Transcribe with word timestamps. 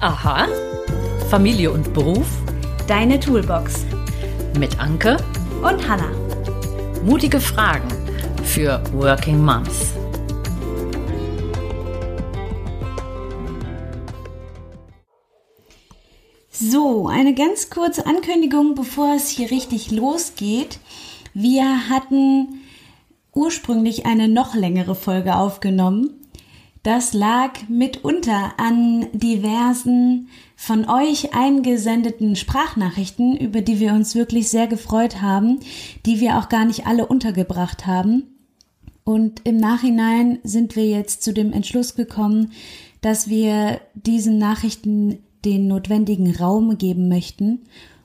Aha. 0.00 0.46
Familie 1.28 1.72
und 1.72 1.92
Beruf. 1.92 2.28
Deine 2.86 3.18
Toolbox. 3.18 3.84
Mit 4.56 4.78
Anke 4.78 5.16
und 5.60 5.88
Hanna. 5.88 6.12
Mutige 7.04 7.40
Fragen 7.40 7.88
für 8.44 8.80
Working 8.92 9.44
Moms. 9.44 9.94
So, 16.52 17.08
eine 17.08 17.34
ganz 17.34 17.68
kurze 17.68 18.06
Ankündigung, 18.06 18.76
bevor 18.76 19.16
es 19.16 19.28
hier 19.28 19.50
richtig 19.50 19.90
losgeht. 19.90 20.78
Wir 21.34 21.88
hatten 21.90 22.60
ursprünglich 23.34 24.06
eine 24.06 24.28
noch 24.28 24.54
längere 24.54 24.94
Folge 24.94 25.34
aufgenommen 25.34 26.27
das 26.82 27.12
lag 27.12 27.68
mitunter 27.68 28.52
an 28.56 29.06
diversen 29.12 30.28
von 30.56 30.88
euch 30.88 31.34
eingesendeten 31.34 32.36
Sprachnachrichten, 32.36 33.36
über 33.36 33.60
die 33.60 33.80
wir 33.80 33.92
uns 33.92 34.14
wirklich 34.14 34.48
sehr 34.48 34.66
gefreut 34.66 35.20
haben, 35.20 35.60
die 36.06 36.20
wir 36.20 36.38
auch 36.38 36.48
gar 36.48 36.64
nicht 36.64 36.86
alle 36.86 37.06
untergebracht 37.06 37.86
haben. 37.86 38.24
Und 39.04 39.40
im 39.44 39.56
Nachhinein 39.56 40.38
sind 40.44 40.76
wir 40.76 40.86
jetzt 40.86 41.22
zu 41.22 41.32
dem 41.32 41.52
Entschluss 41.52 41.94
gekommen, 41.94 42.52
dass 43.00 43.28
wir 43.28 43.80
diesen 43.94 44.38
Nachrichten 44.38 45.18
den 45.44 45.68
notwendigen 45.68 46.34
Raum 46.34 46.78
geben 46.78 47.08
möchten 47.08 47.62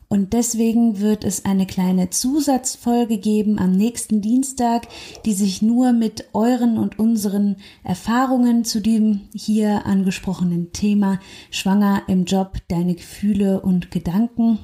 und 0.10 0.34
deswegen 0.34 1.00
wird 1.00 1.24
es 1.24 1.46
eine 1.46 1.66
kleine 1.66 2.10
Zusatzfolge 2.10 3.18
geben 3.18 3.58
am 3.60 3.72
nächsten 3.72 4.22
Dienstag, 4.22 4.88
die 5.26 5.34
sich 5.34 5.62
nur 5.62 5.92
mit 5.92 6.26
euren 6.34 6.78
und 6.78 7.00
unseren 7.00 7.58
Erfahrungen 7.84 8.64
zu 8.64 8.80
dem 8.80 9.22
hier 9.34 9.86
angesprochenen 9.86 10.72
Thema 10.72 11.20
Schwanger 11.50 12.04
im 12.08 12.26
Job, 12.26 12.58
deine 12.68 12.96
Gefühle 12.96 13.62
und 13.62 13.92
Gedanken 13.92 14.60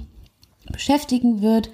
beschäftigen 0.71 1.41
wird. 1.41 1.71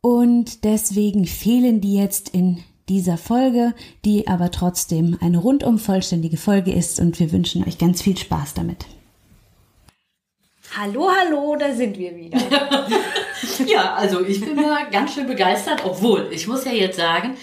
Und 0.00 0.64
deswegen 0.64 1.26
fehlen 1.26 1.80
die 1.80 1.94
jetzt 1.94 2.28
in 2.28 2.58
dieser 2.88 3.16
Folge, 3.16 3.74
die 4.04 4.28
aber 4.28 4.50
trotzdem 4.50 5.16
eine 5.20 5.38
rundum 5.38 5.78
vollständige 5.78 6.36
Folge 6.36 6.72
ist 6.72 7.00
und 7.00 7.18
wir 7.18 7.32
wünschen 7.32 7.64
euch 7.64 7.78
ganz 7.78 8.02
viel 8.02 8.16
Spaß 8.16 8.54
damit. 8.54 8.86
Hallo, 10.76 11.08
hallo, 11.08 11.54
da 11.54 11.72
sind 11.72 11.96
wir 11.98 12.16
wieder. 12.16 12.38
ja, 13.66 13.94
also 13.94 14.24
ich 14.24 14.40
bin 14.40 14.56
mal 14.56 14.90
ganz 14.90 15.14
schön 15.14 15.28
begeistert, 15.28 15.84
obwohl 15.84 16.28
ich 16.32 16.48
muss 16.48 16.64
ja 16.64 16.72
jetzt 16.72 16.96
sagen, 16.96 17.36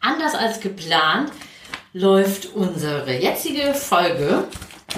anders 0.00 0.34
als 0.34 0.58
geplant 0.58 1.30
läuft 1.92 2.52
unsere 2.54 3.16
jetzige 3.16 3.74
Folge 3.74 4.48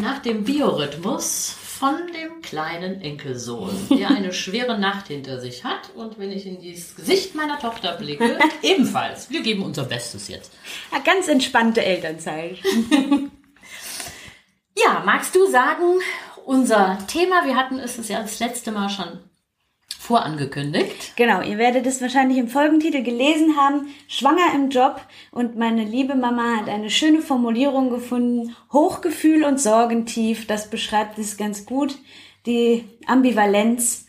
nach 0.00 0.20
dem 0.20 0.44
Biorhythmus 0.44 1.54
von 1.78 1.96
dem 2.14 2.40
kleinen 2.40 3.02
Enkelsohn, 3.02 3.76
der 3.90 4.08
eine 4.08 4.32
schwere 4.32 4.78
Nacht 4.78 5.08
hinter 5.08 5.38
sich 5.38 5.62
hat. 5.62 5.90
Und 5.94 6.18
wenn 6.18 6.32
ich 6.32 6.46
in 6.46 6.56
das 6.56 6.96
Gesicht 6.96 7.34
meiner 7.34 7.58
Tochter 7.58 7.98
blicke, 7.98 8.38
ebenfalls. 8.62 9.28
Wir 9.28 9.42
geben 9.42 9.62
unser 9.62 9.84
Bestes 9.84 10.28
jetzt. 10.28 10.52
Ja, 10.90 11.00
ganz 11.00 11.28
entspannte 11.28 11.84
Elternzeit. 11.84 12.56
ja, 14.78 15.02
magst 15.04 15.34
du 15.34 15.50
sagen, 15.50 16.00
unser 16.46 16.98
Thema. 17.08 17.44
Wir 17.44 17.56
hatten 17.56 17.78
es 17.78 18.08
ja 18.08 18.22
das 18.22 18.38
letzte 18.38 18.72
Mal 18.72 18.88
schon 18.88 19.18
vorangekündigt. 19.98 21.16
Genau, 21.16 21.42
ihr 21.42 21.58
werdet 21.58 21.84
es 21.84 22.00
wahrscheinlich 22.00 22.38
im 22.38 22.48
Folgentitel 22.48 23.02
gelesen 23.02 23.56
haben. 23.56 23.88
Schwanger 24.06 24.54
im 24.54 24.70
Job. 24.70 25.00
Und 25.32 25.56
meine 25.56 25.84
liebe 25.84 26.14
Mama 26.14 26.58
hat 26.58 26.68
eine 26.68 26.90
schöne 26.90 27.20
Formulierung 27.20 27.90
gefunden. 27.90 28.54
Hochgefühl 28.72 29.42
und 29.42 29.60
Sorgentief. 29.60 30.46
Das 30.46 30.70
beschreibt 30.70 31.18
es 31.18 31.36
ganz 31.36 31.66
gut. 31.66 31.98
Die 32.46 32.84
Ambivalenz, 33.06 34.06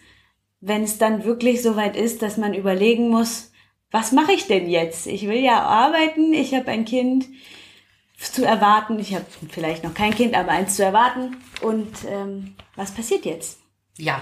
wenn 0.62 0.84
es 0.84 1.00
dann 1.00 1.24
wirklich 1.24 1.64
so 1.64 1.76
weit 1.76 1.98
ist, 1.98 2.22
dass 2.22 2.38
man 2.38 2.54
überlegen 2.54 3.10
muss, 3.10 3.52
was 3.90 4.12
mache 4.12 4.34
ich 4.34 4.46
denn 4.46 4.70
jetzt? 4.70 5.08
Ich 5.08 5.28
will 5.28 5.40
ja 5.40 5.64
arbeiten, 5.64 6.34
ich 6.34 6.54
habe 6.54 6.70
ein 6.70 6.86
Kind 6.86 7.26
zu 8.18 8.46
erwarten. 8.46 9.00
Ich 9.00 9.14
habe 9.14 9.26
vielleicht 9.50 9.84
noch 9.84 9.94
kein 9.94 10.14
Kind, 10.14 10.36
aber 10.36 10.52
eins 10.52 10.76
zu 10.76 10.84
erwarten. 10.84 11.38
Und 11.62 11.94
ähm, 12.08 12.56
was 12.76 12.92
passiert 12.92 13.26
jetzt? 13.26 13.60
Ja, 13.98 14.22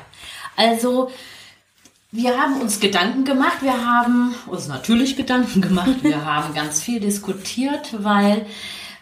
also 0.56 1.12
wir 2.12 2.38
haben 2.38 2.62
uns 2.62 2.80
Gedanken 2.80 3.26
gemacht. 3.26 3.62
Wir 3.62 3.86
haben 3.86 4.36
uns 4.48 4.68
natürlich 4.68 5.16
Gedanken 5.16 5.62
gemacht. 5.62 6.04
Wir 6.04 6.26
haben 6.26 6.54
ganz 6.54 6.82
viel 6.82 7.00
diskutiert, 7.00 7.96
weil 8.04 8.46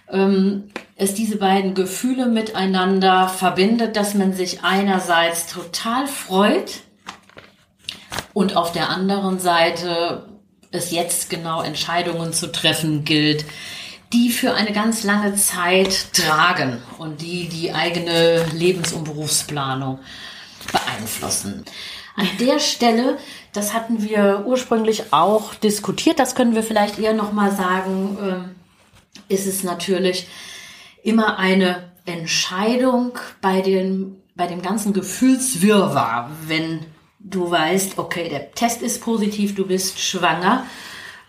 ähm, 0.09 0.69
es 0.95 1.13
diese 1.13 1.37
beiden 1.37 1.73
Gefühle 1.73 2.27
miteinander 2.27 3.27
verbindet, 3.27 3.95
dass 3.95 4.13
man 4.13 4.33
sich 4.33 4.63
einerseits 4.63 5.47
total 5.47 6.07
freut 6.07 6.81
und 8.33 8.55
auf 8.55 8.71
der 8.71 8.89
anderen 8.89 9.39
Seite 9.39 10.29
es 10.71 10.91
jetzt 10.91 11.29
genau 11.29 11.61
Entscheidungen 11.61 12.33
zu 12.33 12.51
treffen 12.51 13.05
gilt, 13.05 13.45
die 14.13 14.29
für 14.29 14.53
eine 14.53 14.71
ganz 14.71 15.03
lange 15.03 15.35
Zeit 15.35 16.13
tragen 16.13 16.81
und 16.99 17.21
die 17.21 17.49
die 17.49 17.73
eigene 17.73 18.45
Lebens- 18.53 18.93
und 18.93 19.05
Berufsplanung 19.05 19.99
beeinflussen. 20.71 21.65
An 22.15 22.27
der 22.39 22.59
Stelle, 22.59 23.17
das 23.53 23.73
hatten 23.73 24.03
wir 24.03 24.43
ursprünglich 24.45 25.11
auch 25.11 25.55
diskutiert, 25.55 26.19
das 26.19 26.35
können 26.35 26.53
wir 26.53 26.63
vielleicht 26.63 26.99
eher 26.99 27.13
nochmal 27.13 27.51
sagen, 27.51 28.17
ähm, 28.21 28.55
ist 29.29 29.47
es 29.47 29.63
natürlich 29.63 30.27
immer 31.01 31.39
eine 31.39 31.91
Entscheidung 32.05 33.17
bei, 33.41 33.61
den, 33.61 34.21
bei 34.35 34.45
dem 34.45 34.61
ganzen 34.61 34.93
Gefühlswirrwarr, 34.93 36.29
wenn 36.45 36.85
du 37.19 37.49
weißt, 37.49 37.97
okay, 37.97 38.29
der 38.29 38.51
Test 38.51 38.81
ist 38.83 39.01
positiv, 39.01 39.55
du 39.55 39.65
bist 39.65 39.99
schwanger 39.99 40.65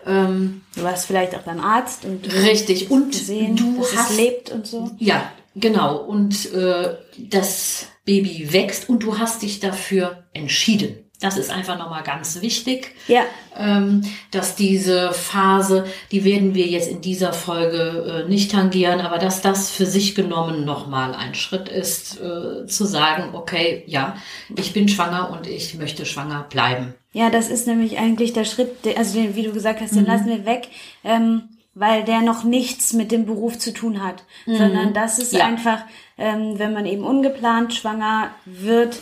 ähm, 0.05 0.61
du 0.75 0.83
warst 0.83 1.07
vielleicht 1.07 1.35
auch 1.35 1.41
beim 1.41 1.59
Arzt 1.59 2.05
und 2.05 2.31
richtig 2.43 2.91
und 2.91 3.11
gesehen, 3.11 3.55
du 3.55 3.77
dass 3.77 3.95
hast, 3.95 4.11
es 4.11 4.17
lebt 4.17 4.51
und 4.51 4.67
so. 4.67 4.91
Ja, 4.99 5.31
genau. 5.55 5.97
Und 5.97 6.53
äh, 6.53 6.95
das 7.17 7.87
Baby 8.05 8.53
wächst 8.53 8.87
und 8.87 9.03
du 9.03 9.17
hast 9.17 9.41
dich 9.41 9.59
dafür 9.59 10.25
entschieden. 10.33 11.04
Das 11.21 11.37
ist 11.37 11.49
einfach 11.49 11.77
nochmal 11.77 12.03
ganz 12.03 12.41
wichtig, 12.41 12.93
ja. 13.07 13.21
ähm, 13.57 14.01
dass 14.31 14.55
diese 14.55 15.13
Phase, 15.13 15.85
die 16.11 16.25
werden 16.25 16.55
wir 16.55 16.65
jetzt 16.67 16.89
in 16.89 17.01
dieser 17.01 17.31
Folge 17.31 18.25
äh, 18.25 18.29
nicht 18.29 18.51
tangieren, 18.51 18.99
aber 18.99 19.17
dass 19.17 19.41
das 19.41 19.71
für 19.71 19.85
sich 19.85 20.13
genommen 20.13 20.65
nochmal 20.65 21.15
ein 21.15 21.33
Schritt 21.33 21.69
ist, 21.69 22.19
äh, 22.19 22.67
zu 22.67 22.85
sagen, 22.85 23.33
okay, 23.33 23.83
ja, 23.87 24.17
ich 24.57 24.73
bin 24.73 24.89
schwanger 24.89 25.31
und 25.31 25.47
ich 25.47 25.75
möchte 25.75 26.05
schwanger 26.05 26.45
bleiben. 26.49 26.93
Ja, 27.13 27.29
das 27.29 27.49
ist 27.49 27.65
nämlich 27.65 27.97
eigentlich 27.97 28.33
der 28.33 28.43
Schritt, 28.43 28.71
also 28.97 29.17
den, 29.17 29.35
wie 29.35 29.43
du 29.43 29.53
gesagt 29.53 29.79
hast, 29.79 29.95
den 29.95 30.01
mhm. 30.01 30.07
lassen 30.07 30.27
wir 30.27 30.45
weg. 30.45 30.67
Ähm, 31.05 31.43
weil 31.77 32.05
der 32.05 32.21
noch 32.21 32.45
nichts 32.45 32.93
mit 32.93 33.11
dem 33.11 33.25
Beruf 33.25 33.59
zu 33.59 33.73
tun 33.73 34.01
hat, 34.01 34.23
mhm. 34.45 34.55
sondern 34.55 34.93
das 34.93 35.19
ist 35.19 35.33
ja. 35.33 35.45
einfach, 35.45 35.81
ähm, 36.17 36.57
wenn 36.57 36.73
man 36.73 36.85
eben 36.85 37.03
ungeplant 37.03 37.73
schwanger 37.73 38.31
wird, 38.45 39.01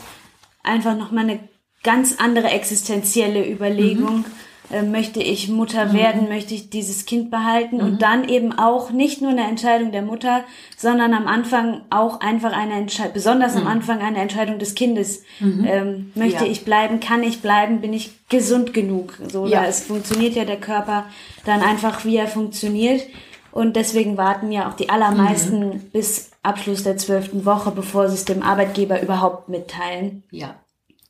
einfach 0.64 0.98
nochmal 0.98 1.26
eine 1.26 1.40
ganz 1.84 2.16
andere 2.20 2.50
existenzielle 2.50 3.48
Überlegung. 3.48 4.20
Mhm. 4.20 4.26
Äh, 4.72 4.82
möchte 4.82 5.22
ich 5.22 5.50
Mutter 5.50 5.88
mhm. 5.88 5.94
werden, 5.94 6.30
möchte 6.30 6.54
ich 6.54 6.70
dieses 6.70 7.06
Kind 7.06 7.30
behalten 7.30 7.78
mhm. 7.78 7.84
und 7.84 8.02
dann 8.02 8.28
eben 8.28 8.58
auch 8.58 8.92
nicht 8.92 9.22
nur 9.22 9.32
eine 9.32 9.46
Entscheidung 9.46 9.92
der 9.92 10.02
Mutter, 10.02 10.46
sondern 10.78 11.14
am 11.14 11.28
Anfang 11.28 11.82
auch 11.90 12.22
einfach 12.22 12.54
eine 12.54 12.76
Entscheidung, 12.76 13.14
besonders 13.14 13.56
am 13.56 13.64
mhm. 13.64 13.68
Anfang 13.68 14.00
eine 14.00 14.20
Entscheidung 14.20 14.60
des 14.60 14.74
Kindes. 14.74 15.24
Mhm. 15.42 15.66
Ähm, 15.68 16.12
möchte 16.16 16.46
ja. 16.46 16.52
ich 16.52 16.64
bleiben, 16.64 17.02
kann 17.02 17.24
ich 17.24 17.42
bleiben, 17.42 17.82
bin 17.82 17.92
ich 17.92 18.12
gesund 18.30 18.74
genug? 18.74 19.20
So, 19.28 19.46
ja. 19.48 19.66
es 19.66 19.82
funktioniert 19.82 20.36
ja 20.36 20.46
der 20.46 20.60
Körper 20.60 21.06
dann 21.46 21.62
einfach, 21.62 22.06
wie 22.06 22.16
er 22.16 22.28
funktioniert. 22.28 23.04
Und 23.52 23.76
deswegen 23.76 24.18
warten 24.18 24.52
ja 24.52 24.70
auch 24.70 24.74
die 24.74 24.90
allermeisten 24.90 25.68
mhm. 25.68 25.80
bis 25.92 26.32
Abschluss 26.42 26.84
der 26.84 26.98
zwölften 26.98 27.46
Woche, 27.46 27.70
bevor 27.70 28.08
sie 28.08 28.16
es 28.16 28.26
dem 28.26 28.42
Arbeitgeber 28.42 29.02
überhaupt 29.02 29.50
mitteilen. 29.50 30.24
Ja, 30.32 30.56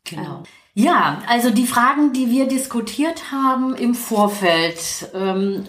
genau. 0.03 0.43
Ja, 0.75 1.21
also 1.27 1.51
die 1.51 1.67
Fragen, 1.67 2.13
die 2.13 2.31
wir 2.31 2.47
diskutiert 2.47 3.31
haben 3.31 3.75
im 3.75 3.93
Vorfeld, 3.93 4.79
ähm, 5.13 5.65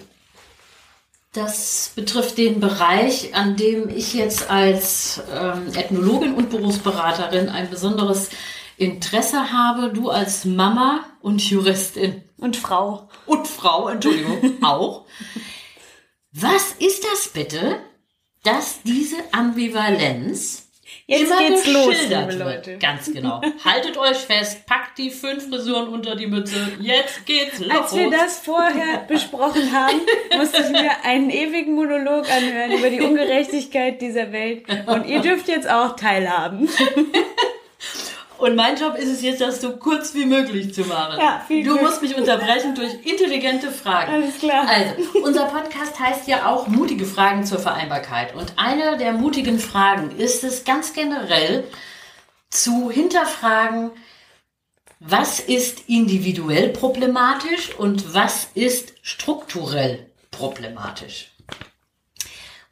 das 1.34 1.92
betrifft 1.94 2.38
den 2.38 2.60
Bereich, 2.60 3.34
an 3.34 3.56
dem 3.56 3.88
ich 3.88 4.14
jetzt 4.14 4.50
als 4.50 5.20
ähm, 5.32 5.66
Ethnologin 5.74 6.34
und 6.34 6.48
Berufsberaterin 6.48 7.48
ein 7.48 7.68
besonderes 7.68 8.30
Interesse 8.76 9.52
habe. 9.52 9.90
Du 9.92 10.10
als 10.10 10.44
Mama 10.44 11.04
und 11.20 11.42
Juristin. 11.42 12.22
Und 12.38 12.56
Frau. 12.56 13.08
Und 13.26 13.48
Frau, 13.48 13.88
Entschuldigung, 13.88 14.58
auch. 14.62 15.06
Was 16.32 16.72
ist 16.78 17.04
das 17.04 17.28
bitte, 17.28 17.80
dass 18.44 18.82
diese 18.82 19.16
Ambivalenz 19.32 20.63
Jetzt 21.06 21.30
immer 21.30 21.38
geht's 21.38 21.66
los, 21.66 21.94
liebe. 22.08 22.34
Leute. 22.36 22.78
Ganz 22.78 23.12
genau. 23.12 23.42
Haltet 23.62 23.98
euch 23.98 24.16
fest, 24.16 24.64
packt 24.64 24.96
die 24.96 25.10
fünf 25.10 25.48
Frisuren 25.50 25.88
unter 25.88 26.16
die 26.16 26.26
Mütze. 26.26 26.56
Jetzt 26.80 27.26
geht's 27.26 27.58
los. 27.58 27.70
Als 27.70 27.94
wir 27.94 28.10
das 28.10 28.38
vorher 28.38 28.98
besprochen 29.08 29.70
haben, 29.70 30.00
musste 30.36 30.62
ich 30.62 30.70
mir 30.70 30.92
einen 31.04 31.28
ewigen 31.28 31.74
Monolog 31.74 32.30
anhören 32.30 32.72
über 32.72 32.88
die 32.88 33.02
Ungerechtigkeit 33.02 34.00
dieser 34.00 34.32
Welt. 34.32 34.64
Und 34.86 35.06
ihr 35.06 35.20
dürft 35.20 35.48
jetzt 35.48 35.68
auch 35.68 35.94
teilhaben. 35.96 36.70
Und 38.38 38.56
mein 38.56 38.76
Job 38.76 38.96
ist 38.96 39.08
es 39.08 39.22
jetzt, 39.22 39.40
das 39.40 39.60
so 39.60 39.76
kurz 39.76 40.14
wie 40.14 40.26
möglich 40.26 40.74
zu 40.74 40.82
machen. 40.82 41.18
Ja, 41.20 41.42
viel 41.46 41.62
du 41.64 41.72
Glück. 41.72 41.82
musst 41.82 42.02
mich 42.02 42.16
unterbrechen 42.16 42.74
durch 42.74 42.92
intelligente 43.04 43.70
Fragen. 43.70 44.12
Alles 44.12 44.38
klar. 44.38 44.66
Also, 44.68 45.20
unser 45.22 45.44
Podcast 45.46 45.98
heißt 45.98 46.26
ja 46.26 46.46
auch 46.46 46.66
mutige 46.66 47.06
Fragen 47.06 47.44
zur 47.44 47.58
Vereinbarkeit. 47.58 48.34
Und 48.34 48.54
eine 48.56 48.96
der 48.96 49.12
mutigen 49.12 49.58
Fragen 49.58 50.16
ist 50.18 50.42
es 50.42 50.64
ganz 50.64 50.92
generell 50.92 51.64
zu 52.50 52.90
hinterfragen, 52.90 53.90
was 54.98 55.38
ist 55.38 55.88
individuell 55.88 56.70
problematisch 56.70 57.74
und 57.76 58.14
was 58.14 58.48
ist 58.54 58.94
strukturell 59.02 60.10
problematisch. 60.30 61.30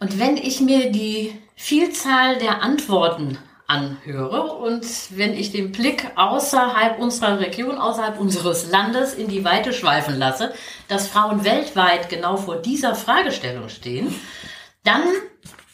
Und 0.01 0.19
wenn 0.19 0.37
ich 0.37 0.61
mir 0.61 0.91
die 0.91 1.39
Vielzahl 1.55 2.39
der 2.39 2.63
Antworten 2.63 3.39
anhöre 3.67 4.43
und 4.55 4.85
wenn 5.11 5.35
ich 5.35 5.53
den 5.53 5.73
Blick 5.73 6.11
außerhalb 6.17 6.99
unserer 6.99 7.41
Region, 7.41 7.79
außerhalb 7.79 8.19
unseres 8.21 8.71
Landes 8.71 9.15
in 9.15 9.29
die 9.29 9.45
Weite 9.45 9.73
schweifen 9.73 10.19
lasse, 10.19 10.53
dass 10.89 11.09
Frauen 11.09 11.45
weltweit 11.45 12.09
genau 12.09 12.37
vor 12.37 12.57
dieser 12.57 12.95
Fragestellung 12.95 13.69
stehen, 13.69 14.15
dann 14.85 15.03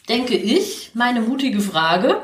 denke 0.07 0.35
ich, 0.35 0.91
meine 0.93 1.21
mutige 1.21 1.59
Frage, 1.61 2.21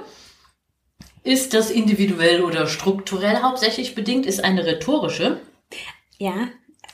ist 1.23 1.53
das 1.53 1.71
individuell 1.71 2.43
oder 2.43 2.67
strukturell 2.67 3.41
hauptsächlich 3.41 3.95
bedingt, 3.95 4.25
ist 4.25 4.43
eine 4.43 4.65
rhetorische. 4.65 5.41
Ja, 6.17 6.47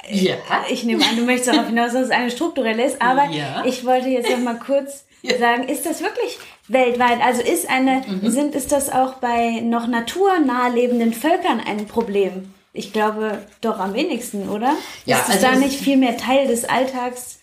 Ja. 0.09 0.35
ich 0.69 0.83
nehme 0.85 1.03
an, 1.05 1.15
du 1.17 1.23
möchtest 1.25 1.49
darauf 1.49 1.67
hinaus, 1.67 1.91
dass 1.93 2.05
es 2.05 2.11
eine 2.11 2.31
strukturelle 2.31 2.83
ist, 2.85 3.01
aber 3.01 3.25
Ja. 3.25 3.63
ich 3.65 3.85
wollte 3.85 4.07
jetzt 4.07 4.29
noch 4.29 4.39
mal 4.39 4.57
kurz 4.57 5.05
Ja. 5.21 5.37
sagen, 5.37 5.67
ist 5.67 5.85
das 5.85 6.01
wirklich 6.01 6.39
weltweit? 6.71 7.19
Also 7.23 7.41
ist 7.41 7.69
eine, 7.69 8.03
Mhm. 8.07 8.29
sind, 8.29 8.55
ist 8.55 8.71
das 8.71 8.89
auch 8.91 9.15
bei 9.15 9.61
noch 9.61 9.87
naturnah 9.87 10.67
lebenden 10.69 11.13
Völkern 11.13 11.59
ein 11.59 11.85
Problem? 11.87 12.53
Ich 12.73 12.93
glaube 12.93 13.39
doch 13.59 13.79
am 13.79 13.93
wenigsten, 13.93 14.49
oder? 14.49 14.73
Ja, 15.05 15.17
ist 15.17 15.27
es 15.27 15.35
also 15.35 15.47
da 15.47 15.55
nicht 15.55 15.79
viel 15.79 15.97
mehr 15.97 16.17
Teil 16.17 16.47
des 16.47 16.63
Alltags, 16.65 17.39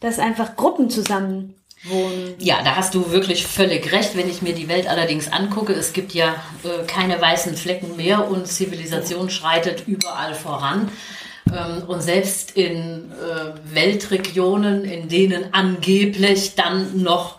dass 0.00 0.18
einfach 0.18 0.56
Gruppen 0.56 0.90
zusammen 0.90 1.54
wohnen? 1.84 2.34
Ja, 2.38 2.62
da 2.64 2.74
hast 2.76 2.94
du 2.94 3.10
wirklich 3.12 3.46
völlig 3.46 3.92
recht. 3.92 4.16
Wenn 4.16 4.28
ich 4.28 4.42
mir 4.42 4.54
die 4.54 4.68
Welt 4.68 4.88
allerdings 4.88 5.30
angucke, 5.30 5.72
es 5.72 5.92
gibt 5.92 6.14
ja 6.14 6.34
äh, 6.64 6.84
keine 6.86 7.20
weißen 7.20 7.56
Flecken 7.56 7.96
mehr 7.96 8.28
und 8.28 8.48
Zivilisation 8.48 9.30
schreitet 9.30 9.84
überall 9.86 10.34
voran. 10.34 10.88
Ähm, 11.52 11.84
und 11.88 12.02
selbst 12.02 12.52
in 12.56 13.12
äh, 13.12 13.74
Weltregionen, 13.74 14.84
in 14.84 15.08
denen 15.08 15.52
angeblich 15.54 16.54
dann 16.56 17.02
noch 17.02 17.36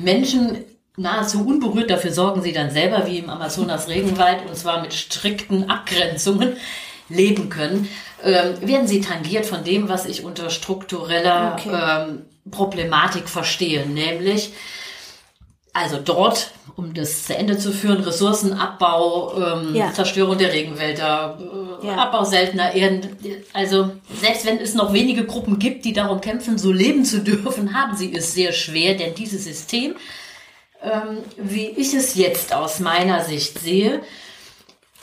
Menschen 0.00 0.64
nahezu 0.96 1.44
unberührt 1.46 1.90
dafür 1.90 2.12
sorgen 2.12 2.42
sie 2.42 2.52
dann 2.52 2.70
selber, 2.70 3.06
wie 3.06 3.18
im 3.18 3.30
Amazonas-Regenwald, 3.30 4.46
und 4.48 4.56
zwar 4.56 4.82
mit 4.82 4.92
strikten 4.94 5.70
Abgrenzungen 5.70 6.56
leben 7.08 7.48
können, 7.48 7.88
ähm, 8.22 8.54
werden 8.60 8.86
sie 8.86 9.00
tangiert 9.00 9.46
von 9.46 9.64
dem, 9.64 9.88
was 9.88 10.06
ich 10.06 10.24
unter 10.24 10.50
struktureller 10.50 11.56
Okay. 11.58 11.70
ähm, 12.10 12.22
Problematik 12.50 13.28
verstehe, 13.28 13.86
nämlich 13.86 14.52
also 15.74 15.96
dort, 16.04 16.50
um 16.76 16.92
das 16.92 17.24
zu 17.24 17.34
Ende 17.34 17.56
zu 17.56 17.72
führen, 17.72 18.02
Ressourcenabbau, 18.02 19.34
ähm, 19.38 19.74
Ja. 19.74 19.90
Zerstörung 19.92 20.36
der 20.36 20.52
Regenwälder, 20.52 21.38
äh, 21.82 21.86
Ja. 21.86 21.94
Abbau 21.96 22.24
seltener 22.24 22.74
Erden. 22.74 23.16
Also 23.54 23.90
selbst 24.20 24.44
wenn 24.44 24.58
es 24.58 24.74
noch 24.74 24.92
wenige 24.92 25.24
Gruppen 25.24 25.58
gibt, 25.58 25.84
die 25.86 25.94
darum 25.94 26.20
kämpfen, 26.20 26.58
so 26.58 26.70
leben 26.72 27.04
zu 27.06 27.20
dürfen, 27.20 27.72
haben 27.80 27.96
sie 27.96 28.14
es 28.14 28.34
sehr 28.34 28.52
schwer, 28.52 28.94
denn 28.96 29.14
dieses 29.14 29.44
System, 29.44 29.94
ähm, 30.82 31.18
wie 31.36 31.68
ich 31.68 31.94
es 31.94 32.14
jetzt 32.14 32.54
aus 32.54 32.80
meiner 32.80 33.24
Sicht 33.24 33.58
sehe, 33.58 34.02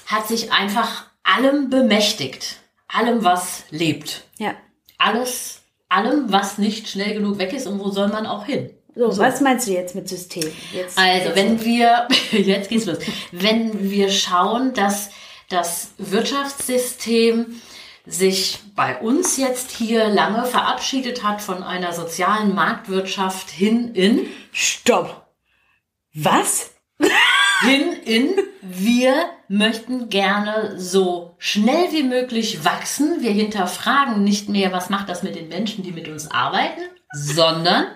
hat 0.06 0.28
sich 0.28 0.52
einfach 0.52 1.06
allem 1.24 1.70
bemächtigt. 1.70 2.58
Allem, 2.88 3.24
was 3.24 3.64
lebt. 3.70 4.24
Ja. 4.40 4.56
Alles, 4.98 5.62
allem, 5.88 6.32
was 6.32 6.58
nicht 6.58 6.90
schnell 6.90 7.14
genug 7.14 7.38
weg 7.38 7.54
ist 7.54 7.68
und 7.68 7.80
wo 7.80 7.90
soll 7.92 8.08
man 8.08 8.26
auch 8.26 8.46
hin. 8.46 8.72
So, 8.96 9.18
was 9.18 9.40
meinst 9.40 9.68
du 9.68 9.72
jetzt 9.72 9.96
mit 9.96 10.10
System? 10.10 10.52
Jetzt, 10.74 10.98
Also, 10.98 11.36
wenn 11.36 11.64
wir, 11.64 12.08
jetzt 12.32 12.70
geht's 12.70 12.86
los. 12.86 12.98
Wenn 13.32 13.90
wir 13.90 14.10
schauen, 14.10 14.74
dass 14.74 15.12
das 15.50 15.92
Wirtschaftssystem 15.98 17.62
sich 18.06 18.60
bei 18.76 18.98
uns 18.98 19.38
jetzt 19.38 19.72
hier 19.72 20.08
lange 20.08 20.46
verabschiedet 20.46 21.24
hat 21.24 21.42
von 21.42 21.64
einer 21.64 21.94
sozialen 21.94 22.56
Marktwirtschaft 22.56 23.50
hin 23.50 23.94
in, 23.94 24.28
Stopp! 24.52 25.29
Was? 26.24 26.72
hin 27.62 27.94
in, 28.06 28.36
wir 28.62 29.30
möchten 29.48 30.10
gerne 30.10 30.80
so 30.80 31.36
schnell 31.38 31.92
wie 31.92 32.04
möglich 32.04 32.64
wachsen. 32.64 33.22
Wir 33.22 33.32
hinterfragen 33.32 34.24
nicht 34.24 34.50
mehr, 34.50 34.72
was 34.72 34.90
macht 34.90 35.10
das 35.10 35.24
mit 35.24 35.36
den 35.36 35.50
Menschen, 35.50 35.84
die 35.84 35.92
mit 35.92 36.08
uns 36.08 36.30
arbeiten, 36.32 36.82
sondern 37.14 37.88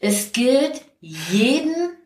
es 0.00 0.32
gilt, 0.32 0.82
jeden, 1.00 1.96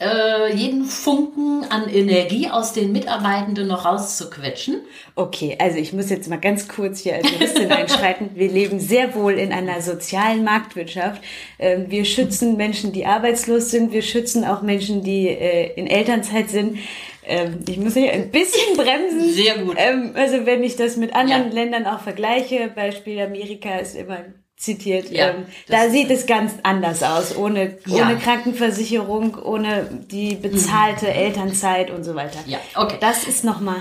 äh, 0.00 0.54
jeden 0.54 0.84
Funken 0.84 1.64
an 1.70 1.88
Energie 1.88 2.48
aus 2.48 2.72
den 2.72 2.92
Mitarbeitenden 2.92 3.66
noch 3.66 3.84
rauszuquetschen. 3.84 4.82
Okay, 5.16 5.56
also 5.58 5.78
ich 5.78 5.92
muss 5.92 6.08
jetzt 6.08 6.28
mal 6.28 6.36
ganz 6.38 6.68
kurz 6.68 7.00
hier 7.00 7.16
als 7.16 7.30
Juristin 7.32 7.72
einschreiten. 7.72 8.30
Wir 8.34 8.48
leben 8.48 8.78
sehr 8.78 9.14
wohl 9.16 9.32
in 9.32 9.52
einer 9.52 9.80
sozialen 9.82 10.44
Marktwirtschaft. 10.44 11.20
Ähm, 11.58 11.86
Wir 11.88 12.04
schützen 12.04 12.56
Menschen, 12.56 12.92
die 12.92 13.06
arbeitslos 13.06 13.70
sind. 13.70 13.92
Wir 13.92 14.02
schützen 14.02 14.44
auch 14.44 14.62
Menschen, 14.62 15.02
die 15.02 15.28
äh, 15.28 15.72
in 15.74 15.88
Elternzeit 15.88 16.48
sind. 16.48 16.78
Ähm, 17.26 17.58
Ich 17.68 17.78
muss 17.78 17.94
hier 17.94 18.12
ein 18.12 18.30
bisschen 18.30 18.76
bremsen. 18.76 19.32
Sehr 19.32 19.58
gut. 19.58 19.74
Ähm, 19.78 20.12
Also 20.14 20.46
wenn 20.46 20.62
ich 20.62 20.76
das 20.76 20.96
mit 20.96 21.12
anderen 21.14 21.48
Ja. 21.48 21.52
Ländern 21.54 21.86
auch 21.86 22.00
vergleiche, 22.00 22.70
Beispiel 22.72 23.18
Amerika 23.20 23.78
ist 23.78 23.96
immer 23.96 24.18
zitiert, 24.58 25.10
Ja, 25.10 25.30
ähm, 25.30 25.46
da 25.68 25.88
sieht 25.88 26.10
es 26.10 26.26
ganz 26.26 26.54
anders 26.64 27.02
aus, 27.04 27.36
ohne, 27.36 27.78
Ja. 27.86 28.04
ohne 28.04 28.16
Krankenversicherung, 28.16 29.36
ohne 29.36 29.88
die 30.10 30.34
bezahlte 30.34 31.06
Elternzeit 31.08 31.90
und 31.90 32.02
so 32.04 32.14
weiter. 32.16 32.40
Ja, 32.46 32.58
okay. 32.74 32.96
Das 33.00 33.24
ist 33.24 33.44
nochmal, 33.44 33.80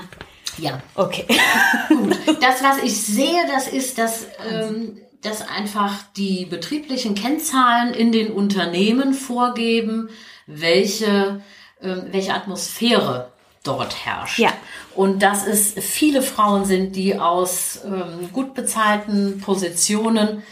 Ja, 0.60 0.82
okay. 0.96 1.26
Gut, 1.90 2.16
das, 2.42 2.64
was 2.64 2.78
ich 2.84 2.96
sehe, 2.96 3.46
das 3.52 3.68
ist, 3.68 3.98
dass, 3.98 4.28
ähm, 4.52 4.98
dass 5.22 5.48
einfach 5.48 5.94
die 6.16 6.46
betrieblichen 6.46 7.16
Kennzahlen 7.16 7.94
in 7.94 8.12
den 8.12 8.32
Unternehmen 8.32 9.14
vorgeben, 9.16 10.10
welche, 10.46 11.42
ähm, 11.82 12.04
welche 12.12 12.34
Atmosphäre 12.34 13.32
dort 13.64 14.06
herrscht. 14.06 14.40
Ja. 14.40 14.54
Und 14.96 15.22
dass 15.24 15.46
es 15.46 15.74
viele 15.80 16.22
Frauen 16.22 16.66
sind, 16.66 16.96
die 16.96 17.20
aus 17.20 17.82
ähm, 17.86 18.30
gut 18.32 18.54
bezahlten 18.54 19.40
Positionen 19.42 20.44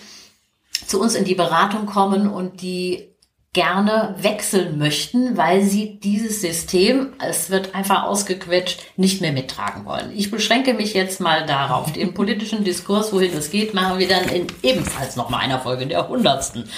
zu 0.88 1.02
uns 1.02 1.16
in 1.16 1.26
die 1.26 1.36
Beratung 1.36 1.86
kommen 1.86 2.28
und 2.28 2.62
die 2.62 3.16
gerne 3.56 4.16
wechseln 4.18 4.78
möchten, 4.78 5.38
weil 5.38 5.64
sie 5.64 5.98
dieses 5.98 6.42
System, 6.42 7.14
es 7.26 7.50
wird 7.50 7.74
einfach 7.74 8.04
ausgequetscht, 8.04 8.82
nicht 8.98 9.22
mehr 9.22 9.32
mittragen 9.32 9.86
wollen. 9.86 10.12
Ich 10.14 10.30
beschränke 10.30 10.74
mich 10.74 10.94
jetzt 10.94 11.22
mal 11.22 11.46
darauf. 11.46 11.94
Den 11.94 12.14
politischen 12.14 12.66
Diskurs, 12.66 13.14
wohin 13.14 13.34
es 13.34 13.52
geht, 13.52 13.74
machen 13.74 13.98
wir 13.98 14.10
dann 14.10 14.28
in 14.28 14.48
ebenfalls 14.62 15.16
noch 15.16 15.30
mal 15.30 15.38
einer 15.38 15.60
Folge 15.60 15.88
der 15.88 16.10
hundertsten. 16.10 16.70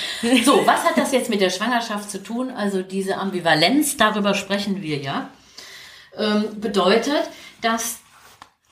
So, 0.46 0.68
was 0.68 0.84
hat 0.84 0.98
das 0.98 1.12
jetzt 1.12 1.32
mit 1.32 1.42
der 1.42 1.50
Schwangerschaft 1.50 2.12
zu 2.12 2.22
tun? 2.22 2.52
Also 2.52 2.84
diese 2.84 3.18
Ambivalenz, 3.18 3.98
darüber 3.98 4.36
sprechen 4.36 4.84
wir 4.84 4.98
ja, 4.98 5.32
ähm, 6.16 6.46
bedeutet, 6.62 7.24
dass 7.62 7.98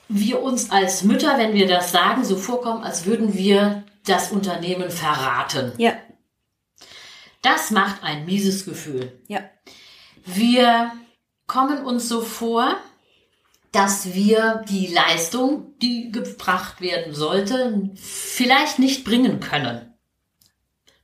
wir 0.08 0.42
uns 0.42 0.70
als 0.70 1.02
Mütter, 1.02 1.38
wenn 1.38 1.54
wir 1.54 1.66
das 1.66 1.90
sagen, 1.90 2.24
so 2.24 2.36
vorkommen, 2.36 2.84
als 2.84 3.04
würden 3.04 3.36
wir 3.36 3.82
das 4.06 4.32
Unternehmen 4.32 4.90
verraten. 4.90 5.72
Ja, 5.78 5.92
Das 7.42 7.70
macht 7.70 8.02
ein 8.02 8.24
mieses 8.24 8.64
Gefühl. 8.64 9.12
ja, 9.28 9.40
Wir 10.24 10.92
kommen 11.46 11.84
uns 11.84 12.08
so 12.08 12.22
vor, 12.22 12.76
dass 13.72 14.14
wir 14.14 14.64
die 14.68 14.86
Leistung, 14.88 15.74
die 15.82 16.10
gebracht 16.10 16.80
werden 16.80 17.14
sollte, 17.14 17.90
vielleicht 17.94 18.78
nicht 18.78 19.04
bringen 19.04 19.38
können. 19.38 19.92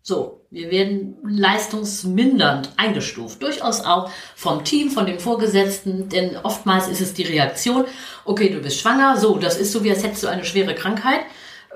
So, 0.04 0.44
wir 0.50 0.70
werden 0.70 1.16
leistungsmindernd 1.22 2.70
eingestuft. 2.76 3.40
Durchaus 3.42 3.82
auch 3.82 4.10
vom 4.34 4.64
Team, 4.64 4.90
von 4.90 5.06
dem 5.06 5.20
Vorgesetzten, 5.20 6.08
denn 6.08 6.36
oftmals 6.36 6.88
ist 6.88 7.00
es 7.00 7.14
die 7.14 7.22
Reaktion, 7.22 7.84
okay, 8.24 8.48
du 8.48 8.60
bist 8.60 8.80
schwanger, 8.80 9.16
so, 9.16 9.36
das 9.36 9.56
ist 9.58 9.70
so, 9.70 9.84
wie 9.84 9.90
als 9.90 10.02
hättest 10.02 10.24
du 10.24 10.28
eine 10.28 10.44
schwere 10.44 10.74
Krankheit. 10.74 11.20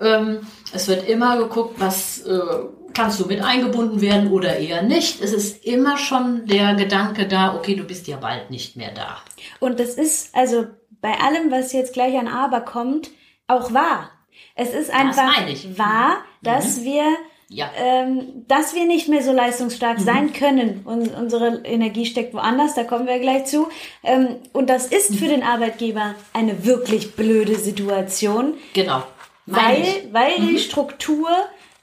Ähm, 0.00 0.46
es 0.72 0.88
wird 0.88 1.08
immer 1.08 1.38
geguckt, 1.38 1.76
was 1.78 2.20
äh, 2.20 2.40
kannst 2.94 3.20
du 3.20 3.26
mit 3.26 3.42
eingebunden 3.42 4.00
werden 4.00 4.30
oder 4.30 4.56
eher 4.56 4.82
nicht. 4.82 5.22
Es 5.22 5.32
ist 5.32 5.64
immer 5.64 5.98
schon 5.98 6.46
der 6.46 6.74
Gedanke 6.74 7.28
da, 7.28 7.54
okay, 7.54 7.74
du 7.74 7.84
bist 7.84 8.06
ja 8.06 8.16
bald 8.16 8.50
nicht 8.50 8.76
mehr 8.76 8.92
da. 8.92 9.18
Und 9.60 9.80
das 9.80 9.94
ist 9.94 10.34
also 10.34 10.66
bei 11.00 11.12
allem, 11.12 11.50
was 11.50 11.72
jetzt 11.72 11.92
gleich 11.92 12.18
an 12.18 12.28
Aber 12.28 12.62
kommt, 12.62 13.10
auch 13.46 13.72
wahr. 13.72 14.10
Es 14.54 14.74
ist 14.74 14.90
einfach 14.90 15.30
wahr, 15.76 16.18
dass 16.42 16.78
mhm. 16.78 16.84
wir 16.84 17.04
ja. 17.48 17.70
ähm, 17.76 18.44
dass 18.48 18.74
wir 18.74 18.86
nicht 18.86 19.08
mehr 19.08 19.22
so 19.22 19.32
leistungsstark 19.32 19.98
mhm. 19.98 20.04
sein 20.04 20.32
können. 20.32 20.80
Und 20.84 21.14
unsere 21.14 21.62
Energie 21.64 22.06
steckt 22.06 22.34
woanders, 22.34 22.74
da 22.74 22.84
kommen 22.84 23.06
wir 23.06 23.18
gleich 23.18 23.44
zu. 23.44 23.68
Ähm, 24.02 24.36
und 24.52 24.68
das 24.68 24.86
ist 24.86 25.14
für 25.16 25.26
mhm. 25.26 25.30
den 25.30 25.42
Arbeitgeber 25.42 26.14
eine 26.32 26.64
wirklich 26.64 27.14
blöde 27.14 27.56
Situation. 27.56 28.54
Genau. 28.72 29.02
Weil, 29.46 30.08
weil 30.12 30.38
mhm. 30.38 30.48
die 30.48 30.58
Struktur 30.58 31.28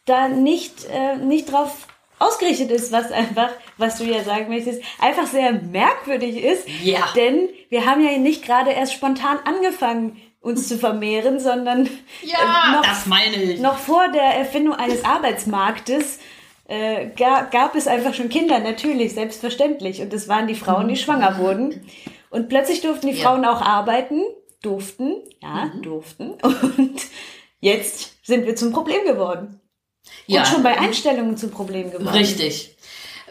da 0.06 0.28
nicht, 0.28 0.86
äh, 0.92 1.16
nicht 1.18 1.52
drauf 1.52 1.88
ausgerichtet 2.20 2.72
ist, 2.72 2.92
was 2.92 3.12
einfach, 3.12 3.50
was 3.78 3.98
du 3.98 4.04
ja 4.06 4.24
sagen 4.24 4.50
möchtest, 4.50 4.82
einfach 5.00 5.28
sehr 5.28 5.54
merkwürdig 5.54 6.44
ist. 6.44 6.68
Ja. 6.84 7.10
Denn 7.16 7.50
wir 7.70 7.86
haben 7.86 8.04
ja 8.04 8.18
nicht 8.18 8.44
gerade 8.46 8.72
erst 8.72 8.94
spontan 8.94 9.40
angefangen, 9.46 10.22
uns 10.42 10.68
zu 10.68 10.78
vermehren, 10.78 11.40
sondern 11.40 11.90
ja, 12.22 12.38
äh, 12.38 12.76
noch, 12.76 12.86
das 12.86 13.06
meine 13.06 13.36
ich. 13.36 13.60
noch 13.62 13.78
vor 13.78 14.10
der 14.10 14.24
Erfindung 14.24 14.76
eines 14.76 15.06
Arbeitsmarktes 15.06 16.20
äh, 16.68 17.08
gab, 17.18 17.52
gab 17.52 17.76
es 17.76 17.88
einfach 17.88 18.14
schon 18.14 18.30
Kinder, 18.30 18.60
natürlich, 18.60 19.14
selbstverständlich. 19.14 20.02
Und 20.02 20.12
das 20.12 20.28
waren 20.28 20.48
die 20.48 20.56
Frauen, 20.56 20.90
die 20.90 20.98
schwanger 20.98 21.38
wurden. 21.38 21.86
Und 22.30 22.50
plötzlich 22.50 22.82
durften 22.82 23.08
die 23.08 23.14
ja. 23.14 23.24
Frauen 23.24 23.46
auch 23.46 23.62
arbeiten, 23.62 24.22
durften, 24.62 25.16
ja, 25.42 25.72
mhm. 25.74 25.82
durften. 25.82 26.32
Und 26.42 27.02
jetzt 27.64 28.12
sind 28.24 28.46
wir 28.46 28.56
zum 28.56 28.72
Problem 28.72 29.06
geworden. 29.06 29.60
Ja. 30.28 30.42
Und 30.42 30.48
schon 30.48 30.64
bei 30.64 30.78
Einstellungen 30.78 31.38
zum 31.38 31.52
Problem 31.52 31.92
geworden. 31.92 32.10
Richtig. 32.10 32.76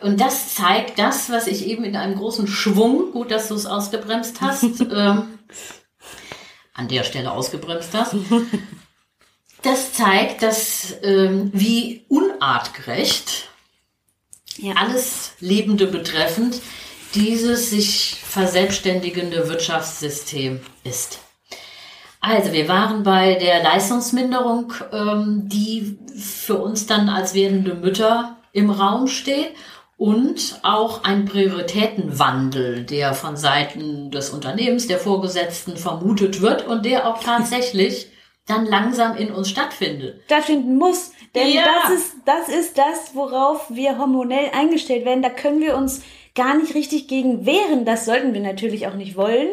Und 0.01 0.21
das 0.21 0.55
zeigt 0.55 0.99
das, 0.99 1.31
was 1.31 1.47
ich 1.47 1.67
eben 1.67 1.85
in 1.85 1.97
einem 1.97 2.17
großen 2.17 2.49
Schwung, 2.49 3.13
gut, 3.13 3.31
dass 3.31 3.49
du 3.49 3.55
es 3.55 3.67
ausgebremst 3.67 4.41
hast, 4.41 4.65
ähm, 4.81 5.39
an 6.75 6.89
der 6.89 7.05
Stelle 7.05 7.31
ausgebremst 7.31 7.91
hast. 7.93 8.17
Das 9.63 9.93
zeigt, 9.93 10.43
dass 10.43 10.95
ähm, 11.03 11.51
wie 11.53 12.05
unartgerecht 12.09 13.51
ja. 14.57 14.75
alles 14.75 15.33
Lebende 15.41 15.87
betreffend 15.87 16.61
dieses 17.15 17.71
sich 17.71 18.17
verselbstständigende 18.27 19.49
Wirtschaftssystem 19.49 20.61
ist. 20.85 21.22
Also 22.23 22.53
wir 22.53 22.69
waren 22.69 23.03
bei 23.03 23.35
der 23.35 23.65
Leistungsminderung, 23.65 24.73
ähm, 24.93 25.49
die 25.49 25.99
für 26.17 26.57
uns 26.57 26.87
dann 26.87 27.09
als 27.09 27.35
werdende 27.35 27.75
Mütter 27.75 28.37
im 28.53 28.71
Raum 28.71 29.09
steht 29.09 29.51
und 29.97 30.61
auch 30.63 31.03
ein 31.03 31.25
Prioritätenwandel, 31.25 32.85
der 32.85 33.15
von 33.15 33.37
Seiten 33.37 34.13
des 34.13 34.31
Unternehmens, 34.31 34.87
der 34.87 34.99
Vorgesetzten 34.99 35.77
vermutet 35.77 36.41
wird 36.41 36.65
und 36.67 36.85
der 36.85 37.09
auch 37.09 37.21
tatsächlich 37.25 38.07
dann 38.47 38.67
langsam 38.67 39.17
in 39.17 39.33
uns 39.33 39.51
stattfindet. 39.51 40.23
Stattfinden 40.27 40.77
muss. 40.77 41.11
Denn 41.35 41.51
ja. 41.51 41.65
das 41.65 41.99
ist, 41.99 42.15
das 42.25 42.49
ist 42.49 42.79
das, 42.79 43.15
worauf 43.15 43.67
wir 43.69 43.99
hormonell 43.99 44.51
eingestellt 44.55 45.05
werden. 45.05 45.23
Da 45.23 45.31
können 45.31 45.61
wir 45.61 45.77
uns 45.77 46.03
gar 46.37 46.57
nicht 46.57 46.77
richtig 46.77 47.09
gegen 47.09 47.47
wehren. 47.47 47.85
Das 47.85 48.05
sollten 48.05 48.33
wir 48.33 48.41
natürlich 48.41 48.87
auch 48.87 48.95
nicht 48.95 49.17
wollen. 49.17 49.49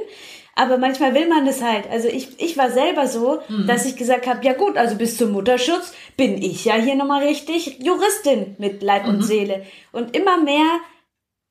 Aber 0.59 0.77
manchmal 0.77 1.13
will 1.13 1.29
man 1.29 1.45
das 1.45 1.63
halt. 1.63 1.89
Also 1.89 2.09
ich, 2.09 2.37
ich 2.37 2.57
war 2.57 2.69
selber 2.69 3.07
so, 3.07 3.39
mhm. 3.47 3.65
dass 3.65 3.85
ich 3.85 3.95
gesagt 3.95 4.27
habe, 4.27 4.45
ja 4.45 4.51
gut, 4.51 4.75
also 4.75 4.97
bis 4.97 5.15
zum 5.15 5.31
Mutterschutz 5.31 5.93
bin 6.17 6.41
ich 6.41 6.65
ja 6.65 6.75
hier 6.75 6.95
nochmal 6.95 7.25
richtig 7.25 7.79
Juristin 7.81 8.57
mit 8.57 8.83
Leib 8.83 9.03
mhm. 9.03 9.09
und 9.09 9.21
Seele. 9.21 9.63
Und 9.93 10.17
immer 10.17 10.37
mehr 10.37 10.65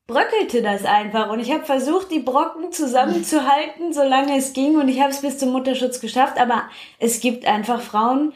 bröckelte 0.05 0.61
das 0.61 0.85
einfach. 0.85 1.31
Und 1.31 1.39
ich 1.39 1.51
habe 1.51 1.63
versucht, 1.63 2.11
die 2.11 2.19
Brocken 2.19 2.71
zusammenzuhalten, 2.71 3.93
solange 3.93 4.37
es 4.37 4.53
ging. 4.53 4.77
Und 4.77 4.89
ich 4.89 5.01
habe 5.01 5.09
es 5.09 5.21
bis 5.21 5.39
zum 5.39 5.53
Mutterschutz 5.53 6.01
geschafft. 6.01 6.39
Aber 6.39 6.69
es 6.99 7.19
gibt 7.19 7.47
einfach 7.47 7.81
Frauen, 7.81 8.33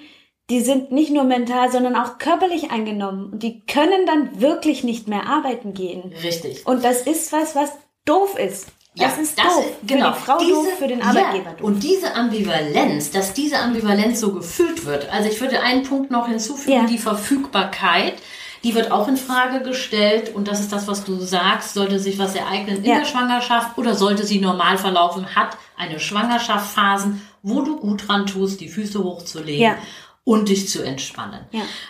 die 0.50 0.62
sind 0.62 0.92
nicht 0.92 1.12
nur 1.12 1.24
mental, 1.24 1.72
sondern 1.72 1.96
auch 1.96 2.18
körperlich 2.18 2.72
eingenommen. 2.72 3.34
Und 3.34 3.44
die 3.44 3.64
können 3.68 4.08
dann 4.08 4.42
wirklich 4.42 4.84
nicht 4.84 5.08
mehr 5.08 5.28
arbeiten 5.28 5.76
gehen. 5.76 6.16
Richtig. 6.24 6.66
Und 6.66 6.84
das 6.84 7.02
ist 7.02 7.32
was, 7.32 7.56
was 7.56 7.72
doof 8.06 8.40
ist. 8.40 8.70
Ja, 8.96 9.08
das 9.08 9.18
ist 9.18 9.38
das, 9.38 9.46
doof. 9.46 9.66
Genau. 9.88 10.14
Für 10.14 10.20
die 10.20 10.26
Frau 10.26 10.38
diese, 10.38 10.52
doof, 10.52 10.68
für 10.78 10.88
den 10.88 11.02
Arbeitgeber 11.02 11.50
ja, 11.50 11.56
doof. 11.56 11.68
Und 11.68 11.84
diese 11.84 12.14
Ambivalenz, 12.16 13.12
dass 13.12 13.34
diese 13.34 13.58
Ambivalenz 13.60 14.20
so 14.20 14.34
gefühlt 14.34 14.86
wird. 14.86 15.10
Also 15.12 15.30
ich 15.30 15.42
würde 15.42 15.62
einen 15.62 15.84
Punkt 15.84 16.12
noch 16.12 16.28
hinzufügen, 16.28 16.72
ja. 16.74 16.86
die 16.86 17.00
Verfügbarkeit. 17.00 18.16
Die 18.64 18.76
wird 18.76 18.92
auch 18.92 19.10
in 19.10 19.18
Frage 19.18 19.62
gestellt 19.62 20.34
und 20.34 20.48
das 20.48 20.62
ist 20.62 20.72
das, 20.72 20.88
was 20.88 21.04
du 21.04 21.20
sagst. 21.20 21.74
Sollte 21.74 22.00
sich 22.00 22.18
was 22.18 22.34
ereignen 22.34 22.78
in 22.78 22.86
ja. 22.86 23.00
der 23.00 23.06
Schwangerschaft 23.06 23.78
oder 23.78 23.94
sollte 23.94 24.26
sie 24.26 24.40
normal 24.40 24.78
verlaufen, 24.78 25.36
hat 25.36 25.58
eine 25.76 26.00
Schwangerschaftsphasen, 26.00 27.22
wo 27.42 27.62
du 27.62 27.78
gut 27.78 28.08
dran 28.08 28.26
tust, 28.26 28.62
die 28.62 28.70
Füße 28.70 29.04
hochzulegen 29.04 29.76
und 30.24 30.48
dich 30.48 30.70
zu 30.70 30.82
entspannen. 30.82 31.42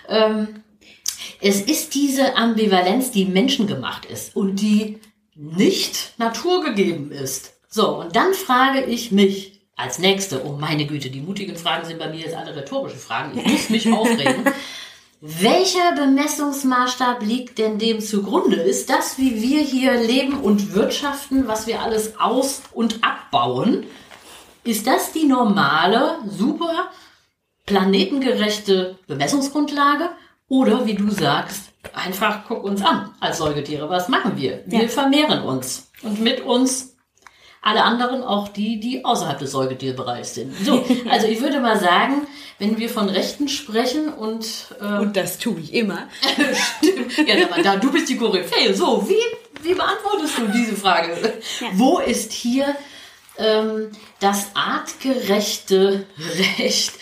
Ähm, 0.09 0.63
es 1.41 1.61
ist 1.61 1.93
diese 1.93 2.35
Ambivalenz, 2.37 3.11
die 3.11 3.25
menschengemacht 3.25 4.05
ist 4.05 4.35
und 4.35 4.55
die 4.55 4.99
nicht 5.35 6.13
naturgegeben 6.17 7.11
ist. 7.11 7.53
So, 7.69 8.01
und 8.01 8.15
dann 8.15 8.33
frage 8.33 8.83
ich 8.83 9.11
mich 9.11 9.61
als 9.75 9.99
nächste, 9.99 10.45
oh 10.45 10.57
meine 10.59 10.85
Güte, 10.85 11.09
die 11.09 11.21
mutigen 11.21 11.55
Fragen 11.55 11.85
sind 11.85 11.99
bei 11.99 12.09
mir 12.09 12.19
jetzt 12.19 12.35
alle 12.35 12.55
rhetorische 12.55 12.97
Fragen, 12.97 13.37
ich 13.37 13.45
muss 13.45 13.69
mich 13.69 13.91
aufregen. 13.93 14.45
Welcher 15.21 15.93
Bemessungsmaßstab 15.95 17.23
liegt 17.23 17.57
denn 17.57 17.79
dem 17.79 18.01
zugrunde? 18.01 18.57
Ist 18.57 18.89
das, 18.89 19.17
wie 19.17 19.41
wir 19.41 19.61
hier 19.61 19.93
leben 19.93 20.33
und 20.33 20.75
wirtschaften, 20.75 21.47
was 21.47 21.65
wir 21.65 21.81
alles 21.81 22.19
aus- 22.19 22.61
und 22.73 23.03
abbauen? 23.03 23.85
Ist 24.65 24.85
das 24.85 25.13
die 25.13 25.25
normale, 25.25 26.17
super 26.27 26.89
planetengerechte 27.65 28.97
Bemessungsgrundlage? 29.07 30.09
Oder 30.49 30.85
wie 30.85 30.95
du 30.95 31.09
sagst, 31.09 31.72
einfach 31.93 32.43
guck 32.47 32.63
uns 32.63 32.83
an 32.83 33.11
als 33.19 33.37
Säugetiere. 33.37 33.89
Was 33.89 34.09
machen 34.09 34.37
wir? 34.37 34.63
Wir 34.65 34.83
ja. 34.83 34.87
vermehren 34.87 35.43
uns. 35.43 35.91
Und 36.01 36.21
mit 36.21 36.41
uns 36.41 36.93
alle 37.63 37.83
anderen, 37.83 38.23
auch 38.23 38.49
die, 38.49 38.79
die 38.79 39.05
außerhalb 39.05 39.39
des 39.39 39.51
Säugetierbereichs 39.51 40.35
sind. 40.35 40.53
So, 40.65 40.85
also 41.09 41.27
ich 41.27 41.41
würde 41.41 41.61
mal 41.61 41.79
sagen, 41.79 42.27
wenn 42.59 42.77
wir 42.77 42.89
von 42.89 43.07
Rechten 43.07 43.47
sprechen 43.47 44.13
und... 44.13 44.45
Äh, 44.81 44.99
und 44.99 45.15
das 45.15 45.37
tue 45.37 45.59
ich 45.61 45.73
immer. 45.73 46.09
stimmt. 46.79 47.27
Ja, 47.27 47.35
da, 47.63 47.77
du 47.77 47.91
bist 47.91 48.09
die 48.09 48.17
Koryphäe. 48.17 48.73
So, 48.73 49.07
wie, 49.07 49.65
wie 49.65 49.73
beantwortest 49.73 50.37
du 50.39 50.47
diese 50.47 50.75
Frage? 50.75 51.15
Ja. 51.61 51.67
Wo 51.73 51.99
ist 51.99 52.33
hier 52.33 52.75
ähm, 53.37 53.91
das 54.19 54.47
artgerechte 54.55 56.05
Recht 56.59 56.93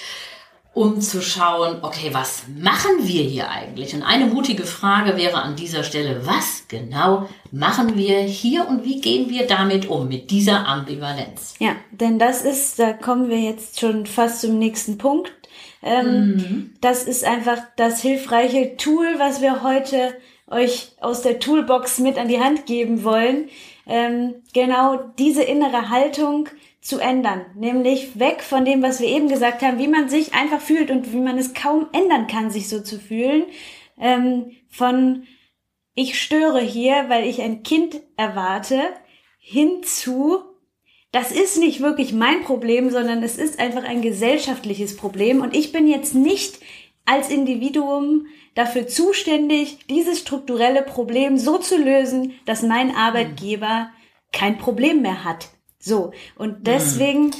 um 0.73 1.01
zu 1.01 1.21
schauen, 1.21 1.79
okay, 1.81 2.09
was 2.13 2.43
machen 2.57 2.91
wir 2.99 3.23
hier 3.23 3.49
eigentlich? 3.49 3.93
Und 3.93 4.03
eine 4.03 4.25
mutige 4.25 4.63
Frage 4.63 5.17
wäre 5.17 5.41
an 5.41 5.57
dieser 5.57 5.83
Stelle, 5.83 6.25
was 6.25 6.65
genau 6.69 7.27
machen 7.51 7.97
wir 7.97 8.19
hier 8.19 8.67
und 8.69 8.85
wie 8.85 9.01
gehen 9.01 9.29
wir 9.29 9.47
damit 9.47 9.89
um, 9.89 10.07
mit 10.07 10.31
dieser 10.31 10.65
Ambivalenz? 10.67 11.55
Ja, 11.59 11.75
denn 11.91 12.19
das 12.19 12.43
ist, 12.43 12.79
da 12.79 12.93
kommen 12.93 13.29
wir 13.29 13.39
jetzt 13.39 13.81
schon 13.81 14.05
fast 14.05 14.41
zum 14.41 14.59
nächsten 14.59 14.97
Punkt. 14.97 15.33
Ähm, 15.83 16.35
mhm. 16.35 16.73
Das 16.79 17.03
ist 17.03 17.25
einfach 17.25 17.57
das 17.75 18.01
hilfreiche 18.01 18.77
Tool, 18.77 19.15
was 19.17 19.41
wir 19.41 19.63
heute 19.63 20.15
euch 20.47 20.91
aus 21.01 21.21
der 21.21 21.39
Toolbox 21.39 21.99
mit 21.99 22.17
an 22.17 22.27
die 22.27 22.39
Hand 22.39 22.65
geben 22.65 23.03
wollen. 23.03 23.49
Ähm, 23.87 24.35
genau 24.53 24.99
diese 25.17 25.43
innere 25.43 25.89
Haltung, 25.89 26.47
zu 26.81 26.99
ändern. 26.99 27.45
Nämlich 27.55 28.19
weg 28.19 28.41
von 28.41 28.65
dem, 28.65 28.81
was 28.81 28.99
wir 28.99 29.07
eben 29.07 29.29
gesagt 29.29 29.61
haben, 29.61 29.77
wie 29.77 29.87
man 29.87 30.09
sich 30.09 30.33
einfach 30.33 30.59
fühlt 30.59 30.89
und 30.89 31.13
wie 31.13 31.19
man 31.19 31.37
es 31.37 31.53
kaum 31.53 31.87
ändern 31.93 32.27
kann, 32.27 32.49
sich 32.49 32.67
so 32.67 32.81
zu 32.81 32.99
fühlen. 32.99 33.45
Ähm, 33.99 34.51
von 34.69 35.23
ich 35.93 36.19
störe 36.19 36.61
hier, 36.61 37.05
weil 37.09 37.27
ich 37.27 37.41
ein 37.41 37.63
Kind 37.63 38.01
erwarte, 38.17 38.81
hinzu, 39.37 40.39
das 41.11 41.31
ist 41.31 41.57
nicht 41.57 41.81
wirklich 41.81 42.13
mein 42.13 42.43
Problem, 42.43 42.89
sondern 42.89 43.21
es 43.21 43.37
ist 43.37 43.59
einfach 43.59 43.83
ein 43.83 44.01
gesellschaftliches 44.01 44.95
Problem. 44.95 45.41
Und 45.41 45.55
ich 45.55 45.71
bin 45.71 45.87
jetzt 45.87 46.15
nicht 46.15 46.59
als 47.05 47.29
Individuum 47.29 48.27
dafür 48.55 48.87
zuständig, 48.87 49.79
dieses 49.89 50.19
strukturelle 50.19 50.81
Problem 50.81 51.37
so 51.37 51.57
zu 51.57 51.77
lösen, 51.77 52.33
dass 52.45 52.61
mein 52.63 52.95
Arbeitgeber 52.95 53.89
kein 54.31 54.57
Problem 54.57 55.01
mehr 55.01 55.25
hat. 55.25 55.49
So, 55.81 56.11
und 56.37 56.67
deswegen, 56.67 57.31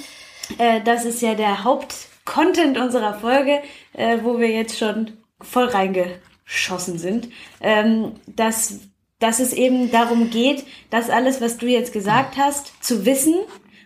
äh, 0.57 0.81
das 0.81 1.05
ist 1.05 1.21
ja 1.21 1.35
der 1.35 1.63
Hauptcontent 1.63 2.77
unserer 2.77 3.13
Folge, 3.13 3.61
äh, 3.93 4.17
wo 4.23 4.39
wir 4.39 4.49
jetzt 4.49 4.77
schon 4.77 5.11
voll 5.39 5.65
reingeschossen 5.65 6.97
sind, 6.97 7.29
ähm, 7.61 8.13
dass, 8.25 8.79
dass 9.19 9.39
es 9.39 9.53
eben 9.53 9.91
darum 9.91 10.31
geht, 10.31 10.65
dass 10.89 11.11
alles, 11.11 11.39
was 11.39 11.57
du 11.57 11.67
jetzt 11.67 11.93
gesagt 11.93 12.35
hast, 12.37 12.83
zu 12.83 13.05
wissen 13.05 13.35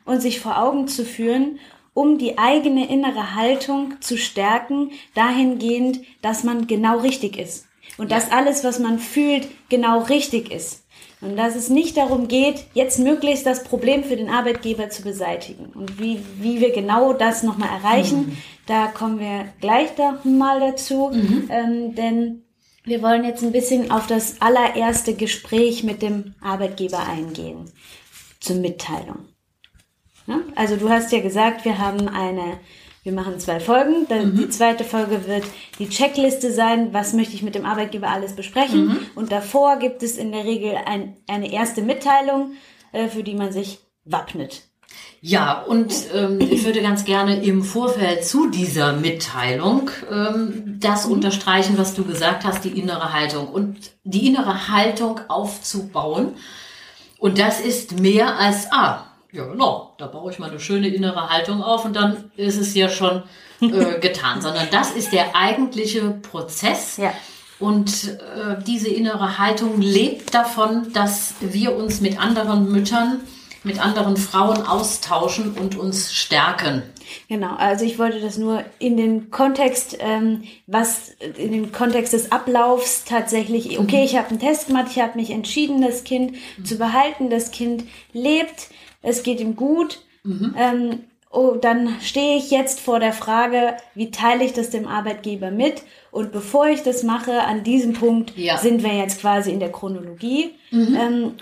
und 0.06 0.22
sich 0.22 0.40
vor 0.40 0.58
Augen 0.58 0.88
zu 0.88 1.04
führen, 1.04 1.60
um 1.94 2.18
die 2.18 2.38
eigene 2.38 2.90
innere 2.90 3.36
Haltung 3.36 3.96
zu 4.00 4.18
stärken, 4.18 4.92
dahingehend, 5.16 6.02
dass 6.22 6.44
man 6.44 6.68
genau 6.68 7.00
richtig 7.00 7.38
ist. 7.38 7.65
Und 7.98 8.12
dass 8.12 8.32
alles, 8.32 8.64
was 8.64 8.80
man 8.80 9.00
fühlt, 9.00 9.48
genau 9.70 10.02
richtig 10.04 10.52
ist. 10.52 10.86
Und 11.22 11.38
dass 11.38 11.56
es 11.56 11.70
nicht 11.70 11.98
darum 11.98 12.28
geht, 12.28 12.66
jetzt 12.74 13.00
möglichst 13.00 13.46
das 13.46 13.64
Problem 13.64 14.04
für 14.04 14.18
den 14.18 14.30
Arbeitgeber 14.30 14.90
zu 14.90 15.02
beseitigen. 15.02 15.68
Und 15.68 16.00
wie, 16.00 16.20
wie 16.40 16.60
wir 16.60 16.72
genau 16.72 17.14
das 17.14 17.42
nochmal 17.42 17.70
erreichen, 17.70 18.18
mhm. 18.18 18.38
da 18.68 18.88
kommen 18.88 19.20
wir 19.20 19.46
gleich 19.62 19.90
mal 20.24 20.60
dazu. 20.60 21.10
Mhm. 21.14 21.50
Ähm, 21.50 21.96
denn 21.96 22.44
wir 22.84 23.02
wollen 23.02 23.24
jetzt 23.24 23.44
ein 23.44 23.52
bisschen 23.52 23.92
auf 23.92 24.08
das 24.08 24.42
allererste 24.42 25.16
Gespräch 25.16 25.84
mit 25.84 26.02
dem 26.02 26.36
Arbeitgeber 26.42 27.08
eingehen. 27.08 27.72
Zur 28.40 28.58
Mitteilung. 28.58 29.26
Ja? 30.28 30.42
Also 30.56 30.76
du 30.76 30.90
hast 30.90 31.12
ja 31.12 31.22
gesagt, 31.22 31.66
wir 31.66 31.80
haben 31.80 32.08
eine 32.08 32.60
wir 33.06 33.14
machen 33.14 33.40
zwei 33.40 33.60
Folgen. 33.60 34.08
Dann 34.10 34.34
mhm. 34.34 34.38
Die 34.38 34.50
zweite 34.50 34.84
Folge 34.84 35.28
wird 35.28 35.44
die 35.78 35.88
Checkliste 35.88 36.52
sein, 36.52 36.92
was 36.92 37.14
möchte 37.14 37.36
ich 37.36 37.44
mit 37.44 37.54
dem 37.54 37.64
Arbeitgeber 37.64 38.10
alles 38.10 38.36
besprechen. 38.36 38.88
Mhm. 38.88 39.00
Und 39.14 39.32
davor 39.32 39.78
gibt 39.78 40.02
es 40.02 40.18
in 40.18 40.32
der 40.32 40.44
Regel 40.44 40.74
ein, 40.86 41.16
eine 41.28 41.52
erste 41.54 41.84
Mitteilung, 41.84 42.54
äh, 42.92 43.08
für 43.08 43.22
die 43.22 43.36
man 43.36 43.52
sich 43.52 43.78
wappnet. 44.06 44.64
Ja, 45.22 45.62
und 45.62 45.94
ähm, 46.16 46.40
ich 46.40 46.66
würde 46.66 46.82
ganz 46.82 47.06
gerne 47.06 47.44
im 47.44 47.64
Vorfeld 47.64 48.26
zu 48.26 48.50
dieser 48.50 48.94
Mitteilung 48.94 49.92
ähm, 50.12 50.78
das 50.80 51.06
mhm. 51.06 51.14
unterstreichen, 51.14 51.78
was 51.78 51.94
du 51.94 52.06
gesagt 52.06 52.44
hast, 52.44 52.64
die 52.64 52.80
innere 52.80 53.14
Haltung. 53.14 53.48
Und 53.50 53.78
die 54.04 54.28
innere 54.28 54.68
Haltung 54.70 55.20
aufzubauen. 55.28 56.34
Und 57.20 57.38
das 57.38 57.60
ist 57.62 58.00
mehr 58.00 58.40
als, 58.40 58.72
ah, 58.72 59.05
ja, 59.36 59.46
genau. 59.46 59.94
Da 59.98 60.08
baue 60.08 60.32
ich 60.32 60.40
mal 60.40 60.50
eine 60.50 60.60
schöne 60.60 60.88
innere 60.88 61.30
Haltung 61.30 61.62
auf 61.62 61.86
und 61.86 61.96
dann 61.96 62.32
ist 62.38 62.58
es 62.58 62.74
ja 62.74 62.90
schon 62.90 63.24
äh, 63.62 64.00
getan. 64.02 64.42
Sondern 64.42 64.68
das 64.72 64.92
ist 64.92 65.12
der 65.12 65.36
eigentliche 65.36 66.12
Prozess. 66.12 66.98
Ja. 66.98 67.14
Und 67.60 68.10
äh, 68.10 68.62
diese 68.66 68.90
innere 68.90 69.38
Haltung 69.38 69.82
lebt 69.82 70.34
davon, 70.34 70.92
dass 70.94 71.36
wir 71.40 71.76
uns 71.76 72.02
mit 72.02 72.20
anderen 72.20 72.72
Müttern, 72.72 73.22
mit 73.64 73.84
anderen 73.84 74.18
Frauen 74.18 74.66
austauschen 74.66 75.54
und 75.58 75.78
uns 75.78 76.14
stärken. 76.14 76.84
Genau, 77.30 77.56
also 77.56 77.86
ich 77.86 78.00
wollte 78.00 78.20
das 78.20 78.38
nur 78.38 78.64
in 78.80 78.98
den 78.98 79.32
Kontext, 79.32 79.98
ähm, 80.00 80.44
was 80.68 81.12
in 81.38 81.52
den 81.52 81.72
Kontext 81.72 82.14
des 82.14 82.32
Ablaufs 82.32 83.06
tatsächlich, 83.06 83.80
okay, 83.80 84.04
ich 84.04 84.16
habe 84.18 84.30
einen 84.30 84.40
Test 84.40 84.68
gemacht, 84.68 84.88
ich 84.92 85.02
habe 85.02 85.18
mich 85.18 85.32
entschieden, 85.32 85.82
das 85.82 86.04
Kind 86.04 86.34
mhm. 86.58 86.66
zu 86.66 86.78
behalten, 86.78 87.30
das 87.30 87.52
Kind 87.52 87.86
lebt, 88.12 88.70
es 89.06 89.24
geht 89.24 89.40
ihm 89.40 89.56
gut. 89.56 90.00
Mhm. 90.24 90.56
Ähm, 90.58 91.00
oh, 91.30 91.56
dann 91.60 91.96
stehe 92.02 92.38
ich 92.38 92.52
jetzt 92.52 92.80
vor 92.80 93.00
der 93.00 93.14
Frage, 93.14 93.78
wie 93.94 94.12
teile 94.12 94.44
ich 94.44 94.54
das 94.54 94.70
dem 94.70 94.88
Arbeitgeber 94.88 95.52
mit? 95.52 95.84
Und 96.12 96.32
bevor 96.32 96.68
ich 96.68 96.82
das 96.82 97.04
mache, 97.04 97.42
an 97.42 97.64
diesem 97.64 97.94
Punkt 97.94 98.36
ja. 98.38 98.58
sind 98.58 98.84
wir 98.84 98.94
jetzt 98.94 99.22
quasi 99.22 99.52
in 99.52 99.60
der 99.60 99.72
Chronologie, 99.72 100.56
mhm. 100.72 100.98
ähm, 101.00 101.34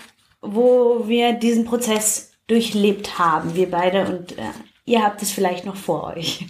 wo 0.42 1.04
wir 1.06 1.32
diesen 1.32 1.64
Prozess 1.64 2.32
durchlebt 2.46 3.18
haben, 3.18 3.54
wir 3.54 3.70
beide 3.70 4.06
und 4.06 4.32
äh, 4.32 4.42
ihr 4.84 5.02
habt 5.02 5.22
es 5.22 5.30
vielleicht 5.30 5.64
noch 5.64 5.76
vor 5.76 6.14
euch. 6.14 6.46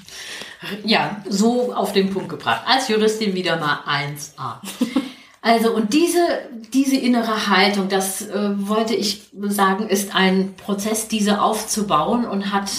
Ja, 0.83 1.23
so 1.29 1.75
auf 1.75 1.93
den 1.93 2.11
Punkt 2.11 2.31
gebracht. 2.31 2.63
Als 2.67 2.89
Juristin 2.89 3.35
wieder 3.35 3.59
mal 3.59 3.81
1a. 3.87 4.57
Also 5.45 5.75
und 5.75 5.93
diese, 5.93 6.27
diese 6.73 6.97
innere 6.97 7.49
Haltung, 7.49 7.91
das 7.91 8.23
äh, 8.23 8.67
wollte 8.67 8.95
ich 8.95 9.29
sagen, 9.35 9.91
ist 9.91 10.15
ein 10.15 10.55
Prozess, 10.57 11.07
diese 11.07 11.43
aufzubauen 11.43 12.25
und 12.25 12.51
hat 12.51 12.71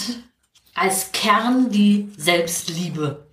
als 0.74 1.12
Kern 1.12 1.70
die 1.70 2.10
Selbstliebe 2.16 3.28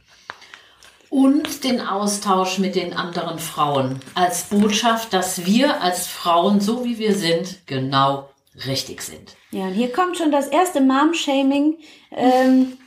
und 1.09 1.63
den 1.63 1.81
Austausch 1.81 2.59
mit 2.59 2.75
den 2.75 2.93
anderen 2.93 3.39
Frauen 3.39 3.99
als 4.13 4.43
Botschaft, 4.43 5.13
dass 5.13 5.47
wir 5.47 5.81
als 5.81 6.05
Frauen, 6.05 6.61
so 6.61 6.85
wie 6.85 6.99
wir 6.99 7.15
sind, 7.15 7.65
genau 7.65 8.29
richtig 8.67 9.01
sind. 9.01 9.35
Ja, 9.49 9.63
und 9.63 9.73
hier 9.73 9.91
kommt 9.91 10.15
schon 10.15 10.31
das 10.31 10.45
erste 10.45 10.79
Mom-Shaming. 10.79 11.79
Ähm, 12.11 12.77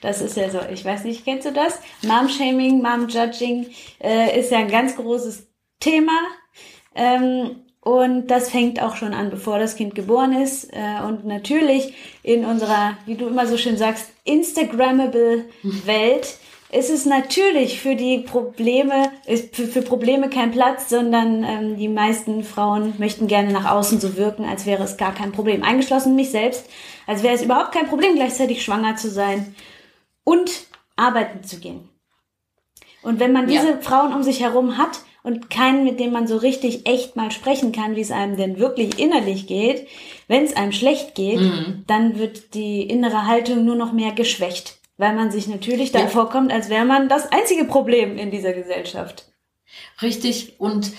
das 0.00 0.22
ist 0.22 0.38
ja 0.38 0.48
so, 0.48 0.60
ich 0.72 0.86
weiß 0.86 1.04
nicht, 1.04 1.22
kennst 1.26 1.46
du 1.46 1.52
das? 1.52 1.80
Mom-Shaming, 2.00 2.80
Mom-Judging 2.80 3.66
äh, 4.02 4.40
ist 4.40 4.50
ja 4.50 4.56
ein 4.60 4.70
ganz 4.70 4.96
großes 4.96 5.51
Thema. 5.82 6.18
Ähm, 6.94 7.62
und 7.80 8.28
das 8.28 8.50
fängt 8.50 8.80
auch 8.80 8.94
schon 8.94 9.12
an, 9.12 9.30
bevor 9.30 9.58
das 9.58 9.74
Kind 9.74 9.94
geboren 9.94 10.32
ist. 10.32 10.72
Äh, 10.72 11.04
und 11.06 11.26
natürlich 11.26 11.94
in 12.22 12.44
unserer, 12.44 12.96
wie 13.06 13.16
du 13.16 13.26
immer 13.26 13.46
so 13.46 13.56
schön 13.56 13.76
sagst, 13.76 14.10
Instagrammable 14.24 15.44
Welt 15.62 16.38
ist 16.70 16.88
es 16.88 17.04
natürlich 17.04 17.80
für 17.80 17.96
die 17.96 18.20
Probleme, 18.20 19.10
ist 19.26 19.54
für, 19.54 19.66
für 19.66 19.82
Probleme 19.82 20.30
kein 20.30 20.52
Platz, 20.52 20.88
sondern 20.88 21.44
ähm, 21.44 21.76
die 21.76 21.88
meisten 21.88 22.44
Frauen 22.44 22.94
möchten 22.98 23.26
gerne 23.26 23.52
nach 23.52 23.70
außen 23.70 24.00
so 24.00 24.16
wirken, 24.16 24.46
als 24.46 24.64
wäre 24.64 24.82
es 24.84 24.96
gar 24.96 25.12
kein 25.12 25.32
Problem. 25.32 25.62
Eingeschlossen 25.62 26.14
mich 26.14 26.30
selbst, 26.30 26.70
als 27.06 27.22
wäre 27.22 27.34
es 27.34 27.42
überhaupt 27.42 27.72
kein 27.72 27.88
Problem, 27.88 28.14
gleichzeitig 28.14 28.64
schwanger 28.64 28.96
zu 28.96 29.10
sein 29.10 29.54
und 30.24 30.50
arbeiten 30.96 31.44
zu 31.44 31.58
gehen. 31.58 31.90
Und 33.02 33.20
wenn 33.20 33.32
man 33.32 33.48
diese 33.48 33.70
ja. 33.70 33.78
Frauen 33.80 34.14
um 34.14 34.22
sich 34.22 34.40
herum 34.40 34.78
hat, 34.78 35.00
und 35.22 35.50
keinen, 35.50 35.84
mit 35.84 36.00
dem 36.00 36.12
man 36.12 36.26
so 36.26 36.36
richtig 36.36 36.86
echt 36.86 37.16
mal 37.16 37.30
sprechen 37.30 37.72
kann, 37.72 37.96
wie 37.96 38.00
es 38.00 38.10
einem 38.10 38.36
denn 38.36 38.58
wirklich 38.58 38.98
innerlich 38.98 39.46
geht. 39.46 39.86
Wenn 40.28 40.44
es 40.44 40.56
einem 40.56 40.72
schlecht 40.72 41.14
geht, 41.14 41.40
mhm. 41.40 41.84
dann 41.86 42.18
wird 42.18 42.54
die 42.54 42.82
innere 42.82 43.26
Haltung 43.26 43.64
nur 43.64 43.76
noch 43.76 43.92
mehr 43.92 44.12
geschwächt, 44.12 44.78
weil 44.96 45.14
man 45.14 45.30
sich 45.30 45.46
natürlich 45.46 45.92
dann 45.92 46.02
ja. 46.02 46.08
vorkommt, 46.08 46.52
als 46.52 46.68
wäre 46.68 46.84
man 46.84 47.08
das 47.08 47.30
einzige 47.30 47.64
Problem 47.64 48.18
in 48.18 48.30
dieser 48.30 48.52
Gesellschaft. 48.52 49.26
Richtig 50.00 50.58
und 50.58 50.92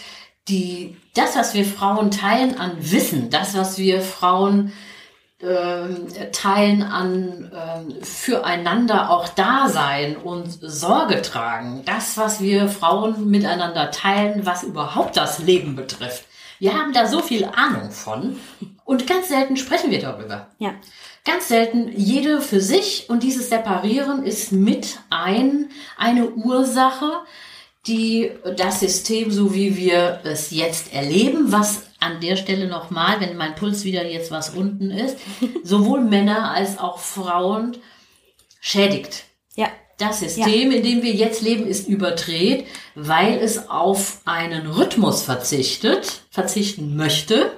die, 0.47 0.97
das, 1.13 1.35
was 1.35 1.53
wir 1.53 1.65
Frauen 1.65 2.11
teilen 2.11 2.57
an 2.57 2.77
Wissen, 2.79 3.29
das, 3.29 3.55
was 3.55 3.77
wir 3.77 4.01
Frauen 4.01 4.73
teilen 6.31 6.83
an 6.83 7.51
ähm, 7.53 7.95
füreinander 8.01 9.09
auch 9.09 9.27
da 9.29 9.67
sein 9.67 10.15
und 10.15 10.47
Sorge 10.61 11.21
tragen. 11.21 11.83
Das, 11.85 12.17
was 12.17 12.41
wir 12.41 12.69
Frauen 12.69 13.29
miteinander 13.29 13.91
teilen, 13.91 14.45
was 14.45 14.63
überhaupt 14.63 15.17
das 15.17 15.39
Leben 15.39 15.75
betrifft. 15.75 16.25
Wir 16.59 16.73
haben 16.73 16.93
da 16.93 17.07
so 17.07 17.19
viel 17.19 17.45
Ahnung 17.45 17.91
von 17.91 18.39
und 18.85 19.07
ganz 19.07 19.27
selten 19.27 19.57
sprechen 19.57 19.91
wir 19.91 19.99
darüber. 19.99 20.47
Ja. 20.59 20.71
Ganz 21.25 21.47
selten 21.47 21.89
jede 21.95 22.41
für 22.41 22.59
sich 22.59 23.09
und 23.09 23.23
dieses 23.23 23.49
Separieren 23.49 24.23
ist 24.23 24.51
mit 24.51 24.99
ein, 25.09 25.69
eine 25.97 26.29
Ursache, 26.31 27.11
die 27.87 28.31
das 28.55 28.79
System, 28.79 29.31
so 29.31 29.53
wie 29.53 29.75
wir 29.75 30.21
es 30.23 30.51
jetzt 30.51 30.93
erleben, 30.93 31.51
was 31.51 31.83
an 31.99 32.21
der 32.21 32.35
Stelle 32.35 32.67
nochmal, 32.67 33.19
wenn 33.19 33.37
mein 33.37 33.55
Puls 33.55 33.83
wieder 33.83 34.05
jetzt 34.05 34.31
was 34.31 34.51
unten 34.51 34.91
ist, 34.91 35.17
sowohl 35.63 36.01
Männer 36.01 36.51
als 36.51 36.79
auch 36.79 36.99
Frauen 36.99 37.77
schädigt. 38.59 39.25
Ja. 39.55 39.67
Das 39.97 40.19
System, 40.19 40.71
ja. 40.71 40.77
in 40.77 40.83
dem 40.83 41.03
wir 41.03 41.13
jetzt 41.13 41.41
leben, 41.43 41.67
ist 41.67 41.87
überdreht, 41.87 42.65
weil 42.95 43.37
es 43.37 43.69
auf 43.69 44.21
einen 44.25 44.65
Rhythmus 44.65 45.21
verzichtet, 45.21 46.23
verzichten 46.31 46.95
möchte. 46.95 47.51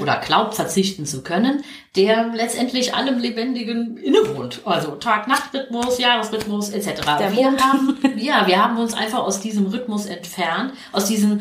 Oder 0.00 0.20
glaubt 0.20 0.54
verzichten 0.54 1.06
zu 1.06 1.22
können, 1.22 1.64
der 1.96 2.32
letztendlich 2.34 2.94
allem 2.94 3.18
Lebendigen 3.18 3.96
innewohnt. 3.96 4.60
Also 4.64 4.92
Tag-Nacht-Rhythmus, 4.92 5.98
Jahresrhythmus 5.98 6.70
etc. 6.70 7.02
Der 7.18 7.32
wir 7.32 7.56
haben, 7.56 7.98
ja, 8.16 8.46
wir 8.46 8.62
haben 8.62 8.78
uns 8.78 8.94
einfach 8.94 9.20
aus 9.20 9.40
diesem 9.40 9.66
Rhythmus 9.66 10.06
entfernt, 10.06 10.72
aus 10.92 11.06
diesem 11.06 11.40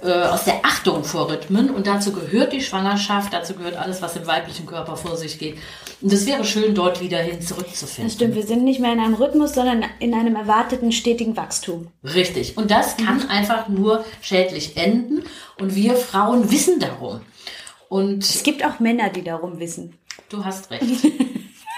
äh, 0.00 0.12
aus 0.12 0.44
der 0.44 0.64
Achtung 0.64 1.02
vor 1.02 1.28
Rhythmen 1.28 1.70
und 1.70 1.88
dazu 1.88 2.12
gehört 2.12 2.52
die 2.52 2.60
Schwangerschaft, 2.60 3.32
dazu 3.32 3.54
gehört 3.54 3.76
alles, 3.76 4.00
was 4.00 4.14
im 4.14 4.28
weiblichen 4.28 4.64
Körper 4.64 4.96
vor 4.96 5.16
sich 5.16 5.40
geht. 5.40 5.58
Und 6.00 6.12
es 6.12 6.24
wäre 6.24 6.44
schön, 6.44 6.76
dort 6.76 7.00
wieder 7.00 7.18
hin 7.18 7.42
zurückzufinden. 7.42 8.04
Das 8.04 8.14
stimmt, 8.14 8.36
wir 8.36 8.46
sind 8.46 8.62
nicht 8.62 8.78
mehr 8.78 8.92
in 8.92 9.00
einem 9.00 9.14
Rhythmus, 9.14 9.54
sondern 9.54 9.84
in 9.98 10.14
einem 10.14 10.36
erwarteten 10.36 10.92
stetigen 10.92 11.36
Wachstum. 11.36 11.88
Richtig. 12.04 12.56
Und 12.56 12.70
das 12.70 12.96
kann 12.96 13.24
mhm. 13.24 13.28
einfach 13.30 13.66
nur 13.66 14.04
schädlich 14.20 14.76
enden. 14.76 15.24
Und 15.58 15.74
wir 15.74 15.96
Frauen 15.96 16.52
wissen 16.52 16.78
darum. 16.78 17.22
Und 17.88 18.22
es 18.22 18.42
gibt 18.42 18.64
auch 18.64 18.80
Männer, 18.80 19.10
die 19.10 19.22
darum 19.22 19.58
wissen. 19.60 19.98
Du 20.28 20.44
hast 20.44 20.70
recht. 20.70 20.84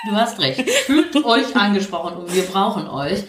Du 0.08 0.12
hast 0.12 0.40
recht. 0.40 0.68
Fühlt 0.70 1.14
euch 1.24 1.54
angesprochen 1.54 2.16
und 2.16 2.34
wir 2.34 2.44
brauchen 2.44 2.88
euch. 2.88 3.24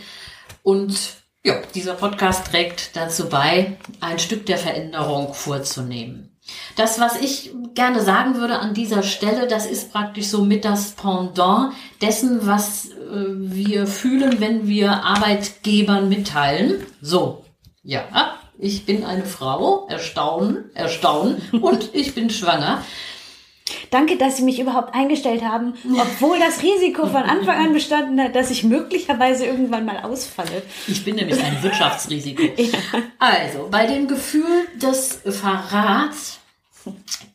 Und 0.63 0.97
ja, 1.43 1.55
dieser 1.75 1.95
Podcast 1.95 2.47
trägt 2.47 2.95
dazu 2.95 3.27
bei, 3.27 3.77
ein 3.99 4.19
Stück 4.19 4.45
der 4.45 4.57
Veränderung 4.57 5.33
vorzunehmen. 5.33 6.31
Das, 6.75 6.99
was 6.99 7.19
ich 7.19 7.51
gerne 7.75 8.01
sagen 8.01 8.35
würde 8.35 8.59
an 8.59 8.73
dieser 8.73 9.03
Stelle, 9.03 9.47
das 9.47 9.65
ist 9.65 9.91
praktisch 9.91 10.27
so 10.27 10.43
mit 10.43 10.65
das 10.65 10.91
Pendant 10.91 11.73
dessen, 12.01 12.45
was 12.47 12.89
äh, 12.91 13.25
wir 13.27 13.87
fühlen, 13.87 14.39
wenn 14.39 14.67
wir 14.67 15.03
Arbeitgebern 15.03 16.09
mitteilen. 16.09 16.85
So, 17.01 17.45
ja, 17.83 18.37
ich 18.61 18.85
bin 18.85 19.03
eine 19.03 19.25
Frau, 19.25 19.87
erstaunen, 19.87 20.69
erstaunen 20.75 21.41
und 21.61 21.89
ich 21.93 22.13
bin 22.13 22.29
schwanger. 22.29 22.85
Danke, 23.89 24.17
dass 24.17 24.37
Sie 24.37 24.43
mich 24.43 24.59
überhaupt 24.59 24.93
eingestellt 24.93 25.43
haben, 25.43 25.73
obwohl 25.97 26.39
das 26.39 26.61
Risiko 26.61 27.07
von 27.07 27.23
Anfang 27.23 27.65
an 27.65 27.73
bestanden 27.73 28.21
hat, 28.21 28.35
dass 28.35 28.51
ich 28.51 28.63
möglicherweise 28.63 29.45
irgendwann 29.45 29.85
mal 29.85 29.99
ausfalle. 30.03 30.61
Ich 30.87 31.03
bin 31.03 31.15
nämlich 31.15 31.41
ein 31.41 31.61
Wirtschaftsrisiko. 31.63 32.43
ja. 32.57 32.79
Also, 33.19 33.67
bei 33.71 33.87
dem 33.87 34.07
Gefühl 34.07 34.67
des 34.75 35.21
Verrats 35.25 36.39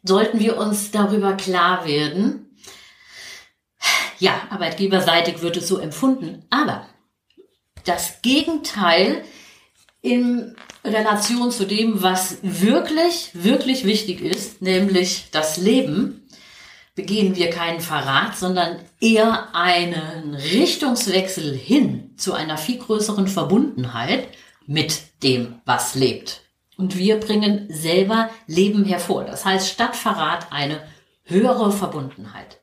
sollten 0.02 0.38
wir 0.38 0.56
uns 0.58 0.90
darüber 0.90 1.34
klar 1.34 1.86
werden. 1.86 2.56
Ja, 4.18 4.42
arbeitgeberseitig 4.50 5.42
wird 5.42 5.56
es 5.56 5.68
so 5.68 5.78
empfunden, 5.78 6.44
aber 6.50 6.86
das 7.84 8.22
Gegenteil 8.22 9.24
in 10.00 10.56
Relation 10.86 11.50
zu 11.50 11.66
dem, 11.66 12.02
was 12.02 12.38
wirklich, 12.42 13.30
wirklich 13.34 13.84
wichtig 13.84 14.20
ist, 14.20 14.62
nämlich 14.62 15.26
das 15.30 15.56
Leben, 15.56 16.26
begehen 16.94 17.36
wir 17.36 17.50
keinen 17.50 17.80
Verrat, 17.80 18.36
sondern 18.36 18.78
eher 19.00 19.54
einen 19.54 20.34
Richtungswechsel 20.34 21.54
hin 21.54 22.14
zu 22.16 22.32
einer 22.32 22.56
viel 22.56 22.78
größeren 22.78 23.28
Verbundenheit 23.28 24.28
mit 24.66 25.22
dem, 25.22 25.60
was 25.64 25.94
lebt. 25.94 26.40
Und 26.76 26.96
wir 26.96 27.20
bringen 27.20 27.66
selber 27.70 28.30
Leben 28.46 28.84
hervor. 28.84 29.24
Das 29.24 29.44
heißt, 29.44 29.68
statt 29.68 29.96
Verrat 29.96 30.52
eine 30.52 30.80
höhere 31.24 31.72
Verbundenheit. 31.72 32.60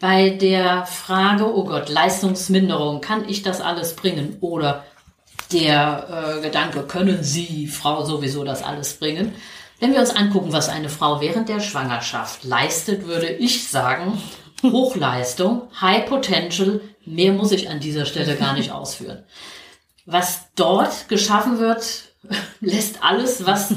Bei 0.00 0.30
der 0.30 0.86
Frage, 0.86 1.52
oh 1.52 1.64
Gott, 1.64 1.88
Leistungsminderung, 1.88 3.00
kann 3.00 3.28
ich 3.28 3.42
das 3.42 3.60
alles 3.60 3.96
bringen? 3.96 4.36
Oder 4.40 4.84
der 5.52 6.36
äh, 6.38 6.40
Gedanke, 6.42 6.82
können 6.82 7.22
Sie, 7.22 7.66
Frau, 7.66 8.04
sowieso 8.04 8.44
das 8.44 8.62
alles 8.62 8.94
bringen? 8.94 9.34
Wenn 9.80 9.92
wir 9.92 10.00
uns 10.00 10.10
angucken, 10.10 10.52
was 10.52 10.68
eine 10.68 10.88
Frau 10.88 11.20
während 11.20 11.48
der 11.48 11.60
Schwangerschaft 11.60 12.44
leistet, 12.44 13.06
würde 13.06 13.28
ich 13.28 13.68
sagen, 13.68 14.20
Hochleistung, 14.62 15.68
High 15.80 16.06
Potential, 16.06 16.80
mehr 17.04 17.32
muss 17.32 17.52
ich 17.52 17.70
an 17.70 17.80
dieser 17.80 18.04
Stelle 18.04 18.36
gar 18.36 18.54
nicht 18.54 18.72
ausführen. 18.72 19.24
Was 20.04 20.48
dort 20.56 21.08
geschaffen 21.08 21.58
wird, 21.58 22.12
lässt 22.60 23.02
alles, 23.02 23.46
was 23.46 23.74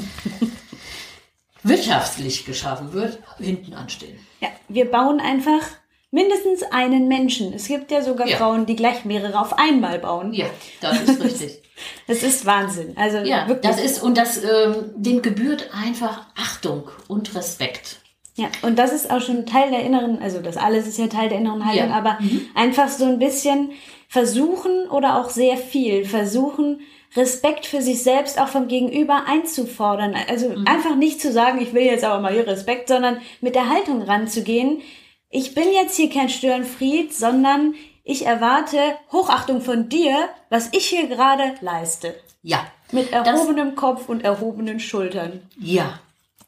wirtschaftlich 1.62 2.44
geschaffen 2.44 2.92
wird, 2.92 3.18
hinten 3.38 3.74
anstehen. 3.74 4.18
Ja, 4.40 4.48
wir 4.68 4.90
bauen 4.90 5.20
einfach 5.20 5.62
mindestens 6.10 6.62
einen 6.70 7.08
Menschen. 7.08 7.52
Es 7.52 7.68
gibt 7.68 7.90
ja 7.90 8.02
sogar 8.02 8.26
ja. 8.26 8.36
Frauen, 8.36 8.66
die 8.66 8.76
gleich 8.76 9.04
mehrere 9.04 9.40
auf 9.40 9.58
einmal 9.58 9.98
bauen. 9.98 10.32
Ja, 10.32 10.46
das 10.80 11.00
ist 11.02 11.20
richtig. 11.24 11.61
Das 12.06 12.22
ist 12.22 12.46
Wahnsinn. 12.46 12.94
Also 12.96 13.18
ja, 13.18 13.48
wirklich. 13.48 13.70
das 13.70 13.82
ist 13.82 14.02
und 14.02 14.16
das 14.16 14.42
ähm, 14.42 14.90
dem 14.96 15.22
gebührt 15.22 15.70
einfach 15.72 16.26
Achtung 16.36 16.90
und 17.08 17.34
Respekt. 17.34 17.98
Ja, 18.34 18.46
und 18.62 18.78
das 18.78 18.92
ist 18.92 19.10
auch 19.10 19.20
schon 19.20 19.44
Teil 19.44 19.70
der 19.70 19.84
inneren, 19.84 20.22
also 20.22 20.40
das 20.40 20.56
alles 20.56 20.86
ist 20.86 20.98
ja 20.98 21.06
Teil 21.06 21.28
der 21.28 21.38
inneren 21.38 21.66
Haltung, 21.66 21.90
ja. 21.90 21.94
aber 21.94 22.16
mhm. 22.20 22.46
einfach 22.54 22.88
so 22.88 23.04
ein 23.04 23.18
bisschen 23.18 23.72
versuchen 24.08 24.88
oder 24.88 25.20
auch 25.20 25.28
sehr 25.28 25.58
viel 25.58 26.06
versuchen, 26.06 26.80
Respekt 27.14 27.66
für 27.66 27.82
sich 27.82 28.02
selbst 28.02 28.40
auch 28.40 28.48
vom 28.48 28.68
Gegenüber 28.68 29.24
einzufordern. 29.26 30.14
Also 30.28 30.48
mhm. 30.48 30.66
einfach 30.66 30.96
nicht 30.96 31.20
zu 31.20 31.30
sagen, 31.30 31.60
ich 31.60 31.74
will 31.74 31.82
jetzt 31.82 32.04
aber 32.04 32.20
mal 32.20 32.32
hier 32.32 32.46
Respekt, 32.46 32.88
sondern 32.88 33.18
mit 33.42 33.54
der 33.54 33.68
Haltung 33.68 34.00
ranzugehen. 34.00 34.80
Ich 35.28 35.54
bin 35.54 35.70
jetzt 35.72 35.96
hier 35.96 36.08
kein 36.08 36.30
Störenfried, 36.30 37.12
sondern 37.12 37.74
ich 38.04 38.26
erwarte 38.26 38.78
Hochachtung 39.10 39.60
von 39.60 39.88
dir, 39.88 40.28
was 40.50 40.68
ich 40.72 40.86
hier 40.86 41.08
gerade 41.08 41.54
leiste. 41.60 42.14
Ja. 42.42 42.66
Mit 42.90 43.12
erhobenem 43.12 43.70
das, 43.70 43.76
Kopf 43.76 44.08
und 44.08 44.24
erhobenen 44.24 44.80
Schultern. 44.80 45.42
Ja, 45.58 46.00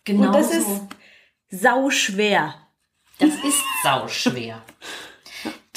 genau. 0.05 0.27
Und 0.27 0.35
das 0.35 0.51
so. 0.51 0.59
ist 0.59 0.81
sauschwer. 1.63 2.55
Das 3.19 3.31
ist 3.31 3.63
sauschwer. 3.83 4.63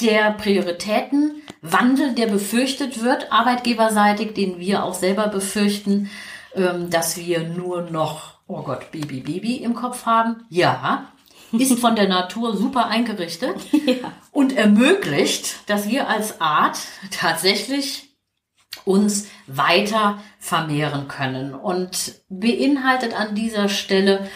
der 0.00 0.32
Prioritätenwandel, 0.32 2.14
der 2.14 2.26
befürchtet 2.26 3.02
wird, 3.02 3.32
arbeitgeberseitig, 3.32 4.34
den 4.34 4.58
wir 4.58 4.84
auch 4.84 4.94
selber 4.94 5.28
befürchten, 5.28 6.10
ähm, 6.54 6.90
dass 6.90 7.16
wir 7.16 7.48
nur 7.48 7.82
noch, 7.82 8.40
oh 8.46 8.62
Gott, 8.62 8.90
Baby, 8.90 9.20
Baby 9.20 9.56
im 9.56 9.74
Kopf 9.74 10.06
haben. 10.06 10.44
Ja, 10.50 11.12
ist 11.52 11.78
von 11.78 11.96
der 11.96 12.08
Natur 12.08 12.56
super 12.56 12.86
eingerichtet 12.86 13.56
ja. 13.86 14.12
und 14.32 14.56
ermöglicht, 14.56 15.68
dass 15.68 15.88
wir 15.88 16.08
als 16.08 16.40
Art 16.40 16.78
tatsächlich 17.10 18.08
uns 18.84 19.28
weiter 19.46 20.22
vermehren 20.38 21.08
können 21.08 21.54
und 21.54 22.14
beinhaltet 22.28 23.14
an 23.14 23.34
dieser 23.34 23.68
Stelle 23.68 24.28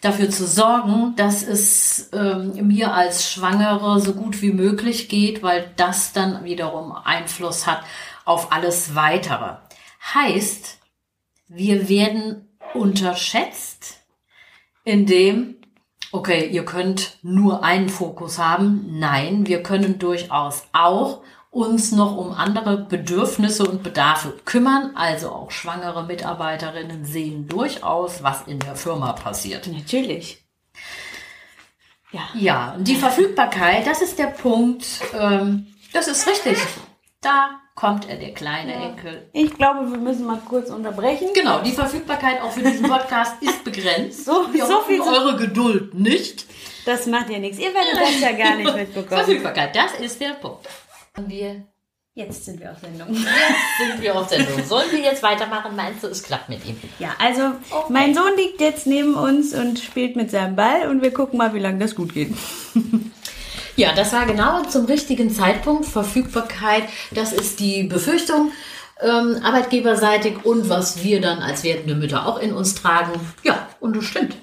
dafür 0.00 0.28
zu 0.28 0.46
sorgen, 0.46 1.14
dass 1.16 1.42
es 1.42 2.10
ähm, 2.12 2.68
mir 2.68 2.92
als 2.92 3.30
Schwangere 3.30 4.00
so 4.00 4.12
gut 4.12 4.42
wie 4.42 4.52
möglich 4.52 5.08
geht, 5.08 5.42
weil 5.42 5.70
das 5.76 6.12
dann 6.12 6.44
wiederum 6.44 6.92
Einfluss 6.92 7.66
hat 7.66 7.82
auf 8.26 8.52
alles 8.52 8.94
weitere. 8.94 9.56
Heißt, 10.12 10.78
wir 11.48 11.88
werden 11.88 12.58
unterschätzt, 12.74 14.00
indem 14.84 15.56
okay, 16.14 16.46
ihr 16.46 16.64
könnt 16.64 17.18
nur 17.22 17.64
einen 17.64 17.88
Fokus 17.88 18.38
haben. 18.38 18.98
Nein, 18.98 19.48
wir 19.48 19.64
können 19.64 19.98
durchaus 19.98 20.62
auch 20.72 21.22
uns 21.50 21.90
noch 21.92 22.16
um 22.16 22.32
andere 22.32 22.78
Bedürfnisse 22.78 23.64
und 23.64 23.82
Bedarfe 23.82 24.32
kümmern. 24.44 24.92
Also 24.94 25.30
auch 25.30 25.50
schwangere 25.50 26.04
Mitarbeiterinnen 26.04 27.04
sehen 27.04 27.48
durchaus, 27.48 28.22
was 28.22 28.46
in 28.46 28.60
der 28.60 28.76
Firma 28.76 29.12
passiert. 29.12 29.66
Natürlich. 29.66 30.44
Ja, 32.12 32.28
ja 32.34 32.76
die 32.78 32.96
Verfügbarkeit, 32.96 33.84
das 33.86 34.00
ist 34.00 34.18
der 34.18 34.28
Punkt. 34.28 34.86
Ähm, 35.18 35.66
das 35.92 36.06
ist 36.06 36.28
richtig. 36.28 36.58
Da 37.20 37.60
kommt 37.74 38.08
er, 38.08 38.16
der 38.16 38.32
kleine 38.32 38.72
ja. 38.72 38.88
Enkel. 38.88 39.28
Ich 39.32 39.54
glaube, 39.54 39.90
wir 39.90 39.98
müssen 39.98 40.26
mal 40.26 40.40
kurz 40.48 40.70
unterbrechen. 40.70 41.28
Genau, 41.34 41.60
die 41.60 41.72
Verfügbarkeit 41.72 42.40
auch 42.40 42.52
für 42.52 42.62
diesen 42.62 42.88
Podcast 42.88 43.42
ist 43.42 43.64
begrenzt. 43.64 44.24
So, 44.24 44.52
wir 44.52 44.66
so 44.66 44.80
viel 44.82 45.00
eure 45.00 45.36
Geduld 45.36 45.94
nicht. 45.94 46.46
Das 46.86 47.06
macht 47.06 47.30
ja 47.30 47.38
nichts. 47.38 47.58
Ihr 47.58 47.74
werdet 47.74 47.94
das 48.00 48.20
ja 48.20 48.32
gar 48.32 48.56
nicht 48.56 48.74
mitbekommen. 48.76 49.24
Verfügbarkeit, 49.24 49.74
das 49.74 49.98
ist 50.00 50.20
der 50.20 50.34
Punkt. 50.34 50.68
Und 51.16 51.28
wir 51.28 51.64
Jetzt 52.16 52.44
sind 52.44 52.60
wir 52.60 52.70
auf 52.70 52.78
Sendung. 52.78 53.12
Jetzt 53.12 53.26
sind 53.80 54.00
wir 54.00 54.14
auf 54.14 54.28
Sendung. 54.28 54.62
Sollen 54.64 54.92
wir 54.92 55.00
jetzt 55.00 55.24
weitermachen? 55.24 55.74
Meinst 55.74 56.04
du, 56.04 56.06
es 56.06 56.22
klappt 56.22 56.48
mit 56.48 56.64
ihm? 56.64 56.76
Ja, 57.00 57.08
also 57.18 57.42
okay. 57.70 57.92
mein 57.92 58.14
Sohn 58.14 58.36
liegt 58.36 58.60
jetzt 58.60 58.86
neben 58.86 59.16
uns 59.16 59.52
und 59.52 59.80
spielt 59.80 60.14
mit 60.14 60.30
seinem 60.30 60.54
Ball 60.54 60.88
und 60.88 61.02
wir 61.02 61.12
gucken 61.12 61.38
mal, 61.38 61.54
wie 61.54 61.58
lange 61.58 61.80
das 61.80 61.96
gut 61.96 62.14
geht. 62.14 62.32
Ja, 63.76 63.92
das 63.92 64.12
war 64.12 64.26
genau 64.26 64.62
zum 64.64 64.86
richtigen 64.86 65.30
Zeitpunkt. 65.30 65.86
Verfügbarkeit, 65.86 66.84
das 67.10 67.32
ist 67.32 67.58
die 67.60 67.84
Befürchtung 67.84 68.52
ähm, 69.00 69.40
arbeitgeberseitig 69.42 70.44
und 70.44 70.68
was 70.68 71.02
wir 71.02 71.20
dann 71.20 71.40
als 71.40 71.64
werdende 71.64 71.94
Mütter 71.94 72.26
auch 72.26 72.38
in 72.38 72.52
uns 72.52 72.74
tragen. 72.74 73.12
Ja, 73.42 73.68
und 73.80 73.96
das 73.96 74.04
stimmt. 74.04 74.36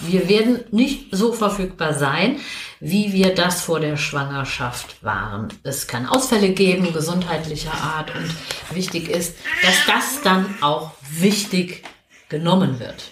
Wir 0.00 0.28
werden 0.28 0.64
nicht 0.70 1.08
so 1.10 1.32
verfügbar 1.32 1.92
sein, 1.92 2.38
wie 2.78 3.12
wir 3.12 3.34
das 3.34 3.60
vor 3.62 3.80
der 3.80 3.96
Schwangerschaft 3.96 5.02
waren. 5.02 5.48
Es 5.64 5.88
kann 5.88 6.06
Ausfälle 6.06 6.50
geben, 6.50 6.92
gesundheitlicher 6.92 7.74
Art 7.74 8.14
und 8.14 8.32
wichtig 8.76 9.08
ist, 9.08 9.34
dass 9.62 9.86
das 9.86 10.22
dann 10.22 10.54
auch 10.60 10.92
wichtig 11.10 11.82
genommen 12.28 12.78
wird. 12.78 13.10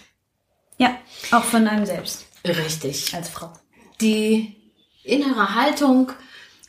Ja, 0.78 0.96
auch 1.32 1.42
von 1.42 1.66
einem 1.66 1.86
selbst. 1.86 2.26
Richtig. 2.46 3.12
Als 3.14 3.30
Frau. 3.30 3.52
Die 4.00 4.56
innere 5.06 5.54
Haltung 5.54 6.12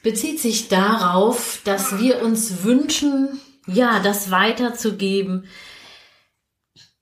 bezieht 0.03 0.39
sich 0.39 0.69
darauf, 0.69 1.59
dass 1.63 1.99
wir 1.99 2.21
uns 2.21 2.63
wünschen, 2.63 3.41
ja, 3.67 3.99
das 3.99 4.31
weiterzugeben. 4.31 5.45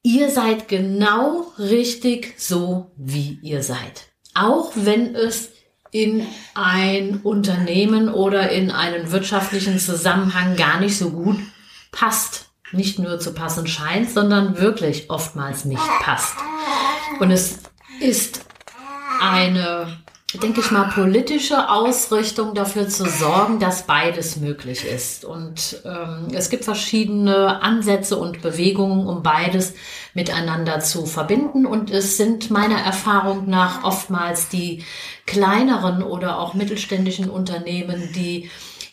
Ihr 0.02 0.30
seid 0.32 0.68
genau 0.68 1.52
richtig 1.58 2.36
so, 2.38 2.92
wie 2.96 3.40
ihr 3.42 3.64
seid. 3.64 4.08
Auch 4.34 4.72
wenn 4.76 5.16
es 5.16 5.52
in 5.92 6.28
ein 6.56 7.22
Unternehmen 7.22 8.10
oder 8.10 8.50
in 8.50 8.70
einen 8.70 9.12
wirtschaftlichen 9.12 9.80
Zusammenhang 9.80 10.56
gar 10.56 10.80
nicht 10.80 10.98
so 10.98 11.12
gut 11.12 11.38
passt. 11.92 12.50
Nicht 12.72 13.00
nur 13.00 13.20
zu 13.20 13.34
passen 13.34 13.68
scheint, 13.68 14.10
sondern 14.10 14.58
wirklich 14.58 15.10
oftmals 15.10 15.64
nicht 15.64 15.88
passt. 16.02 16.36
Und 17.20 17.32
es 17.32 17.60
ist 18.02 18.42
eine 19.22 20.05
denke 20.34 20.60
ich 20.60 20.72
mal, 20.72 20.90
politische 20.90 21.70
Ausrichtung 21.70 22.54
dafür 22.56 22.88
zu 22.88 23.06
sorgen, 23.06 23.60
dass 23.60 23.86
beides 23.86 24.38
möglich 24.38 24.84
ist. 24.86 25.24
Und 25.24 25.82
ähm, 25.86 26.28
es 26.34 26.50
gibt 26.50 26.66
verschiedene 26.66 27.62
Ansätze 27.62 28.18
und 28.18 28.42
Bewegungen, 28.42 29.08
um 29.08 29.24
beides 29.24 29.74
miteinander 30.14 30.80
zu 30.80 31.06
verbinden. 31.06 31.66
Und 31.66 31.92
es 31.92 32.18
sind 32.18 32.50
meiner 32.50 32.80
Erfahrung 32.80 33.50
nach 33.50 33.84
oftmals 33.84 34.50
die 34.50 34.84
kleineren 35.26 36.04
oder 36.04 36.40
auch 36.40 36.54
mittelständischen 36.54 37.30
Unternehmen, 37.30 38.12
die 38.14 38.50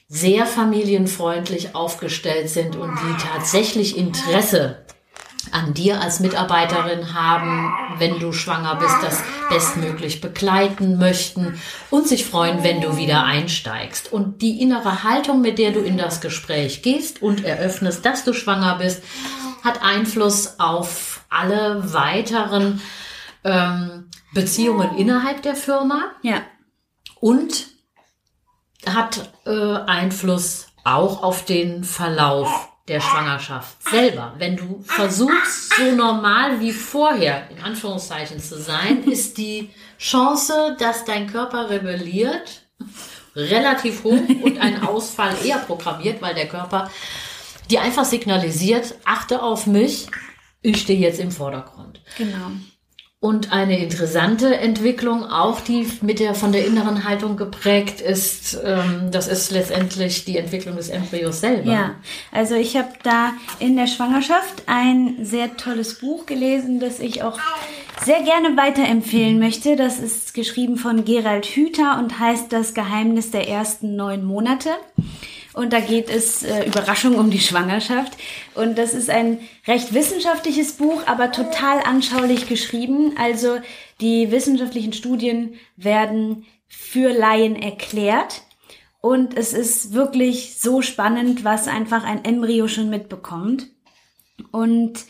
sehr 0.09 0.45
familienfreundlich 0.45 1.75
aufgestellt 1.75 2.51
sind 2.51 2.77
und 2.77 2.90
die 2.90 3.23
tatsächlich 3.23 3.97
Interesse 3.97 4.82
an 5.50 5.74
dir 5.74 6.00
als 6.00 6.20
Mitarbeiterin 6.20 7.14
haben, 7.14 7.72
wenn 7.98 8.20
du 8.20 8.33
schwanger 8.33 8.76
bist, 8.76 8.96
das 9.02 9.22
bestmöglich 9.48 10.20
begleiten 10.20 10.98
möchten 10.98 11.61
und 11.90 12.07
sich 12.07 12.24
freuen, 12.24 12.62
wenn 12.62 12.81
du 12.81 12.96
wieder 12.96 13.24
einsteigst. 13.24 14.12
Und 14.12 14.40
die 14.42 14.61
innere 14.61 15.02
Haltung, 15.02 15.40
mit 15.40 15.59
der 15.59 15.72
du 15.72 15.81
in 15.81 15.98
das 15.98 16.20
Gespräch 16.20 16.83
gehst 16.83 17.20
und 17.20 17.44
eröffnest, 17.44 18.05
dass 18.05 18.24
du 18.24 18.33
schwanger 18.33 18.76
bist, 18.78 19.02
hat 19.64 19.83
Einfluss 19.83 20.59
auf 20.59 21.24
alle 21.28 21.92
weiteren 21.92 22.81
ähm, 23.44 24.11
Beziehungen 24.35 24.96
innerhalb 24.96 25.42
der 25.42 25.57
Firma. 25.57 26.12
Ja. 26.22 26.42
Und 27.20 27.68
hat 28.87 29.33
äh, 29.46 29.76
Einfluss 29.87 30.68
auch 30.85 31.22
auf 31.22 31.44
den 31.44 31.85
Verlauf 31.85 32.71
der 32.88 33.01
Schwangerschaft 33.01 33.83
selber. 33.88 34.35
Wenn 34.38 34.57
du 34.57 34.83
versuchst, 34.85 35.75
so 35.77 35.92
normal 35.92 36.61
wie 36.61 36.73
vorher, 36.73 37.49
in 37.51 37.62
Anführungszeichen 37.62 38.40
zu 38.40 38.61
sein, 38.61 39.05
ist 39.05 39.38
die 39.38 39.71
Chance, 39.99 40.77
dass 40.79 41.05
dein 41.05 41.29
Körper 41.29 41.71
rebelliert, 41.71 42.66
relativ 43.37 44.05
hoch 44.05 44.21
und 44.42 44.59
ein 44.59 44.83
Ausfall 44.83 45.35
eher 45.45 45.59
programmiert, 45.59 46.21
weil 46.21 46.35
der 46.35 46.49
Körper 46.49 46.90
dir 47.71 47.83
einfach 47.83 48.05
signalisiert, 48.05 48.95
achte 49.05 49.42
auf 49.42 49.66
mich, 49.66 50.09
ich 50.61 50.81
stehe 50.81 50.99
jetzt 50.99 51.21
im 51.21 51.31
Vordergrund. 51.31 52.01
Genau. 52.18 52.51
Und 53.22 53.52
eine 53.52 53.78
interessante 53.78 54.56
Entwicklung, 54.56 55.24
auch 55.24 55.61
die 55.61 55.87
mit 56.00 56.18
der 56.18 56.35
von 56.35 56.50
der 56.50 56.66
inneren 56.66 57.04
Haltung 57.04 57.37
geprägt 57.37 58.00
ist, 58.00 58.58
ähm, 58.64 59.12
das 59.12 59.28
ist 59.28 59.52
letztendlich 59.52 60.24
die 60.24 60.37
Entwicklung 60.38 60.74
des 60.74 60.88
Embryos 60.88 61.38
selber. 61.38 61.70
Ja, 61.70 61.94
also 62.32 62.56
ich 62.56 62.76
habe 62.76 62.88
da 63.04 63.32
in 63.61 63.76
der 63.76 63.87
Schwangerschaft 63.87 64.64
ein 64.66 65.18
sehr 65.24 65.56
tolles 65.56 66.00
Buch 66.00 66.26
gelesen, 66.26 66.80
das 66.80 66.98
ich 66.98 67.22
auch 67.22 67.38
sehr 68.04 68.22
gerne 68.22 68.56
weiterempfehlen 68.56 69.38
möchte. 69.38 69.76
Das 69.76 70.00
ist 70.00 70.35
geschrieben 70.35 70.76
von 70.76 71.04
Gerald 71.04 71.46
Hüther 71.46 72.00
und 72.00 72.18
heißt 72.18 72.52
Das 72.52 72.74
Geheimnis 72.74 73.30
der 73.30 73.48
ersten 73.48 73.94
neun 73.94 74.24
Monate. 74.24 74.70
Und 75.54 75.72
da 75.72 75.80
geht 75.80 76.08
es, 76.08 76.42
äh, 76.42 76.64
Überraschung, 76.64 77.16
um 77.16 77.30
die 77.30 77.40
Schwangerschaft. 77.40 78.12
Und 78.54 78.78
das 78.78 78.94
ist 78.94 79.10
ein 79.10 79.38
recht 79.66 79.92
wissenschaftliches 79.92 80.72
Buch, 80.72 81.02
aber 81.06 81.30
total 81.30 81.80
anschaulich 81.80 82.48
geschrieben. 82.48 83.14
Also 83.18 83.58
die 84.00 84.30
wissenschaftlichen 84.30 84.92
Studien 84.92 85.54
werden 85.76 86.46
für 86.68 87.12
Laien 87.12 87.56
erklärt. 87.56 88.42
Und 89.02 89.36
es 89.36 89.52
ist 89.52 89.92
wirklich 89.92 90.58
so 90.58 90.80
spannend, 90.80 91.44
was 91.44 91.68
einfach 91.68 92.04
ein 92.04 92.24
Embryo 92.24 92.68
schon 92.68 92.88
mitbekommt. 92.88 93.68
Und 94.52 95.04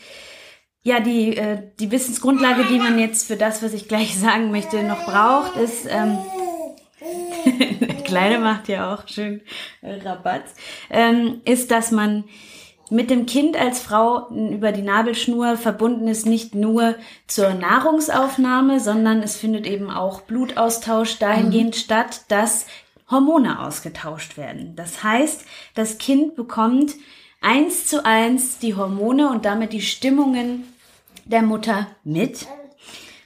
ja, 0.81 0.99
die, 0.99 1.37
äh, 1.37 1.61
die 1.79 1.91
Wissensgrundlage, 1.91 2.65
die 2.65 2.77
man 2.77 2.99
jetzt 2.99 3.27
für 3.27 3.37
das, 3.37 3.63
was 3.63 3.73
ich 3.73 3.87
gleich 3.87 4.17
sagen 4.19 4.51
möchte, 4.51 4.83
noch 4.83 5.05
braucht, 5.05 5.55
ist, 5.55 5.85
ähm, 5.87 6.17
Kleine 8.05 8.39
macht 8.39 8.67
ja 8.67 8.93
auch 8.93 9.07
schön 9.07 9.41
äh, 9.81 9.95
Rabatt, 9.95 10.43
ähm, 10.89 11.41
ist, 11.45 11.71
dass 11.71 11.91
man 11.91 12.23
mit 12.89 13.09
dem 13.09 13.25
Kind 13.25 13.57
als 13.57 13.79
Frau 13.79 14.29
über 14.29 14.71
die 14.71 14.81
Nabelschnur 14.81 15.57
verbunden 15.57 16.07
ist, 16.07 16.25
nicht 16.25 16.53
nur 16.53 16.95
zur 17.27 17.53
Nahrungsaufnahme, 17.53 18.79
sondern 18.79 19.23
es 19.23 19.35
findet 19.35 19.65
eben 19.65 19.89
auch 19.89 20.21
Blutaustausch 20.21 21.17
dahingehend 21.17 21.75
mhm. 21.75 21.79
statt, 21.79 22.21
dass 22.27 22.67
Hormone 23.09 23.59
ausgetauscht 23.59 24.37
werden. 24.37 24.75
Das 24.75 25.03
heißt, 25.03 25.45
das 25.75 25.97
Kind 25.97 26.35
bekommt 26.35 26.93
eins 27.41 27.87
zu 27.87 28.05
eins 28.05 28.59
die 28.59 28.75
Hormone 28.75 29.29
und 29.29 29.45
damit 29.45 29.73
die 29.73 29.81
Stimmungen 29.81 30.65
der 31.25 31.41
Mutter 31.41 31.87
mit. 32.03 32.45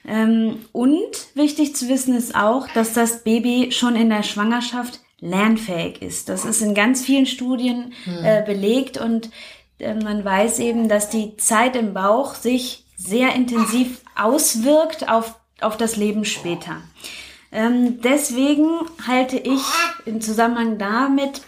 Ähm, 0.08 0.64
und 0.72 1.10
wichtig 1.34 1.76
zu 1.76 1.88
wissen 1.88 2.16
ist 2.16 2.34
auch, 2.34 2.66
dass 2.68 2.94
das 2.94 3.24
Baby 3.24 3.70
schon 3.72 3.94
in 3.94 4.08
der 4.08 4.22
Schwangerschaft 4.22 5.00
lernfähig 5.20 6.00
ist. 6.00 6.28
Das 6.28 6.44
ist 6.44 6.62
in 6.62 6.74
ganz 6.74 7.04
vielen 7.04 7.26
Studien 7.26 7.92
hm. 8.04 8.24
äh, 8.24 8.42
belegt 8.44 8.96
und 8.98 9.30
äh, 9.78 9.94
man 9.94 10.24
weiß 10.24 10.60
eben, 10.60 10.88
dass 10.88 11.10
die 11.10 11.36
Zeit 11.36 11.76
im 11.76 11.92
Bauch 11.92 12.34
sich 12.34 12.84
sehr 12.96 13.34
intensiv 13.34 14.00
auswirkt 14.16 15.08
auf, 15.08 15.38
auf 15.60 15.76
das 15.76 15.96
Leben 15.96 16.24
später. 16.24 16.80
Ähm, 17.52 18.00
deswegen 18.00 18.68
halte 19.06 19.36
ich 19.36 19.62
im 20.06 20.20
Zusammenhang 20.20 20.78
damit 20.78 21.42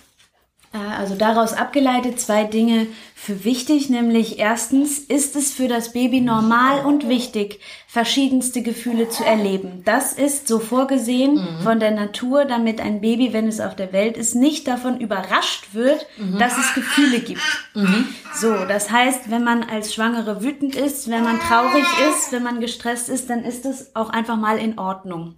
äh, 0.72 0.78
also 0.78 1.14
daraus 1.14 1.52
abgeleitet 1.52 2.20
zwei 2.20 2.44
Dinge 2.44 2.86
für 3.22 3.44
wichtig, 3.44 3.90
nämlich 3.90 4.38
erstens 4.38 4.98
ist 4.98 5.36
es 5.36 5.52
für 5.52 5.68
das 5.68 5.92
Baby 5.92 6.22
normal 6.22 6.86
und 6.86 7.06
wichtig, 7.06 7.60
verschiedenste 7.86 8.62
Gefühle 8.62 9.10
zu 9.10 9.22
erleben. 9.24 9.82
Das 9.84 10.14
ist 10.14 10.48
so 10.48 10.58
vorgesehen 10.58 11.34
mhm. 11.34 11.62
von 11.62 11.80
der 11.80 11.90
Natur, 11.90 12.46
damit 12.46 12.80
ein 12.80 13.02
Baby, 13.02 13.34
wenn 13.34 13.46
es 13.46 13.60
auf 13.60 13.76
der 13.76 13.92
Welt 13.92 14.16
ist, 14.16 14.34
nicht 14.34 14.66
davon 14.66 14.98
überrascht 15.00 15.74
wird, 15.74 16.06
mhm. 16.16 16.38
dass 16.38 16.56
es 16.56 16.72
Gefühle 16.72 17.20
gibt. 17.20 17.42
Mhm. 17.74 18.08
So, 18.36 18.64
das 18.64 18.90
heißt, 18.90 19.30
wenn 19.30 19.44
man 19.44 19.64
als 19.64 19.92
Schwangere 19.92 20.42
wütend 20.42 20.74
ist, 20.74 21.10
wenn 21.10 21.22
man 21.22 21.40
traurig 21.40 21.84
ist, 22.08 22.32
wenn 22.32 22.42
man 22.42 22.58
gestresst 22.58 23.10
ist, 23.10 23.28
dann 23.28 23.44
ist 23.44 23.66
es 23.66 23.94
auch 23.94 24.08
einfach 24.08 24.38
mal 24.38 24.56
in 24.56 24.78
Ordnung. 24.78 25.34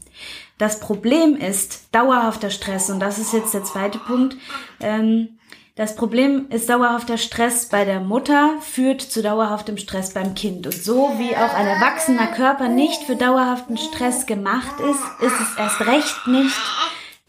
Das 0.57 0.79
Problem 0.79 1.35
ist 1.35 1.89
dauerhafter 1.91 2.51
Stress 2.51 2.91
und 2.91 3.01
das 3.01 3.19
ist 3.19 3.33
jetzt 3.33 3.55
der 3.55 3.65
zweite 3.65 3.99
Punkt. 3.99 4.37
Ähm, 4.79 5.31
das 5.75 5.97
Problem 5.97 6.49
ist 6.51 6.69
dauerhafter 6.69 7.17
Stress 7.17 7.69
bei 7.69 7.85
der 7.85 8.01
Mutter 8.01 8.57
führt 8.61 9.01
zu 9.01 9.23
dauerhaftem 9.23 9.79
Stress 9.79 10.13
beim 10.13 10.35
Kind. 10.35 10.67
Und 10.67 10.75
so 10.75 11.15
wie 11.19 11.35
auch 11.35 11.55
ein 11.55 11.67
erwachsener 11.67 12.27
Körper 12.29 12.69
nicht 12.69 13.05
für 13.05 13.17
dauerhaften 13.17 13.79
Stress 13.79 14.27
gemacht 14.27 14.81
ist, 14.81 15.27
ist 15.27 15.41
es 15.41 15.59
erst 15.59 15.81
recht 15.81 16.27
nicht 16.27 16.61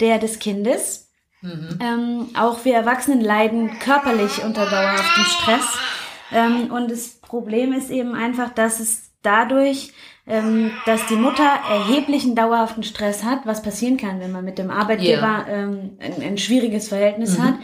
der 0.01 0.19
des 0.19 0.39
Kindes. 0.39 1.09
Mhm. 1.41 1.79
Ähm, 1.81 2.27
auch 2.37 2.65
wir 2.65 2.75
Erwachsenen 2.75 3.21
leiden 3.21 3.79
körperlich 3.79 4.43
unter 4.43 4.69
dauerhaftem 4.69 5.23
Stress. 5.25 5.77
Ähm, 6.31 6.71
und 6.71 6.91
das 6.91 7.21
Problem 7.21 7.71
ist 7.71 7.89
eben 7.89 8.13
einfach, 8.13 8.49
dass 8.49 8.81
es 8.81 9.11
dadurch 9.21 9.93
ähm, 10.25 10.71
dass 10.85 11.05
die 11.07 11.15
Mutter 11.15 11.43
erheblichen 11.69 12.33
dauerhaften 12.35 12.83
Stress 12.83 13.23
hat, 13.23 13.45
was 13.45 13.61
passieren 13.61 13.97
kann, 13.97 14.21
wenn 14.21 14.31
man 14.31 14.45
mit 14.45 14.57
dem 14.57 14.71
Arbeitgeber 14.71 15.45
yeah. 15.47 15.47
ähm, 15.47 15.97
ein, 15.99 16.21
ein, 16.21 16.37
schwieriges 16.37 16.87
Verhältnis 16.87 17.37
mhm. 17.37 17.43
hat, 17.43 17.55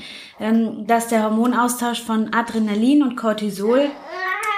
ähm, 0.41 0.85
dass 0.85 1.07
der 1.07 1.23
Hormonaustausch 1.23 2.01
von 2.01 2.33
Adrenalin 2.33 3.01
und 3.01 3.15
Cortisol 3.15 3.89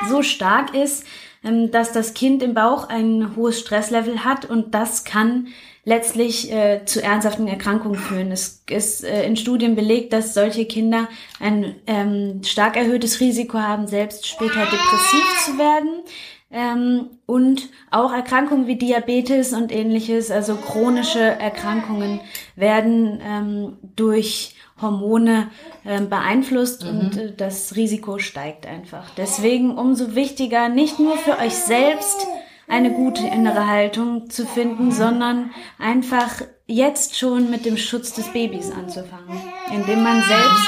so 0.10 0.24
stark 0.24 0.74
ist, 0.74 1.06
ähm, 1.44 1.70
dass 1.70 1.92
das 1.92 2.16
Kind 2.16 2.42
im 2.42 2.56
Bauch 2.56 2.90
ein 2.90 3.36
hohes 3.36 3.60
Stresslevel 3.60 4.26
hat 4.26 4.46
und 4.46 4.74
das 4.74 5.04
kann 5.04 5.48
letztlich 5.84 6.52
äh, 6.52 6.86
zu 6.86 7.02
ernsthaften 7.02 7.48
Erkrankungen 7.48 8.00
führen. 8.00 8.32
Es 8.32 8.64
ist 8.70 9.04
äh, 9.04 9.26
in 9.26 9.36
Studien 9.36 9.76
belegt, 9.76 10.14
dass 10.14 10.34
solche 10.34 10.66
Kinder 10.66 11.08
ein 11.40 11.76
ähm, 11.88 12.42
stark 12.44 12.78
erhöhtes 12.78 13.20
Risiko 13.20 13.58
haben, 13.58 13.88
selbst 13.88 14.28
später 14.28 14.62
depressiv 14.66 15.46
zu 15.46 15.58
werden. 15.58 16.04
Ähm, 16.52 17.12
und 17.26 17.70
auch 17.92 18.12
Erkrankungen 18.12 18.68
wie 18.68 18.76
Diabetes 18.76 19.54
und 19.54 19.72
ähnliches, 19.72 20.32
also 20.32 20.56
chronische 20.56 21.20
Erkrankungen, 21.20 22.20
werden 22.58 23.22
ähm, 23.24 23.78
durch 23.96 24.56
Hormone 24.82 25.50
äh, 25.86 26.02
beeinflusst 26.02 26.84
mhm. 26.84 27.00
und 27.00 27.18
äh, 27.18 27.34
das 27.36 27.76
Risiko 27.78 28.20
steigt 28.20 28.66
einfach. 28.66 29.10
Deswegen 29.16 29.78
umso 29.78 30.16
wichtiger, 30.16 30.68
nicht 30.68 31.00
nur 31.00 31.16
für 31.18 31.38
euch 31.38 31.56
selbst 31.56 32.28
eine 32.68 32.92
gute 32.92 33.26
innere 33.28 33.68
Haltung 33.68 34.30
zu 34.30 34.46
finden, 34.46 34.92
sondern 34.92 35.52
einfach 35.78 36.42
jetzt 36.68 37.18
schon 37.18 37.50
mit 37.50 37.66
dem 37.66 37.78
Schutz 37.78 38.14
des 38.14 38.28
Babys 38.34 38.72
anzufangen, 38.72 39.42
indem 39.74 40.04
man 40.04 40.22
selbst 40.22 40.68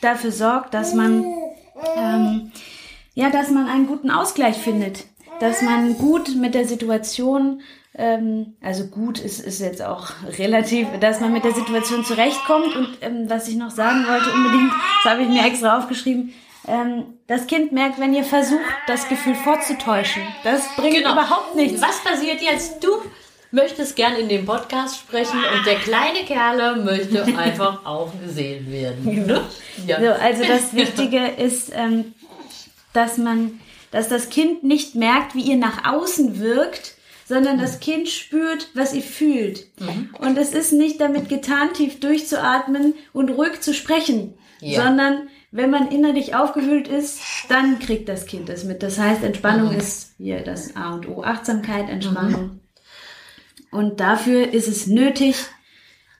dafür 0.00 0.32
sorgt, 0.32 0.74
dass 0.74 0.94
man 0.94 1.24
ähm, 1.96 2.52
ja, 3.14 3.30
dass 3.30 3.50
man 3.50 3.66
einen 3.66 3.88
guten 3.88 4.10
Ausgleich 4.12 4.56
findet 4.56 5.04
dass 5.40 5.62
man 5.62 5.96
gut 5.98 6.34
mit 6.36 6.54
der 6.54 6.66
Situation, 6.66 7.62
ähm, 7.94 8.56
also 8.62 8.86
gut 8.86 9.18
ist, 9.18 9.40
ist 9.40 9.60
jetzt 9.60 9.82
auch 9.82 10.08
relativ, 10.38 10.86
dass 11.00 11.20
man 11.20 11.32
mit 11.32 11.44
der 11.44 11.52
Situation 11.52 12.04
zurechtkommt. 12.04 12.74
Und 12.76 12.98
ähm, 13.00 13.28
was 13.28 13.48
ich 13.48 13.56
noch 13.56 13.70
sagen 13.70 14.06
wollte 14.06 14.30
unbedingt, 14.32 14.72
das 15.02 15.12
habe 15.12 15.22
ich 15.22 15.28
mir 15.28 15.46
extra 15.46 15.78
aufgeschrieben, 15.78 16.32
ähm, 16.66 17.04
das 17.26 17.46
Kind 17.46 17.72
merkt, 17.72 17.98
wenn 17.98 18.14
ihr 18.14 18.24
versucht, 18.24 18.60
das 18.86 19.08
Gefühl 19.08 19.34
vorzutäuschen. 19.34 20.22
Das 20.44 20.62
bringt 20.76 20.96
genau. 20.96 21.12
überhaupt 21.12 21.54
nichts. 21.54 21.80
Was 21.80 22.02
passiert 22.04 22.42
jetzt? 22.42 22.84
Du 22.84 22.88
möchtest 23.50 23.96
gern 23.96 24.14
in 24.16 24.28
dem 24.28 24.44
Podcast 24.44 24.98
sprechen 24.98 25.38
und 25.38 25.66
der 25.66 25.76
kleine 25.76 26.24
Kerle 26.26 26.76
möchte 26.76 27.24
einfach 27.38 27.84
auch 27.86 28.12
gesehen 28.20 28.70
werden. 28.70 29.02
Genau. 29.04 29.40
Ja. 29.86 30.00
So, 30.00 30.22
also 30.22 30.44
das 30.44 30.74
Wichtige 30.74 31.26
ist, 31.26 31.72
ähm, 31.74 32.14
dass 32.92 33.16
man 33.16 33.60
dass 33.90 34.08
das 34.08 34.30
Kind 34.30 34.64
nicht 34.64 34.94
merkt, 34.94 35.34
wie 35.34 35.42
ihr 35.42 35.56
nach 35.56 35.84
außen 35.90 36.40
wirkt, 36.40 36.94
sondern 37.26 37.58
das 37.58 37.80
Kind 37.80 38.08
spürt, 38.08 38.70
was 38.74 38.94
ihr 38.94 39.02
fühlt. 39.02 39.66
Mhm. 39.80 40.10
Und 40.18 40.38
es 40.38 40.54
ist 40.54 40.72
nicht 40.72 41.00
damit 41.00 41.28
getan, 41.28 41.74
tief 41.74 42.00
durchzuatmen 42.00 42.94
und 43.12 43.30
ruhig 43.30 43.60
zu 43.60 43.74
sprechen, 43.74 44.34
ja. 44.60 44.82
sondern 44.82 45.28
wenn 45.50 45.70
man 45.70 45.90
innerlich 45.90 46.34
aufgewühlt 46.34 46.88
ist, 46.88 47.20
dann 47.48 47.78
kriegt 47.78 48.08
das 48.08 48.26
Kind 48.26 48.48
es 48.48 48.64
mit. 48.64 48.82
Das 48.82 48.98
heißt, 48.98 49.22
Entspannung 49.22 49.72
mhm. 49.72 49.78
ist 49.78 50.14
hier 50.16 50.40
das 50.40 50.76
A 50.76 50.94
und 50.94 51.08
O. 51.08 51.22
Achtsamkeit, 51.22 51.88
Entspannung. 51.88 52.42
Mhm. 52.42 52.60
Und 53.70 54.00
dafür 54.00 54.52
ist 54.52 54.68
es 54.68 54.86
nötig, 54.86 55.36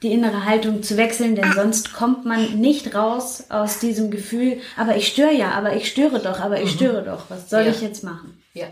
die 0.03 0.13
innere 0.13 0.45
Haltung 0.45 0.83
zu 0.83 0.97
wechseln, 0.97 1.35
denn 1.35 1.53
sonst 1.53 1.93
kommt 1.93 2.25
man 2.25 2.61
nicht 2.61 2.95
raus 2.95 3.45
aus 3.49 3.81
diesem 3.81 4.11
Gefühl, 4.11 4.61
aber 4.77 4.97
ich 4.97 5.09
störe 5.09 5.33
ja, 5.33 5.51
aber 5.53 5.75
ich 5.75 5.89
störe 5.89 6.21
doch, 6.21 6.41
aber 6.41 6.61
ich 6.61 6.73
mhm. 6.73 6.77
störe 6.77 7.03
doch. 7.03 7.25
Was 7.29 7.51
soll 7.51 7.63
ja. 7.63 7.71
ich 7.71 7.81
jetzt 7.81 8.05
machen? 8.05 8.41
Ja. 8.55 8.67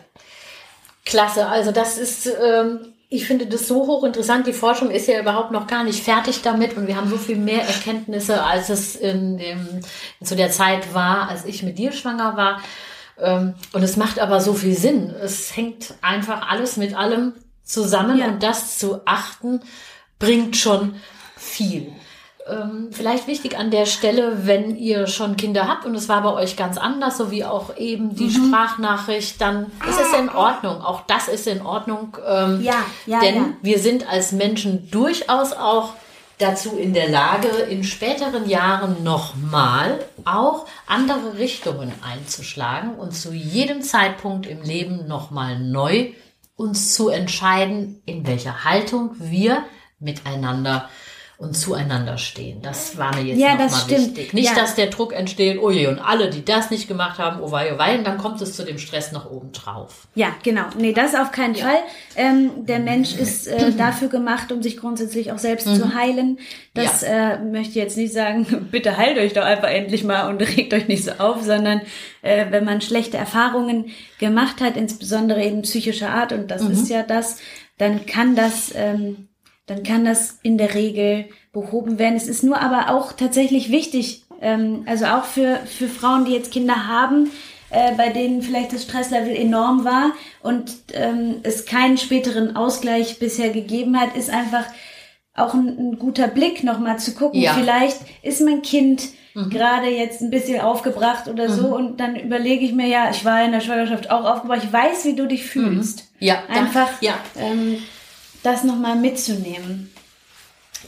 Klasse, 1.05 1.47
also 1.47 1.73
das 1.73 1.99
ist, 1.99 2.27
ähm, 2.27 2.93
ich 3.09 3.27
finde 3.27 3.47
das 3.47 3.67
so 3.67 3.87
hochinteressant. 3.87 4.47
Die 4.47 4.53
Forschung 4.53 4.91
ist 4.91 5.09
ja 5.09 5.21
überhaupt 5.21 5.51
noch 5.51 5.67
gar 5.67 5.85
nicht 5.85 6.03
fertig 6.03 6.43
damit 6.43 6.77
und 6.77 6.87
wir 6.87 6.97
haben 6.97 7.09
so 7.09 7.17
viel 7.17 7.37
mehr 7.37 7.62
Erkenntnisse, 7.62 8.43
als 8.45 8.69
es 8.69 8.97
in 8.97 9.39
dem, 9.39 9.81
zu 10.23 10.37
der 10.37 10.51
Zeit 10.51 10.95
war, 10.95 11.29
als 11.29 11.45
ich 11.45 11.62
mit 11.62 11.79
dir 11.79 11.93
schwanger 11.93 12.37
war. 12.37 12.61
Ähm, 13.19 13.55
und 13.73 13.83
es 13.83 13.97
macht 13.97 14.21
aber 14.21 14.41
so 14.41 14.55
viel 14.55 14.77
Sinn. 14.77 15.11
Es 15.11 15.57
hängt 15.57 15.95
einfach 16.03 16.49
alles 16.49 16.77
mit 16.77 16.97
allem 16.97 17.35
zusammen 17.65 18.19
ja. 18.19 18.27
und 18.27 18.43
das 18.43 18.79
zu 18.79 19.01
achten 19.07 19.61
bringt 20.19 20.57
schon 20.57 20.95
viel. 21.47 21.93
Ähm, 22.49 22.91
vielleicht 22.93 23.27
wichtig 23.27 23.59
an 23.59 23.73
der 23.73 23.87
Stelle, 23.87 24.47
wenn 24.47 24.77
ihr 24.77 25.09
schon 25.09 25.37
Kinder 25.37 25.67
habt 25.67 25.85
und 25.85 25.97
es 25.97 26.09
war 26.09 26.23
bei 26.23 26.33
euch 26.33 26.57
ganz 26.57 26.79
anders, 26.79 27.19
so 27.19 27.33
wie 27.33 27.45
auch 27.45 27.77
eben 27.77 28.15
die 28.15 28.27
mhm. 28.27 28.49
Sprachnachricht, 28.49 29.41
dann 29.41 29.73
ist 29.89 29.99
es 30.01 30.19
in 30.19 30.29
Ordnung. 30.29 30.81
Auch 30.81 31.03
das 31.09 31.27
ist 31.27 31.49
in 31.49 31.63
Ordnung. 31.63 32.17
Ähm, 32.25 32.63
ja, 32.63 32.85
ja, 33.07 33.19
denn 33.19 33.35
ja. 33.35 33.49
wir 33.63 33.79
sind 33.81 34.09
als 34.09 34.31
Menschen 34.31 34.89
durchaus 34.91 35.53
auch 35.53 35.95
dazu 36.39 36.77
in 36.77 36.95
der 36.95 37.09
Lage, 37.09 37.49
in 37.49 37.83
späteren 37.83 38.49
Jahren 38.49 39.03
nochmal 39.03 39.99
auch 40.25 40.67
andere 40.87 41.39
Richtungen 41.39 41.93
einzuschlagen 42.03 42.95
und 42.95 43.13
zu 43.13 43.33
jedem 43.33 43.83
Zeitpunkt 43.83 44.47
im 44.47 44.63
Leben 44.63 45.09
nochmal 45.09 45.59
neu 45.59 46.13
uns 46.55 46.95
zu 46.95 47.09
entscheiden, 47.09 48.03
in 48.07 48.27
welcher 48.27 48.65
Haltung 48.65 49.17
wir 49.19 49.65
miteinander 49.99 50.89
und 51.38 51.55
zueinander 51.55 52.16
stehen. 52.16 52.62
Das 52.62 52.96
war 52.96 53.14
mir 53.14 53.22
jetzt 53.22 53.38
ja, 53.38 53.53
nochmal 53.53 53.90
wichtig. 53.90 54.33
Nicht, 54.33 54.49
ja. 54.49 54.55
dass 54.55 54.75
der 54.75 54.87
Druck 54.87 55.12
entsteht, 55.12 55.59
oh 55.61 55.70
je, 55.70 55.87
und 55.87 55.99
alle, 55.99 56.31
die 56.31 56.42
das 56.42 56.70
nicht 56.70 56.88
gemacht 56.88 57.18
haben, 57.18 57.42
oh 57.42 57.51
wei, 57.51 57.75
oh 57.75 57.79
wei, 57.79 57.99
und 57.99 58.07
dann 58.07 58.16
kommt 58.16 58.40
es 58.40 58.57
zu 58.57 58.64
dem 58.64 58.79
Stress 58.79 59.12
noch 59.12 59.31
oben 59.31 59.53
drauf. 59.53 60.07
Ja, 60.14 60.29
genau. 60.42 60.64
Nee, 60.79 60.94
das 60.94 61.14
auf 61.14 61.33
keinen 61.33 61.55
ja. 61.55 61.66
Fall. 61.66 61.79
Ähm, 62.16 62.64
der 62.64 62.79
Mensch 62.79 63.14
ist 63.14 63.49
äh, 63.49 63.70
dafür 63.77 64.09
gemacht, 64.09 64.51
um 64.51 64.62
sich 64.62 64.79
grundsätzlich 64.79 65.31
auch 65.31 65.38
selbst 65.38 65.66
mhm. 65.66 65.75
zu 65.75 65.94
heilen. 65.94 66.38
Das 66.72 67.03
äh, 67.03 67.38
möchte 67.38 67.70
ich 67.70 67.77
jetzt 67.77 67.99
nicht 67.99 68.14
sagen, 68.14 68.68
bitte 68.70 68.96
heilt 68.96 69.18
euch 69.18 69.35
doch 69.35 69.44
einfach 69.44 69.68
endlich 69.68 70.05
mal 70.05 70.31
und 70.31 70.40
regt 70.57 70.72
euch 70.72 70.88
nicht 70.88 71.05
so 71.05 71.12
auf, 71.18 71.42
sondern 71.42 71.83
äh, 72.22 72.46
wenn 72.49 72.64
man 72.64 72.81
schlechte 72.81 73.18
Erfahrungen 73.18 73.90
gemacht 74.18 74.62
hat, 74.62 74.79
insbesondere 74.79 75.44
eben 75.44 75.62
psychischer 75.62 76.11
Art, 76.11 76.33
und 76.33 76.51
das 76.51 76.62
mhm. 76.62 76.70
ist 76.70 76.88
ja 76.88 77.03
das, 77.03 77.40
dann 77.77 78.07
kann 78.07 78.35
das 78.37 78.72
ähm, 78.75 79.29
dann 79.66 79.83
kann 79.83 80.05
das 80.05 80.38
in 80.42 80.59
der 80.59 80.74
Regel 80.74 81.26
behoben 81.52 81.98
werden. 81.98 82.16
Es 82.16 82.29
ist 82.29 82.42
nur 82.42 82.61
aber 82.61 82.94
auch 82.94 83.12
tatsächlich 83.12 83.70
wichtig, 83.70 84.24
ähm, 84.40 84.85
also 84.87 85.07
auch 85.07 85.24
für, 85.24 85.57
für 85.66 85.88
Frauen, 85.88 86.24
die 86.24 86.33
jetzt 86.33 86.52
Kinder 86.52 86.87
haben, 86.87 87.31
äh, 87.70 87.94
bei 87.96 88.11
denen 88.11 88.42
vielleicht 88.42 88.72
das 88.72 88.85
Stresslevel 88.85 89.35
enorm 89.35 89.85
war 89.85 90.12
und 90.42 90.72
ähm, 90.92 91.37
es 91.42 91.66
keinen 91.66 91.98
späteren 91.98 92.55
Ausgleich 92.55 93.18
bisher 93.18 93.50
gegeben 93.50 93.98
hat, 94.00 94.16
ist 94.16 94.31
einfach 94.31 94.64
auch 95.35 95.52
ein, 95.52 95.76
ein 95.79 95.98
guter 95.98 96.29
Blick 96.29 96.62
nochmal 96.62 96.98
zu 96.98 97.14
gucken. 97.14 97.40
Ja. 97.40 97.55
Vielleicht 97.55 97.98
ist 98.22 98.40
mein 98.40 98.62
Kind 98.62 99.02
mhm. 99.35 99.50
gerade 99.50 99.88
jetzt 99.88 100.20
ein 100.20 100.31
bisschen 100.31 100.61
aufgebracht 100.61 101.29
oder 101.29 101.50
so 101.50 101.68
mhm. 101.68 101.72
und 101.72 102.00
dann 102.00 102.16
überlege 102.16 102.64
ich 102.64 102.72
mir, 102.72 102.87
ja, 102.87 103.11
ich 103.11 103.24
war 103.24 103.44
in 103.44 103.52
der 103.52 103.61
Schwangerschaft 103.61 104.11
auch 104.11 104.24
aufgebracht, 104.24 104.62
ich 104.62 104.72
weiß, 104.72 105.05
wie 105.05 105.16
du 105.16 105.26
dich 105.26 105.44
fühlst. 105.44 106.11
Mhm. 106.20 106.26
Ja, 106.26 106.42
einfach. 106.48 107.02
ja. 107.02 107.14
Ähm, 107.37 107.79
das 108.42 108.64
nochmal 108.64 108.96
mitzunehmen? 108.96 109.92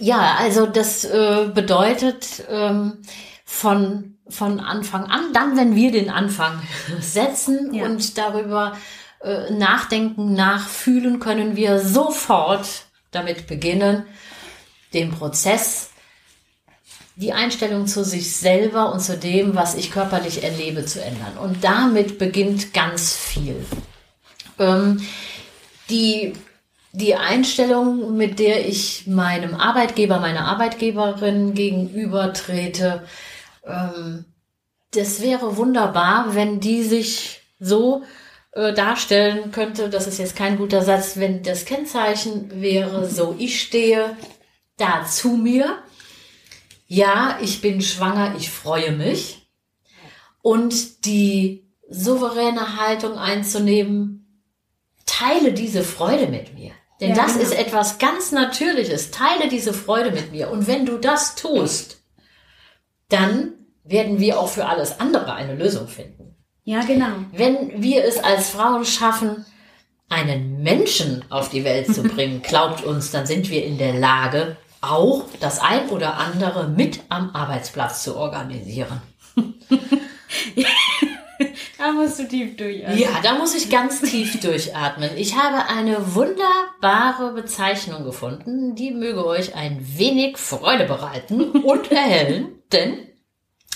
Ja, 0.00 0.36
also 0.38 0.66
das 0.66 1.04
äh, 1.04 1.50
bedeutet 1.52 2.44
ähm, 2.50 2.98
von, 3.44 4.16
von 4.28 4.60
Anfang 4.60 5.04
an, 5.06 5.32
dann 5.32 5.56
wenn 5.56 5.74
wir 5.74 5.90
den 5.90 6.10
Anfang 6.10 6.62
setzen 7.00 7.74
ja. 7.74 7.84
und 7.84 8.16
darüber 8.16 8.76
äh, 9.20 9.50
nachdenken, 9.50 10.34
nachfühlen, 10.34 11.18
können 11.18 11.56
wir 11.56 11.80
sofort 11.80 12.68
damit 13.10 13.46
beginnen, 13.46 14.04
den 14.92 15.10
Prozess, 15.10 15.90
die 17.16 17.32
Einstellung 17.32 17.88
zu 17.88 18.04
sich 18.04 18.36
selber 18.36 18.92
und 18.92 19.00
zu 19.00 19.16
dem, 19.16 19.56
was 19.56 19.74
ich 19.74 19.90
körperlich 19.90 20.44
erlebe, 20.44 20.86
zu 20.86 21.02
ändern. 21.02 21.36
Und 21.38 21.64
damit 21.64 22.18
beginnt 22.18 22.72
ganz 22.72 23.12
viel. 23.12 23.64
Ähm, 24.58 25.04
die 25.90 26.34
die 26.98 27.14
Einstellung, 27.14 28.16
mit 28.16 28.40
der 28.40 28.68
ich 28.68 29.06
meinem 29.06 29.54
Arbeitgeber, 29.54 30.18
meiner 30.18 30.46
Arbeitgeberin 30.46 31.54
gegenüber 31.54 32.32
trete, 32.32 33.04
ähm, 33.64 34.24
das 34.92 35.20
wäre 35.20 35.56
wunderbar, 35.56 36.34
wenn 36.34 36.58
die 36.58 36.82
sich 36.82 37.40
so 37.60 38.02
äh, 38.52 38.72
darstellen 38.72 39.52
könnte, 39.52 39.90
das 39.90 40.08
ist 40.08 40.18
jetzt 40.18 40.34
kein 40.34 40.58
guter 40.58 40.82
Satz, 40.82 41.16
wenn 41.16 41.44
das 41.44 41.66
Kennzeichen 41.66 42.60
wäre, 42.60 43.08
so 43.08 43.36
ich 43.38 43.60
stehe 43.60 44.16
da 44.76 45.04
zu 45.04 45.36
mir, 45.36 45.78
ja, 46.86 47.38
ich 47.40 47.60
bin 47.60 47.80
schwanger, 47.80 48.34
ich 48.36 48.50
freue 48.50 48.92
mich. 48.92 49.50
Und 50.42 51.04
die 51.04 51.68
souveräne 51.88 52.76
Haltung 52.76 53.18
einzunehmen, 53.18 54.44
teile 55.04 55.52
diese 55.52 55.84
Freude 55.84 56.28
mit 56.28 56.54
mir. 56.54 56.72
Denn 57.00 57.10
ja, 57.10 57.16
das 57.16 57.34
genau. 57.34 57.44
ist 57.44 57.58
etwas 57.58 57.98
ganz 57.98 58.32
Natürliches. 58.32 59.10
Teile 59.10 59.48
diese 59.48 59.72
Freude 59.72 60.10
mit 60.10 60.32
mir. 60.32 60.50
Und 60.50 60.66
wenn 60.66 60.84
du 60.84 60.98
das 60.98 61.36
tust, 61.36 62.02
dann 63.08 63.52
werden 63.84 64.18
wir 64.20 64.38
auch 64.38 64.48
für 64.48 64.66
alles 64.66 65.00
andere 65.00 65.32
eine 65.32 65.54
Lösung 65.54 65.88
finden. 65.88 66.36
Ja, 66.64 66.82
genau. 66.82 67.06
Wenn 67.32 67.82
wir 67.82 68.04
es 68.04 68.18
als 68.18 68.50
Frauen 68.50 68.84
schaffen, 68.84 69.46
einen 70.10 70.62
Menschen 70.62 71.24
auf 71.30 71.48
die 71.50 71.64
Welt 71.64 71.94
zu 71.94 72.02
bringen, 72.14 72.42
glaubt 72.42 72.84
uns, 72.84 73.10
dann 73.10 73.26
sind 73.26 73.48
wir 73.48 73.64
in 73.64 73.78
der 73.78 73.94
Lage, 73.94 74.56
auch 74.80 75.24
das 75.40 75.60
ein 75.60 75.88
oder 75.88 76.18
andere 76.18 76.68
mit 76.68 77.00
am 77.08 77.30
Arbeitsplatz 77.30 78.02
zu 78.02 78.16
organisieren. 78.16 79.00
Da 81.88 81.94
musst 81.94 82.18
du 82.18 82.28
tief 82.28 82.54
durchatmen. 82.54 82.98
Ja, 82.98 83.08
da 83.22 83.38
muss 83.38 83.54
ich 83.54 83.70
ganz 83.70 84.02
tief 84.02 84.38
durchatmen. 84.40 85.08
Ich 85.16 85.36
habe 85.36 85.70
eine 85.70 86.14
wunderbare 86.14 87.32
Bezeichnung 87.32 88.04
gefunden, 88.04 88.74
die 88.74 88.90
möge 88.90 89.24
euch 89.24 89.54
ein 89.54 89.78
wenig 89.96 90.36
Freude 90.36 90.84
bereiten 90.84 91.50
und 91.50 91.90
erhellen, 91.90 92.60
denn 92.72 93.08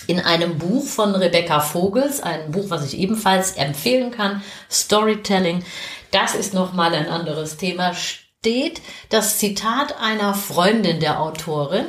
in 0.05 0.19
einem 0.19 0.59
Buch 0.59 0.85
von 0.85 1.15
Rebecca 1.15 1.59
Vogels, 1.59 2.21
ein 2.21 2.51
Buch, 2.51 2.65
was 2.67 2.85
ich 2.85 2.99
ebenfalls 2.99 3.53
empfehlen 3.53 4.11
kann, 4.11 4.43
Storytelling, 4.69 5.65
das 6.11 6.35
ist 6.35 6.53
nochmal 6.53 6.93
ein 6.93 7.07
anderes 7.07 7.57
Thema, 7.57 7.95
steht 7.95 8.79
das 9.09 9.39
Zitat 9.39 9.99
einer 9.99 10.35
Freundin 10.35 10.99
der 10.99 11.19
Autorin, 11.19 11.85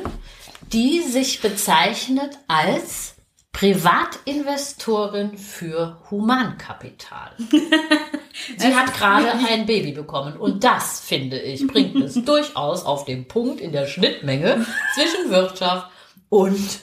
die 0.73 1.01
sich 1.01 1.41
bezeichnet 1.41 2.31
als 2.47 3.14
Privatinvestorin 3.55 5.37
für 5.37 5.97
Humankapital. 6.11 7.31
Sie 8.57 8.75
hat 8.75 8.93
gerade 8.93 9.31
ein 9.47 9.65
Baby 9.65 9.93
bekommen 9.93 10.35
und 10.35 10.65
das, 10.65 10.99
finde 10.99 11.39
ich, 11.39 11.65
bringt 11.65 11.95
es 11.95 12.15
durchaus 12.25 12.85
auf 12.85 13.05
den 13.05 13.29
Punkt 13.29 13.61
in 13.61 13.71
der 13.71 13.87
Schnittmenge 13.87 14.65
zwischen 14.93 15.31
Wirtschaft 15.31 15.89
und 16.27 16.81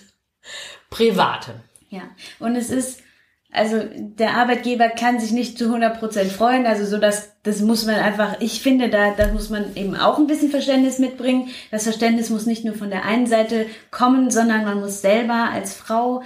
Privatem. 0.89 1.57
Ja, 1.91 2.05
und 2.39 2.57
es 2.57 2.71
ist, 2.71 3.03
also 3.51 3.83
der 3.95 4.39
Arbeitgeber 4.39 4.89
kann 4.89 5.21
sich 5.21 5.33
nicht 5.33 5.59
zu 5.59 5.67
100 5.67 6.01
Prozent 6.01 6.33
freuen, 6.33 6.65
also 6.65 6.87
so 6.87 6.97
dass 6.97 7.33
das 7.43 7.61
muss 7.61 7.85
man 7.85 7.97
einfach, 7.97 8.41
ich 8.41 8.63
finde, 8.63 8.89
da, 8.89 9.11
da 9.11 9.29
muss 9.29 9.51
man 9.51 9.77
eben 9.77 9.95
auch 9.95 10.17
ein 10.17 10.27
bisschen 10.27 10.51
Verständnis 10.51 10.99
mitbringen. 10.99 11.51
Das 11.71 11.83
Verständnis 11.83 12.31
muss 12.31 12.47
nicht 12.47 12.65
nur 12.65 12.75
von 12.75 12.89
der 12.89 13.05
einen 13.05 13.27
Seite 13.27 13.67
kommen, 13.91 14.31
sondern 14.31 14.65
man 14.65 14.81
muss 14.81 15.03
selber 15.03 15.51
als 15.53 15.75
Frau 15.75 16.23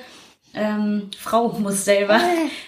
ähm, 0.56 1.10
Frau 1.18 1.48
muss 1.58 1.84
selber 1.84 2.20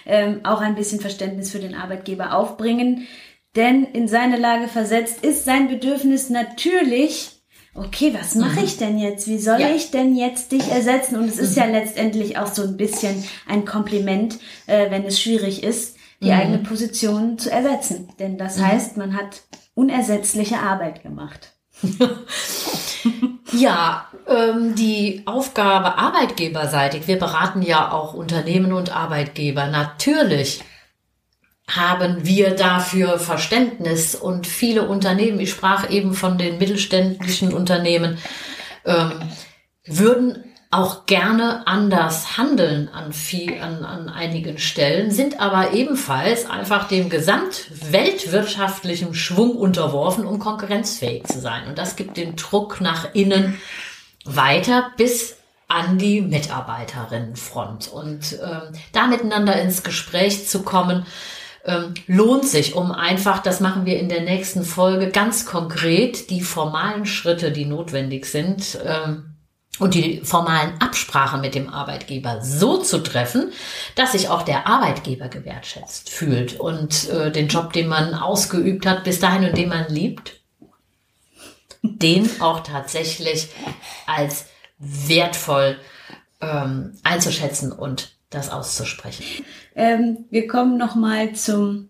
ähm, 0.05 0.41
auch 0.43 0.61
ein 0.61 0.75
bisschen 0.75 1.01
Verständnis 1.01 1.51
für 1.51 1.59
den 1.59 1.75
Arbeitgeber 1.75 2.33
aufbringen. 2.35 3.07
Denn 3.55 3.83
in 3.83 4.07
seine 4.07 4.37
Lage 4.37 4.67
versetzt 4.67 5.23
ist 5.23 5.43
sein 5.43 5.67
Bedürfnis 5.67 6.29
natürlich, 6.29 7.31
okay, 7.73 8.13
was 8.13 8.35
mache 8.35 8.59
mhm. 8.59 8.65
ich 8.65 8.77
denn 8.77 8.99
jetzt? 8.99 9.27
Wie 9.27 9.39
soll 9.39 9.59
ja. 9.59 9.69
ich 9.69 9.91
denn 9.91 10.15
jetzt 10.15 10.51
dich 10.51 10.69
ersetzen? 10.69 11.15
Und 11.17 11.27
es 11.27 11.39
ist 11.39 11.55
mhm. 11.55 11.63
ja 11.63 11.65
letztendlich 11.65 12.37
auch 12.37 12.47
so 12.47 12.63
ein 12.63 12.77
bisschen 12.77 13.23
ein 13.47 13.65
Kompliment, 13.65 14.39
äh, 14.67 14.91
wenn 14.91 15.03
es 15.05 15.19
schwierig 15.19 15.63
ist, 15.63 15.97
die 16.21 16.27
mhm. 16.27 16.33
eigene 16.33 16.57
Position 16.59 17.37
zu 17.39 17.51
ersetzen. 17.51 18.09
Denn 18.19 18.37
das 18.37 18.57
mhm. 18.57 18.67
heißt, 18.67 18.97
man 18.97 19.15
hat 19.15 19.41
unersetzliche 19.73 20.59
Arbeit 20.59 21.01
gemacht. 21.01 21.53
ja, 23.53 24.08
ähm, 24.29 24.75
die 24.75 25.23
Aufgabe 25.25 25.97
arbeitgeberseitig, 25.97 27.07
wir 27.07 27.19
beraten 27.19 27.61
ja 27.61 27.91
auch 27.91 28.13
Unternehmen 28.13 28.73
und 28.73 28.95
Arbeitgeber. 28.95 29.67
Natürlich 29.67 30.61
haben 31.67 32.25
wir 32.25 32.55
dafür 32.55 33.19
Verständnis 33.19 34.15
und 34.15 34.47
viele 34.47 34.87
Unternehmen, 34.87 35.39
ich 35.39 35.51
sprach 35.51 35.89
eben 35.89 36.13
von 36.13 36.37
den 36.37 36.57
mittelständischen 36.57 37.53
Unternehmen, 37.53 38.17
ähm, 38.85 39.11
würden 39.85 40.43
auch 40.71 41.07
gerne 41.07 41.65
anders 41.65 42.37
handeln 42.37 42.89
an, 42.89 43.11
viel, 43.11 43.59
an, 43.59 43.83
an 43.83 44.07
einigen 44.07 44.59
Stellen, 44.59 45.09
sind 45.09 45.39
aber 45.39 45.73
ebenfalls 45.73 46.47
einfach 46.47 46.87
dem 46.87 47.09
gesamtweltwirtschaftlichen 47.09 49.15
Schwung 49.15 49.55
unterworfen, 49.55 50.27
um 50.27 50.37
konkurrenzfähig 50.37 51.25
zu 51.25 51.39
sein. 51.39 51.67
Und 51.67 51.79
das 51.79 51.95
gibt 51.95 52.17
den 52.17 52.35
Druck 52.35 52.81
nach 52.81 53.15
innen 53.15 53.59
weiter 54.35 54.91
bis 54.97 55.37
an 55.67 55.97
die 55.97 56.21
Mitarbeiterinnenfront. 56.21 57.89
Und 57.89 58.37
ähm, 58.43 58.73
da 58.91 59.07
miteinander 59.07 59.61
ins 59.61 59.83
Gespräch 59.83 60.47
zu 60.47 60.63
kommen, 60.63 61.05
ähm, 61.65 61.93
lohnt 62.07 62.45
sich, 62.45 62.75
um 62.75 62.91
einfach, 62.91 63.39
das 63.39 63.59
machen 63.59 63.85
wir 63.85 63.99
in 63.99 64.09
der 64.09 64.21
nächsten 64.21 64.63
Folge, 64.63 65.09
ganz 65.09 65.45
konkret 65.45 66.29
die 66.29 66.41
formalen 66.41 67.05
Schritte, 67.05 67.51
die 67.51 67.65
notwendig 67.65 68.25
sind, 68.25 68.79
ähm, 68.83 69.29
und 69.79 69.93
die 69.93 70.21
formalen 70.23 70.73
Absprachen 70.79 71.41
mit 71.41 71.55
dem 71.55 71.69
Arbeitgeber 71.69 72.41
so 72.41 72.77
zu 72.77 72.99
treffen, 72.99 73.51
dass 73.95 74.11
sich 74.11 74.27
auch 74.27 74.41
der 74.41 74.67
Arbeitgeber 74.67 75.29
gewertschätzt 75.29 76.09
fühlt 76.09 76.59
und 76.59 77.09
äh, 77.09 77.31
den 77.31 77.47
Job, 77.47 77.71
den 77.71 77.87
man 77.87 78.13
ausgeübt 78.13 78.85
hat, 78.85 79.03
bis 79.05 79.19
dahin 79.19 79.47
und 79.47 79.57
den 79.57 79.69
man 79.69 79.85
liebt, 79.87 80.38
den 81.81 82.29
auch 82.41 82.61
tatsächlich 82.61 83.49
als 84.05 84.45
wertvoll 84.77 85.77
ähm, 86.41 86.97
einzuschätzen 87.03 87.71
und 87.71 88.15
das 88.29 88.49
auszusprechen. 88.49 89.25
Ähm, 89.75 90.25
wir 90.29 90.47
kommen 90.47 90.77
noch 90.77 90.95
mal 90.95 91.33
zum 91.33 91.89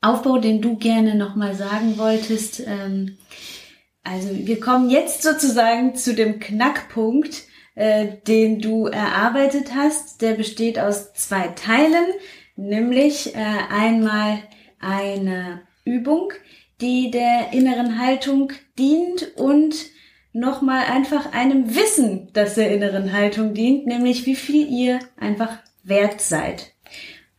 Aufbau, 0.00 0.38
den 0.38 0.60
du 0.62 0.76
gerne 0.76 1.14
noch 1.14 1.34
mal 1.34 1.54
sagen 1.54 1.98
wolltest. 1.98 2.60
Ähm, 2.60 3.18
also 4.04 4.28
wir 4.32 4.60
kommen 4.60 4.90
jetzt 4.90 5.22
sozusagen 5.22 5.94
zu 5.94 6.14
dem 6.14 6.40
Knackpunkt, 6.40 7.44
äh, 7.74 8.16
den 8.26 8.60
du 8.60 8.86
erarbeitet 8.86 9.74
hast. 9.74 10.22
Der 10.22 10.34
besteht 10.34 10.78
aus 10.78 11.12
zwei 11.14 11.48
Teilen, 11.48 12.06
nämlich 12.56 13.34
äh, 13.34 13.38
einmal 13.70 14.38
eine 14.80 15.62
Übung, 15.84 16.32
die 16.80 17.10
der 17.10 17.52
inneren 17.52 17.98
Haltung 17.98 18.52
dient 18.78 19.36
und 19.36 19.74
nochmal 20.32 20.84
einfach 20.86 21.32
einem 21.32 21.74
Wissen, 21.74 22.28
das 22.32 22.54
der 22.54 22.70
inneren 22.70 23.12
Haltung 23.12 23.54
dient, 23.54 23.86
nämlich 23.86 24.26
wie 24.26 24.36
viel 24.36 24.68
ihr 24.68 25.00
einfach 25.18 25.58
wert 25.82 26.20
seid. 26.20 26.72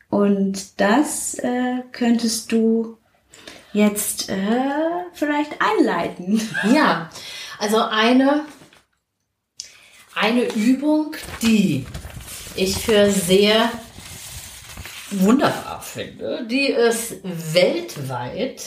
Und 0.10 0.80
das 0.82 1.36
äh, 1.36 1.84
könntest 1.92 2.52
du 2.52 2.98
jetzt 3.74 4.30
äh, 4.30 5.06
vielleicht 5.14 5.58
einleiten. 5.62 6.42
Ja, 6.74 7.10
also 7.60 7.82
eine, 7.82 8.46
eine 10.16 10.44
Übung, 10.54 11.16
die 11.42 11.86
ich 12.56 12.78
für 12.78 13.10
sehr 13.12 13.72
wunderbar 15.12 15.82
finde, 15.82 16.46
die 16.50 16.72
es 16.72 17.18
weltweit 17.24 18.62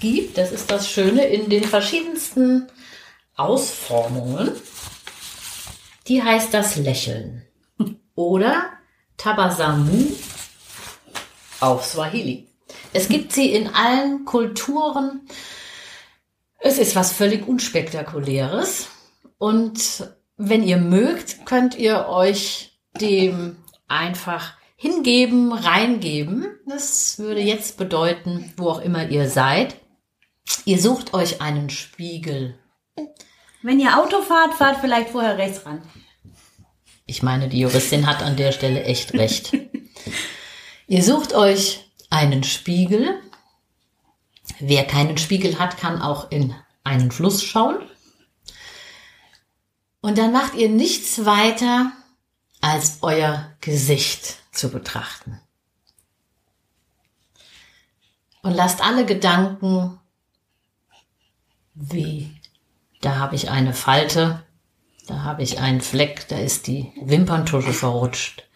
gibt. 0.00 0.38
Das 0.38 0.52
ist 0.52 0.70
das 0.70 0.88
Schöne 0.88 1.26
in 1.26 1.48
den 1.48 1.64
verschiedensten 1.64 2.68
Ausformungen. 3.36 4.52
Die 6.06 6.22
heißt 6.22 6.52
das 6.52 6.76
Lächeln 6.76 7.42
oder 8.14 8.70
Tabasamu 9.16 10.12
auf 11.60 11.84
Swahili. 11.84 12.48
Es 12.92 13.08
gibt 13.08 13.32
sie 13.32 13.52
in 13.52 13.68
allen 13.68 14.24
Kulturen. 14.24 15.22
Es 16.58 16.78
ist 16.78 16.94
was 16.94 17.12
völlig 17.12 17.48
unspektakuläres. 17.48 18.88
Und 19.38 20.08
wenn 20.36 20.62
ihr 20.62 20.78
mögt, 20.78 21.46
könnt 21.46 21.76
ihr 21.76 22.06
euch 22.08 22.78
dem 23.00 23.56
einfach 23.88 24.54
hingeben, 24.76 25.52
reingeben. 25.52 26.46
Das 26.66 27.18
würde 27.18 27.40
jetzt 27.40 27.76
bedeuten, 27.76 28.52
wo 28.56 28.68
auch 28.68 28.80
immer 28.80 29.08
ihr 29.08 29.28
seid. 29.28 29.76
Ihr 30.64 30.80
sucht 30.80 31.14
euch 31.14 31.40
einen 31.40 31.70
Spiegel. 31.70 32.58
Wenn 33.62 33.80
ihr 33.80 33.98
Auto 33.98 34.22
fahrt, 34.22 34.54
fahrt 34.54 34.80
vielleicht 34.80 35.10
vorher 35.10 35.38
rechts 35.38 35.64
ran. 35.66 35.82
Ich 37.06 37.22
meine, 37.22 37.48
die 37.48 37.60
Juristin 37.60 38.06
hat 38.06 38.22
an 38.22 38.36
der 38.36 38.52
Stelle 38.52 38.84
echt 38.84 39.12
recht. 39.14 39.52
ihr 40.86 41.02
sucht 41.02 41.34
euch 41.34 41.84
einen 42.10 42.44
Spiegel. 42.44 43.20
Wer 44.58 44.84
keinen 44.84 45.18
Spiegel 45.18 45.58
hat, 45.58 45.78
kann 45.78 46.00
auch 46.00 46.30
in 46.30 46.54
einen 46.82 47.10
Fluss 47.10 47.42
schauen. 47.42 47.76
Und 50.00 50.18
dann 50.18 50.32
macht 50.32 50.54
ihr 50.54 50.68
nichts 50.68 51.24
weiter, 51.24 51.92
als 52.60 52.98
euer 53.02 53.50
Gesicht 53.60 54.36
zu 54.52 54.70
betrachten. 54.70 55.40
Und 58.42 58.52
lasst 58.52 58.82
alle 58.82 59.06
Gedanken, 59.06 59.98
wie, 61.74 62.40
da 63.00 63.16
habe 63.16 63.34
ich 63.34 63.50
eine 63.50 63.74
Falte, 63.74 64.44
da 65.06 65.22
habe 65.22 65.42
ich 65.42 65.58
einen 65.58 65.80
Fleck, 65.80 66.28
da 66.28 66.38
ist 66.38 66.66
die 66.66 66.92
Wimperntusche 67.00 67.72
verrutscht, 67.72 68.48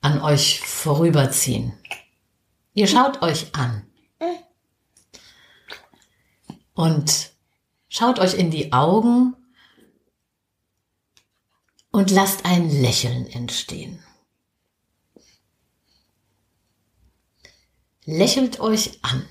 an 0.00 0.20
euch 0.20 0.60
vorüberziehen. 0.60 1.72
Ihr 2.74 2.86
schaut 2.86 3.22
euch 3.22 3.54
an. 3.54 3.86
Und 6.74 7.32
schaut 7.88 8.18
euch 8.18 8.34
in 8.34 8.50
die 8.50 8.72
Augen 8.72 9.36
und 11.92 12.10
lasst 12.10 12.44
ein 12.44 12.68
Lächeln 12.68 13.28
entstehen. 13.28 14.02
Lächelt 18.04 18.58
euch 18.60 18.98
an. 19.02 19.24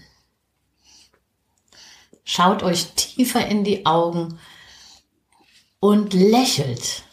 Schaut 2.24 2.64
euch 2.64 2.94
tiefer 2.94 3.48
in 3.48 3.64
die 3.64 3.86
Augen 3.86 4.40
und 5.80 6.14
lächelt. 6.14 7.04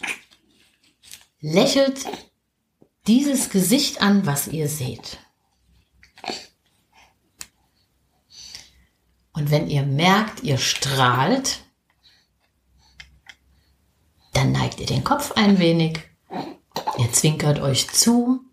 Lächelt 1.40 2.06
dieses 3.06 3.50
Gesicht 3.50 4.02
an, 4.02 4.26
was 4.26 4.46
ihr 4.46 4.68
seht. 4.68 5.18
Und 9.32 9.50
wenn 9.50 9.68
ihr 9.68 9.82
merkt, 9.82 10.42
ihr 10.42 10.58
strahlt, 10.58 11.64
dann 14.32 14.52
neigt 14.52 14.80
ihr 14.80 14.86
den 14.86 15.02
Kopf 15.02 15.32
ein 15.32 15.58
wenig, 15.58 15.98
ihr 16.98 17.12
zwinkert 17.12 17.58
euch 17.58 17.88
zu 17.90 18.44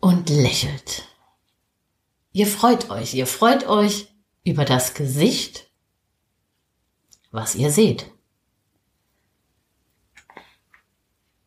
und 0.00 0.28
lächelt. 0.28 1.08
Ihr 2.32 2.46
freut 2.46 2.90
euch, 2.90 3.14
ihr 3.14 3.26
freut 3.26 3.66
euch 3.66 4.08
über 4.48 4.64
das 4.64 4.94
Gesicht, 4.94 5.70
was 7.30 7.54
ihr 7.54 7.70
seht. 7.70 8.10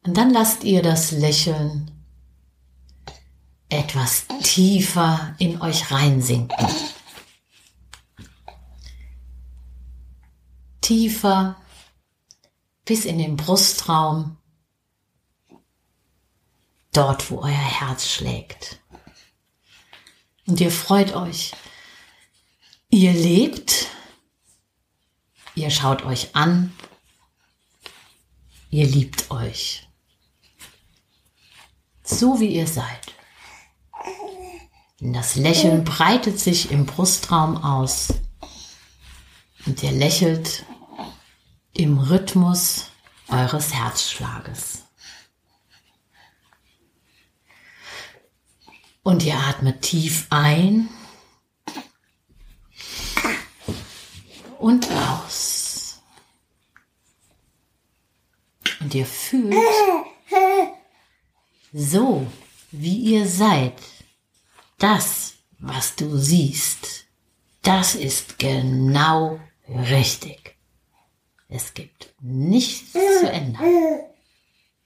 Und 0.03 0.17
dann 0.17 0.31
lasst 0.31 0.63
ihr 0.63 0.81
das 0.81 1.11
Lächeln 1.11 1.91
etwas 3.69 4.27
tiefer 4.41 5.35
in 5.39 5.61
euch 5.61 5.91
reinsinken. 5.91 6.67
tiefer 10.91 11.55
bis 12.83 13.05
in 13.05 13.17
den 13.17 13.37
Brustraum, 13.37 14.37
dort 16.91 17.31
wo 17.31 17.39
euer 17.39 17.49
Herz 17.49 18.09
schlägt. 18.09 18.81
Und 20.45 20.59
ihr 20.59 20.71
freut 20.71 21.15
euch, 21.15 21.53
ihr 22.91 23.13
lebt, 23.13 23.87
ihr 25.55 25.71
schaut 25.71 26.03
euch 26.03 26.35
an, 26.35 26.73
ihr 28.69 28.85
liebt 28.85 29.31
euch, 29.31 29.87
so 32.03 32.39
wie 32.39 32.53
ihr 32.53 32.67
seid. 32.67 33.15
Das 34.99 35.35
Lächeln 35.35 35.83
breitet 35.83 36.39
sich 36.39 36.69
im 36.69 36.85
Brustraum 36.85 37.57
aus 37.57 38.13
und 39.65 39.81
ihr 39.81 39.91
lächelt 39.91 40.65
im 41.73 41.97
Rhythmus 41.97 42.91
eures 43.29 43.73
Herzschlages. 43.73 44.83
Und 49.01 49.23
ihr 49.23 49.37
atmet 49.37 49.81
tief 49.81 50.27
ein 50.29 50.89
und 54.61 54.89
aus. 54.91 55.99
Und 58.79 58.93
ihr 58.93 59.05
fühlt, 59.05 59.55
so 61.73 62.25
wie 62.71 62.97
ihr 63.13 63.27
seid, 63.27 63.73
das, 64.77 65.33
was 65.59 65.95
du 65.95 66.17
siehst, 66.17 67.05
das 67.63 67.95
ist 67.95 68.39
genau 68.39 69.39
richtig. 69.67 70.55
Es 71.47 71.73
gibt 71.73 72.13
nichts 72.21 72.93
zu 72.93 73.31
ändern, 73.31 73.99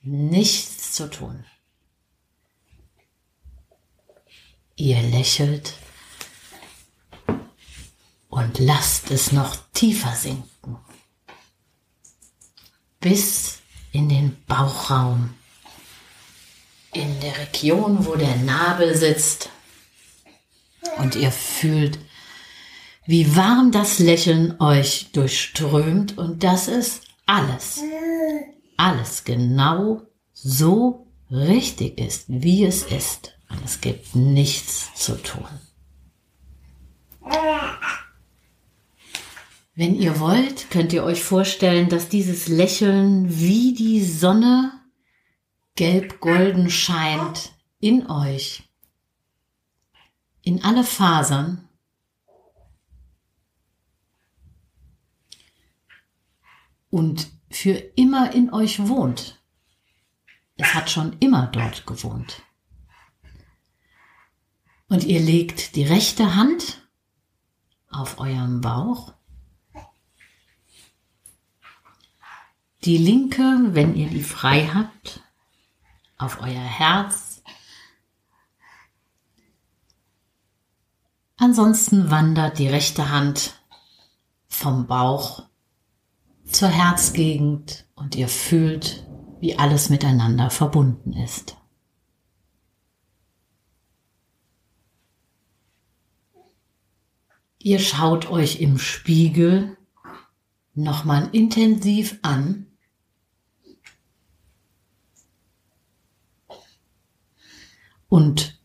nichts 0.02 0.92
zu 0.92 1.08
tun. 1.08 1.44
Ihr 4.74 5.00
lächelt 5.00 5.72
und 8.28 8.58
lasst 8.58 9.10
es 9.10 9.32
noch 9.32 9.56
tiefer 9.72 10.14
sinken. 10.14 10.78
Bis 13.00 13.58
in 13.92 14.08
den 14.08 14.36
Bauchraum. 14.46 15.34
In 16.92 17.20
der 17.20 17.38
Region, 17.38 18.06
wo 18.06 18.14
der 18.16 18.36
Nabel 18.36 18.96
sitzt. 18.96 19.50
Und 20.98 21.14
ihr 21.14 21.32
fühlt, 21.32 21.98
wie 23.06 23.36
warm 23.36 23.70
das 23.70 23.98
Lächeln 23.98 24.60
euch 24.60 25.12
durchströmt 25.12 26.18
und 26.18 26.42
das 26.42 26.68
ist 26.68 27.02
alles, 27.26 27.80
alles 28.76 29.24
genau 29.24 30.02
so 30.32 31.06
richtig 31.30 31.98
ist, 31.98 32.24
wie 32.28 32.64
es 32.64 32.82
ist. 32.82 33.38
Und 33.48 33.64
es 33.64 33.80
gibt 33.80 34.14
nichts 34.14 34.92
zu 34.94 35.20
tun. 35.22 35.46
Wenn 39.78 39.94
ihr 39.94 40.20
wollt, 40.20 40.70
könnt 40.70 40.94
ihr 40.94 41.04
euch 41.04 41.22
vorstellen, 41.22 41.90
dass 41.90 42.08
dieses 42.08 42.48
Lächeln 42.48 43.38
wie 43.38 43.74
die 43.74 44.02
Sonne 44.02 44.72
gelb-golden 45.74 46.70
scheint 46.70 47.52
in 47.78 48.08
euch, 48.08 48.62
in 50.40 50.64
alle 50.64 50.82
Fasern. 50.82 51.68
Und 56.88 57.30
für 57.50 57.72
immer 57.72 58.32
in 58.32 58.54
euch 58.54 58.88
wohnt. 58.88 59.42
Es 60.56 60.72
hat 60.72 60.88
schon 60.88 61.18
immer 61.18 61.48
dort 61.48 61.86
gewohnt. 61.86 62.40
Und 64.88 65.04
ihr 65.04 65.20
legt 65.20 65.76
die 65.76 65.84
rechte 65.84 66.34
Hand 66.34 66.88
auf 67.90 68.18
eurem 68.18 68.62
Bauch 68.62 69.15
Die 72.86 72.98
linke, 72.98 73.42
wenn 73.72 73.96
ihr 73.96 74.08
die 74.08 74.22
frei 74.22 74.70
habt, 74.72 75.20
auf 76.18 76.40
euer 76.40 76.52
Herz. 76.52 77.42
Ansonsten 81.36 82.12
wandert 82.12 82.60
die 82.60 82.68
rechte 82.68 83.10
Hand 83.10 83.60
vom 84.46 84.86
Bauch 84.86 85.48
zur 86.44 86.68
Herzgegend 86.68 87.86
und 87.96 88.14
ihr 88.14 88.28
fühlt, 88.28 89.04
wie 89.40 89.58
alles 89.58 89.90
miteinander 89.90 90.50
verbunden 90.50 91.12
ist. 91.12 91.56
Ihr 97.58 97.80
schaut 97.80 98.30
euch 98.30 98.60
im 98.60 98.78
Spiegel 98.78 99.76
nochmal 100.74 101.28
intensiv 101.32 102.20
an 102.22 102.65
und 108.16 108.58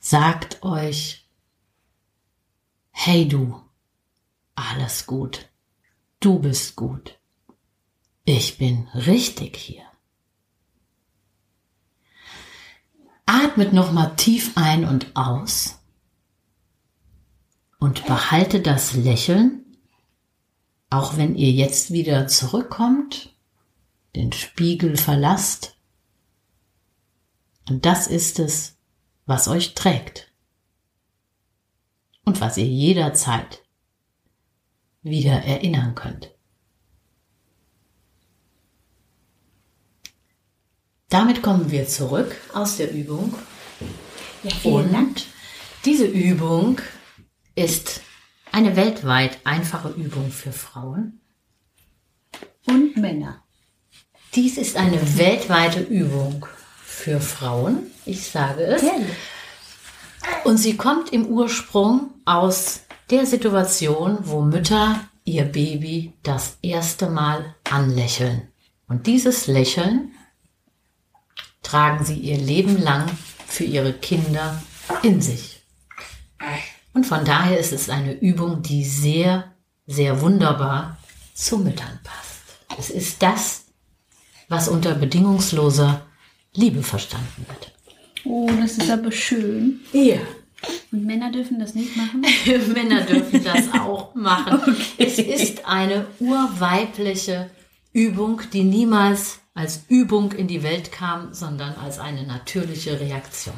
sagt 0.00 0.62
euch, 0.62 1.28
hey 2.92 3.26
du, 3.26 3.60
alles 4.54 5.06
gut, 5.06 5.48
du 6.20 6.38
bist 6.38 6.76
gut, 6.76 7.18
ich 8.24 8.58
bin 8.58 8.86
richtig 8.94 9.56
hier. 9.56 9.82
Atmet 13.26 13.72
nochmal 13.72 14.14
tief 14.14 14.52
ein 14.54 14.84
und 14.84 15.16
aus 15.16 15.80
und 17.80 18.06
behalte 18.06 18.60
das 18.60 18.92
Lächeln, 18.92 19.76
auch 20.90 21.16
wenn 21.16 21.34
ihr 21.34 21.50
jetzt 21.50 21.90
wieder 21.90 22.28
zurückkommt, 22.28 23.34
den 24.14 24.32
Spiegel 24.32 24.96
verlasst 24.96 25.75
und 27.68 27.84
das 27.84 28.06
ist 28.06 28.38
es, 28.38 28.76
was 29.26 29.48
euch 29.48 29.74
trägt. 29.74 30.32
Und 32.24 32.40
was 32.40 32.56
ihr 32.56 32.66
jederzeit 32.66 33.62
wieder 35.02 35.44
erinnern 35.44 35.94
könnt. 35.94 36.32
Damit 41.08 41.40
kommen 41.42 41.70
wir 41.70 41.86
zurück 41.86 42.34
aus 42.52 42.78
der 42.78 42.92
Übung. 42.92 43.32
Ja, 44.42 44.70
Und 44.70 44.92
Dank. 44.92 45.22
diese 45.84 46.06
Übung 46.06 46.80
ist 47.54 48.00
eine 48.50 48.74
weltweit 48.74 49.38
einfache 49.44 49.90
Übung 49.90 50.30
für 50.30 50.52
Frauen. 50.52 51.20
Und 52.66 52.96
Männer. 52.96 53.44
Dies 54.34 54.58
ist 54.58 54.76
eine 54.76 55.16
weltweite 55.16 55.80
Übung 55.80 56.44
für 56.96 57.20
Frauen. 57.20 57.90
Ich 58.06 58.24
sage 58.26 58.64
es. 58.64 58.82
Herrlich. 58.82 59.06
Und 60.44 60.56
sie 60.56 60.76
kommt 60.76 61.12
im 61.12 61.26
Ursprung 61.26 62.10
aus 62.24 62.80
der 63.10 63.26
Situation, 63.26 64.18
wo 64.22 64.40
Mütter 64.40 65.00
ihr 65.24 65.44
Baby 65.44 66.14
das 66.22 66.56
erste 66.62 67.08
Mal 67.10 67.54
anlächeln. 67.70 68.48
Und 68.88 69.06
dieses 69.06 69.46
Lächeln 69.46 70.12
tragen 71.62 72.04
sie 72.04 72.18
ihr 72.18 72.38
Leben 72.38 72.80
lang 72.80 73.06
für 73.46 73.64
ihre 73.64 73.92
Kinder 73.92 74.60
in 75.02 75.20
sich. 75.20 75.62
Und 76.94 77.04
von 77.04 77.24
daher 77.24 77.58
ist 77.58 77.72
es 77.72 77.90
eine 77.90 78.14
Übung, 78.14 78.62
die 78.62 78.84
sehr, 78.84 79.52
sehr 79.86 80.22
wunderbar 80.22 80.96
zu 81.34 81.58
Müttern 81.58 82.00
passt. 82.02 82.78
Es 82.78 82.90
ist 82.90 83.22
das, 83.22 83.66
was 84.48 84.68
unter 84.68 84.94
bedingungsloser 84.94 86.05
Liebe 86.56 86.82
verstanden 86.82 87.46
wird. 87.48 87.72
Oh, 88.24 88.50
das 88.60 88.78
ist 88.78 88.90
aber 88.90 89.12
schön. 89.12 89.80
Ja. 89.92 90.18
Und 90.90 91.04
Männer 91.04 91.30
dürfen 91.30 91.58
das 91.60 91.74
nicht 91.74 91.96
machen? 91.96 92.24
Männer 92.74 93.02
dürfen 93.02 93.44
das 93.44 93.72
auch 93.80 94.14
machen. 94.14 94.76
Es 94.98 95.18
ist 95.18 95.66
eine 95.66 96.06
urweibliche 96.18 97.50
Übung, 97.92 98.42
die 98.52 98.64
niemals 98.64 99.38
als 99.54 99.84
Übung 99.88 100.32
in 100.32 100.48
die 100.48 100.62
Welt 100.62 100.92
kam, 100.92 101.32
sondern 101.32 101.74
als 101.76 101.98
eine 101.98 102.24
natürliche 102.26 102.98
Reaktion. 103.00 103.54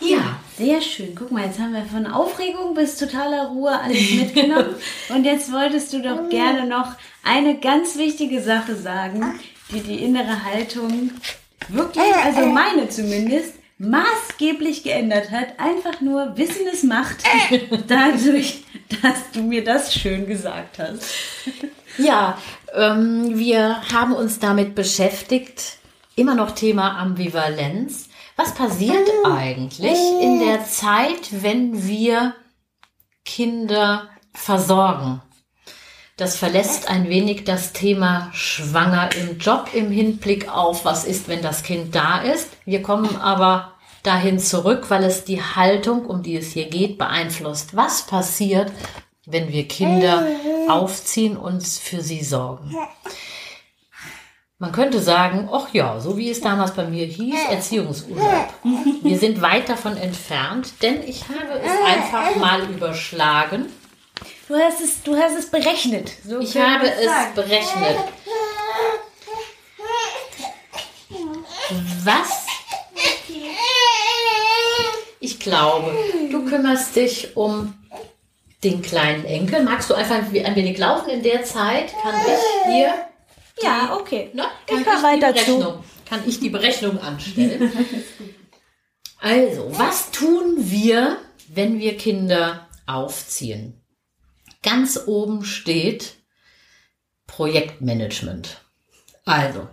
Ja, 0.00 0.40
Sehr 0.58 0.80
schön. 0.82 1.14
Guck 1.14 1.30
mal, 1.30 1.46
jetzt 1.46 1.58
haben 1.58 1.72
wir 1.72 1.84
von 1.84 2.06
Aufregung 2.06 2.74
bis 2.74 2.96
totaler 2.96 3.46
Ruhe 3.48 3.78
alles 3.78 4.12
mitgenommen. 4.12 4.74
Und 5.08 5.24
jetzt 5.24 5.52
wolltest 5.52 5.92
du 5.92 6.02
doch 6.02 6.28
gerne 6.28 6.66
noch 6.66 6.94
eine 7.22 7.58
ganz 7.58 7.96
wichtige 7.96 8.42
Sache 8.42 8.74
sagen, 8.76 9.38
die 9.72 9.80
die 9.80 10.02
innere 10.02 10.44
Haltung 10.44 11.10
wirklich, 11.68 12.14
also 12.24 12.46
meine 12.46 12.88
zumindest, 12.88 13.54
maßgeblich 13.78 14.84
geändert 14.84 15.30
hat. 15.30 15.58
Einfach 15.58 16.00
nur 16.00 16.36
Wissen 16.36 16.66
es 16.72 16.82
macht, 16.82 17.16
dadurch, 17.88 18.64
dass 19.02 19.30
du 19.32 19.42
mir 19.42 19.64
das 19.64 19.94
schön 19.94 20.26
gesagt 20.26 20.78
hast. 20.78 21.04
ja 21.98 22.38
ähm, 22.74 23.38
wir 23.38 23.82
haben 23.92 24.12
uns 24.12 24.38
damit 24.38 24.74
beschäftigt, 24.74 25.78
immer 26.16 26.34
noch 26.34 26.52
Thema 26.52 26.98
Ambivalenz. 26.98 28.08
Was 28.36 28.54
passiert 28.54 29.08
eigentlich 29.24 29.98
in 30.20 30.40
der 30.40 30.64
Zeit, 30.64 31.42
wenn 31.42 31.86
wir 31.86 32.34
Kinder 33.24 34.08
versorgen? 34.32 35.20
Das 36.16 36.36
verlässt 36.36 36.88
ein 36.88 37.08
wenig 37.08 37.44
das 37.44 37.72
Thema 37.72 38.30
schwanger 38.32 39.10
im 39.16 39.38
Job 39.38 39.70
im 39.72 39.90
Hinblick 39.90 40.48
auf, 40.48 40.84
was 40.84 41.04
ist, 41.04 41.28
wenn 41.28 41.42
das 41.42 41.62
Kind 41.62 41.94
da 41.94 42.20
ist. 42.20 42.48
Wir 42.64 42.82
kommen 42.82 43.16
aber 43.16 43.72
dahin 44.02 44.38
zurück, 44.38 44.86
weil 44.88 45.04
es 45.04 45.24
die 45.24 45.42
Haltung, 45.42 46.04
um 46.04 46.22
die 46.22 46.36
es 46.36 46.52
hier 46.52 46.68
geht, 46.68 46.98
beeinflusst. 46.98 47.74
Was 47.76 48.02
passiert, 48.06 48.70
wenn 49.26 49.48
wir 49.50 49.66
Kinder 49.68 50.26
aufziehen 50.68 51.36
und 51.36 51.66
für 51.66 52.02
sie 52.02 52.22
sorgen? 52.22 52.74
man 54.62 54.70
könnte 54.70 55.00
sagen, 55.00 55.48
ach 55.52 55.74
ja, 55.74 55.98
so 55.98 56.16
wie 56.16 56.30
es 56.30 56.40
damals 56.40 56.70
bei 56.70 56.86
mir 56.86 57.04
hieß, 57.04 57.48
Erziehungsurlaub. 57.50 58.48
Wir 59.02 59.18
sind 59.18 59.42
weit 59.42 59.68
davon 59.68 59.96
entfernt, 59.96 60.74
denn 60.82 61.02
ich 61.02 61.24
habe 61.28 61.60
es 61.60 61.72
einfach 61.84 62.36
mal 62.36 62.70
überschlagen. 62.70 63.66
Du 64.48 64.54
hast 64.56 64.80
es, 64.80 65.02
du 65.02 65.16
hast 65.16 65.36
es 65.38 65.50
berechnet. 65.50 66.12
So 66.26 66.40
ich 66.40 66.56
habe 66.56 66.88
es 66.88 67.04
sagen. 67.04 67.34
berechnet. 67.34 67.98
Was? 72.04 72.46
Ich 75.20 75.38
glaube, 75.38 75.96
du 76.30 76.44
kümmerst 76.44 76.96
dich 76.96 77.36
um 77.36 77.74
den 78.62 78.82
kleinen 78.82 79.24
Enkel. 79.24 79.62
Magst 79.62 79.88
du 79.90 79.94
einfach 79.94 80.16
ein 80.16 80.32
wenig 80.32 80.78
laufen 80.78 81.08
in 81.08 81.22
der 81.22 81.44
Zeit? 81.44 81.92
Kann 82.02 82.14
ich 82.26 82.72
hier 82.72 82.94
ja, 83.60 83.96
okay. 83.96 84.30
Ne? 84.32 84.44
Kann, 84.66 84.80
ich, 84.80 84.86
ich 84.86 85.02
weiter 85.02 85.32
Berechnung, 85.32 85.84
kann 86.08 86.22
ich 86.26 86.40
die 86.40 86.50
Berechnung 86.50 86.98
anstellen? 86.98 87.72
also, 89.20 89.70
was 89.78 90.10
tun 90.10 90.56
wir, 90.58 91.18
wenn 91.48 91.78
wir 91.78 91.96
Kinder 91.96 92.68
aufziehen? 92.86 93.81
Ganz 94.62 95.00
oben 95.06 95.44
steht 95.44 96.14
Projektmanagement. 97.26 98.60
Also, 99.24 99.68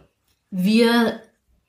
wir 0.50 1.22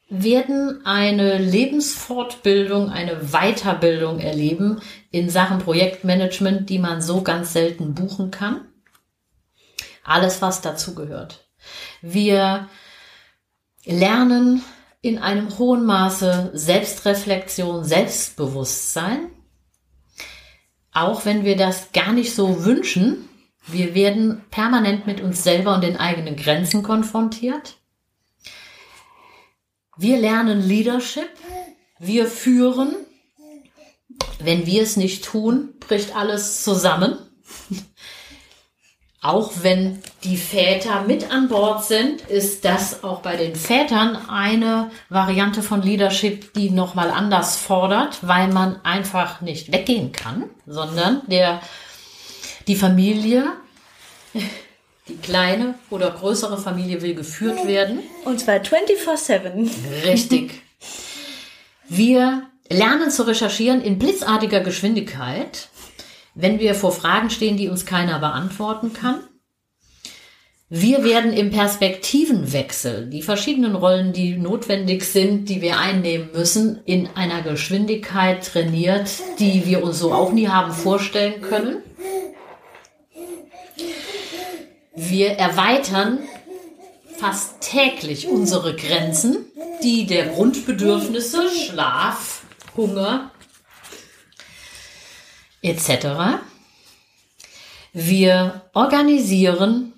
werden 0.09 0.85
eine 0.85 1.39
Lebensfortbildung, 1.39 2.91
eine 2.91 3.31
Weiterbildung 3.33 4.19
erleben 4.19 4.81
in 5.11 5.31
Sachen 5.31 5.59
Projektmanagement, 5.59 6.69
die 6.69 6.79
man 6.79 7.01
so 7.01 7.23
ganz 7.23 7.53
selten 7.53 7.95
buchen 7.95 8.31
kann. 8.31 8.67
Alles, 10.03 10.43
was 10.43 10.61
dazugehört. 10.61 11.47
Wir 12.03 12.69
lernen 13.85 14.63
in 15.01 15.19
einem 15.19 15.59
hohen 15.59 15.85
Maße 15.85 16.51
Selbstreflexion, 16.55 17.85
Selbstbewusstsein. 17.85 19.31
Auch 20.93 21.25
wenn 21.25 21.45
wir 21.45 21.57
das 21.57 21.93
gar 21.93 22.13
nicht 22.13 22.35
so 22.35 22.65
wünschen, 22.65 23.29
wir 23.67 23.95
werden 23.95 24.43
permanent 24.51 25.07
mit 25.07 25.21
uns 25.21 25.43
selber 25.45 25.75
und 25.75 25.85
den 25.85 25.97
eigenen 25.97 26.37
Grenzen 26.37 26.83
konfrontiert. 26.83 27.77
Wir 29.97 30.19
lernen 30.19 30.67
Leadership. 30.67 31.31
Wir 31.99 32.27
führen. 32.27 32.97
Wenn 34.39 34.67
wir 34.67 34.83
es 34.83 34.97
nicht 34.97 35.25
tun, 35.25 35.75
bricht 35.79 36.17
alles 36.17 36.65
zusammen. 36.65 37.19
Auch 39.23 39.53
wenn 39.61 40.03
die 40.25 40.39
Väter 40.39 41.03
mit 41.03 41.31
an 41.31 41.49
Bord 41.49 41.85
sind, 41.85 42.23
ist 42.23 42.65
das 42.65 43.05
auch 43.05 43.21
bei 43.21 43.37
den 43.37 43.55
Vätern 43.55 44.17
eine 44.31 44.91
Variante 45.11 45.63
von 45.63 45.83
Leadership, 45.83 46.55
die 46.55 46.71
nochmal 46.71 47.11
anders 47.11 47.57
fordert, 47.57 48.27
weil 48.27 48.49
man 48.49 48.83
einfach 48.83 49.43
nicht 49.43 49.73
weggehen 49.73 50.13
kann, 50.13 50.45
sondern 50.67 51.21
der, 51.27 51.61
die 52.67 52.77
Familie, 52.77 53.45
die 55.07 55.17
kleine 55.19 55.75
oder 55.91 56.11
größere 56.13 56.57
Familie 56.57 57.03
will 57.03 57.15
geführt 57.15 57.67
werden. 57.67 57.99
Und 58.25 58.41
zwar 58.41 58.55
24-7. 58.55 59.69
Richtig. 60.07 60.63
Wir 61.91 62.45
lernen 62.71 63.11
zu 63.11 63.27
recherchieren 63.27 63.83
in 63.83 63.99
blitzartiger 63.99 64.61
Geschwindigkeit 64.61 65.69
wenn 66.35 66.59
wir 66.59 66.75
vor 66.75 66.93
Fragen 66.93 67.31
stehen, 67.31 67.57
die 67.57 67.69
uns 67.69 67.87
keiner 67.87 68.19
beantworten 68.19 68.93
kann. 68.93 69.21
Wir 70.73 71.03
werden 71.03 71.33
im 71.33 71.51
Perspektivenwechsel 71.51 73.11
die 73.11 73.23
verschiedenen 73.23 73.75
Rollen, 73.75 74.13
die 74.13 74.37
notwendig 74.37 75.05
sind, 75.05 75.49
die 75.49 75.63
wir 75.63 75.81
einnehmen 75.81 76.31
müssen, 76.33 76.81
in 76.85 77.09
einer 77.17 77.43
Geschwindigkeit 77.43 78.47
trainiert, 78.47 79.11
die 79.41 79.67
wir 79.67 79.83
uns 79.83 79.99
so 79.99 80.13
auch 80.13 80.31
nie 80.31 80.47
haben 80.47 80.73
vorstellen 80.73 81.43
können. 81.43 81.79
Wir 84.95 85.31
erweitern 85.31 86.21
fast 87.17 87.61
täglich 87.61 88.29
unsere 88.29 88.77
Grenzen, 88.77 89.47
die 89.83 90.07
der 90.07 90.27
Grundbedürfnisse, 90.27 91.49
Schlaf, 91.51 92.45
Hunger, 92.77 93.33
etc. 95.63 96.41
Wir 97.93 98.63
organisieren, 98.73 99.93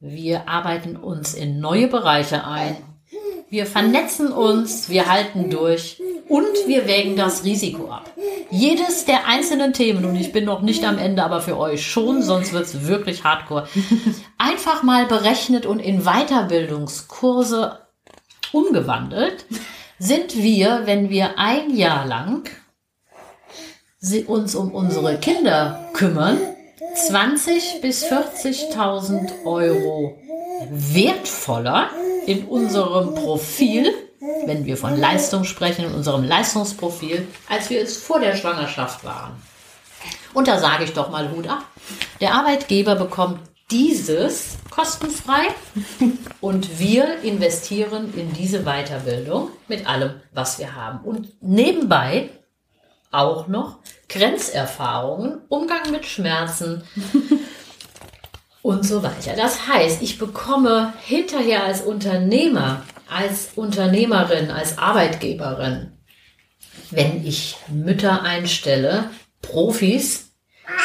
wir 0.00 0.48
arbeiten 0.48 0.96
uns 0.96 1.34
in 1.34 1.60
neue 1.60 1.88
Bereiche 1.88 2.44
ein, 2.44 2.76
wir 3.50 3.64
vernetzen 3.64 4.30
uns, 4.30 4.90
wir 4.90 5.08
halten 5.08 5.48
durch 5.48 6.00
und 6.28 6.54
wir 6.66 6.86
wägen 6.86 7.16
das 7.16 7.44
Risiko 7.44 7.90
ab. 7.90 8.10
Jedes 8.50 9.06
der 9.06 9.26
einzelnen 9.26 9.72
Themen, 9.72 10.04
und 10.04 10.16
ich 10.16 10.32
bin 10.32 10.44
noch 10.44 10.60
nicht 10.60 10.84
am 10.84 10.98
Ende, 10.98 11.24
aber 11.24 11.40
für 11.40 11.58
euch 11.58 11.86
schon, 11.86 12.22
sonst 12.22 12.52
wird 12.52 12.66
es 12.66 12.86
wirklich 12.86 13.24
hardcore, 13.24 13.66
einfach 14.38 14.82
mal 14.82 15.06
berechnet 15.06 15.64
und 15.64 15.80
in 15.80 16.02
Weiterbildungskurse 16.04 17.78
umgewandelt, 18.52 19.46
sind 19.98 20.36
wir, 20.36 20.82
wenn 20.84 21.08
wir 21.08 21.38
ein 21.38 21.74
Jahr 21.74 22.06
lang 22.06 22.50
uns 24.26 24.54
um 24.54 24.70
unsere 24.72 25.18
Kinder 25.18 25.88
kümmern, 25.92 26.38
20 26.94 27.80
bis 27.80 28.04
40.000 28.04 29.44
Euro 29.44 30.18
wertvoller 30.70 31.90
in 32.26 32.44
unserem 32.44 33.14
Profil, 33.14 33.92
wenn 34.46 34.64
wir 34.64 34.76
von 34.76 34.98
Leistung 34.98 35.44
sprechen, 35.44 35.86
in 35.86 35.94
unserem 35.94 36.24
Leistungsprofil, 36.24 37.26
als 37.48 37.70
wir 37.70 37.82
es 37.82 37.96
vor 37.96 38.20
der 38.20 38.36
Schwangerschaft 38.36 39.04
waren. 39.04 39.32
Und 40.34 40.48
da 40.48 40.58
sage 40.58 40.84
ich 40.84 40.92
doch 40.92 41.10
mal 41.10 41.30
Hut 41.32 41.48
ab. 41.48 41.64
Der 42.20 42.34
Arbeitgeber 42.34 42.94
bekommt 42.94 43.40
dieses 43.70 44.58
kostenfrei 44.70 45.48
und 46.40 46.78
wir 46.78 47.20
investieren 47.22 48.12
in 48.16 48.32
diese 48.32 48.62
Weiterbildung 48.62 49.50
mit 49.66 49.86
allem, 49.86 50.20
was 50.32 50.58
wir 50.58 50.74
haben. 50.74 51.00
Und 51.04 51.28
nebenbei 51.42 52.30
auch 53.10 53.48
noch 53.48 53.78
Grenzerfahrungen, 54.08 55.40
Umgang 55.48 55.90
mit 55.90 56.06
Schmerzen 56.06 56.84
und 58.62 58.86
so 58.86 59.02
weiter. 59.02 59.34
Das 59.36 59.68
heißt, 59.68 60.00
ich 60.02 60.18
bekomme 60.18 60.94
hinterher 61.04 61.64
als 61.64 61.82
Unternehmer, 61.82 62.84
als 63.08 63.50
Unternehmerin, 63.56 64.50
als 64.50 64.78
Arbeitgeberin, 64.78 65.92
wenn 66.90 67.26
ich 67.26 67.56
Mütter 67.68 68.22
einstelle, 68.22 69.10
Profis, 69.42 70.32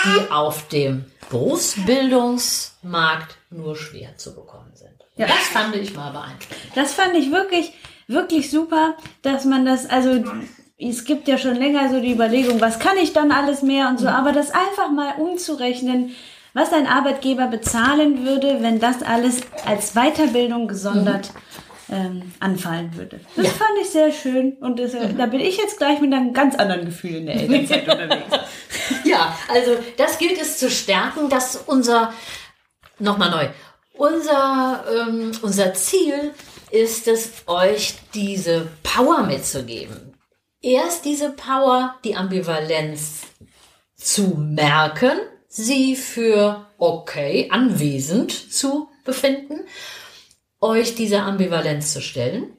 die 0.06 0.32
auf 0.32 0.68
dem 0.70 1.06
Berufsbildungsmarkt 1.30 3.38
nur 3.50 3.76
schwer 3.76 4.16
zu 4.18 4.34
bekommen 4.36 4.72
sind. 4.76 4.92
Ja. 5.16 5.28
Das 5.28 5.48
fand 5.48 5.76
ich 5.76 5.96
mal 5.96 6.12
beeindruckend. 6.12 6.72
Das 6.76 6.94
fand 6.94 7.16
ich 7.16 7.32
wirklich, 7.32 7.74
wirklich 8.08 8.50
super, 8.50 8.98
dass 9.22 9.46
man 9.46 9.64
das, 9.66 9.88
also 9.90 10.24
es 10.90 11.06
gibt 11.06 11.28
ja 11.28 11.38
schon 11.38 11.56
länger 11.56 11.90
so 11.90 12.00
die 12.00 12.12
Überlegung, 12.12 12.60
was 12.62 12.80
kann 12.80 12.98
ich 12.98 13.14
dann 13.14 13.32
alles 13.32 13.62
mehr 13.62 13.90
und 13.90 14.00
so, 14.00 14.06
mhm. 14.06 14.14
aber 14.14 14.32
das 14.32 14.52
einfach 14.52 14.92
mal 14.92 15.14
umzurechnen, 15.18 16.16
was 16.54 16.72
ein 16.72 16.88
Arbeitgeber 16.88 17.48
bezahlen 17.48 18.26
würde, 18.26 18.62
wenn 18.62 18.80
das 18.80 19.02
alles 19.02 19.42
als 19.66 19.94
Weiterbildung 19.94 20.68
gesondert 20.68 21.32
mhm. 21.88 21.96
ähm, 21.96 22.32
anfallen 22.40 22.96
würde. 22.96 23.20
Das 23.36 23.46
ja. 23.46 23.52
fand 23.52 23.72
ich 23.82 23.90
sehr 23.90 24.12
schön 24.12 24.54
und 24.60 24.80
das, 24.80 24.94
mhm. 24.94 25.18
da 25.18 25.26
bin 25.26 25.40
ich 25.40 25.58
jetzt 25.58 25.78
gleich 25.78 26.00
mit 26.00 26.14
einem 26.14 26.34
ganz 26.34 26.56
anderen 26.56 26.86
Gefühl 26.86 27.16
in 27.16 27.26
der 27.26 27.36
Elternzeit 27.36 27.88
unterwegs. 27.90 28.38
Ja, 29.04 29.38
also 29.52 29.72
das 29.98 30.18
gilt 30.18 30.40
es 30.40 30.58
zu 30.58 30.70
stärken, 30.70 31.30
dass 31.30 31.56
unser, 31.56 32.14
nochmal 33.00 33.32
neu, 33.32 33.48
unser, 33.94 34.84
ähm, 34.92 35.32
unser 35.42 35.74
Ziel 35.74 36.34
ist 36.72 37.08
es, 37.08 37.32
euch 37.48 37.96
diese 38.14 38.68
Power 38.84 39.24
mitzugeben 39.24 40.13
erst 40.64 41.06
diese 41.06 41.32
Power, 41.32 41.96
die 42.04 42.16
Ambivalenz 42.16 43.22
zu 43.96 44.36
merken, 44.38 45.20
sie 45.48 45.96
für 45.96 46.66
okay, 46.80 47.50
anwesend 47.52 48.32
zu 48.32 48.90
befinden, 49.04 49.60
euch 50.60 50.96
diese 50.96 51.20
Ambivalenz 51.20 51.94
zu 51.94 52.02
stellen, 52.02 52.58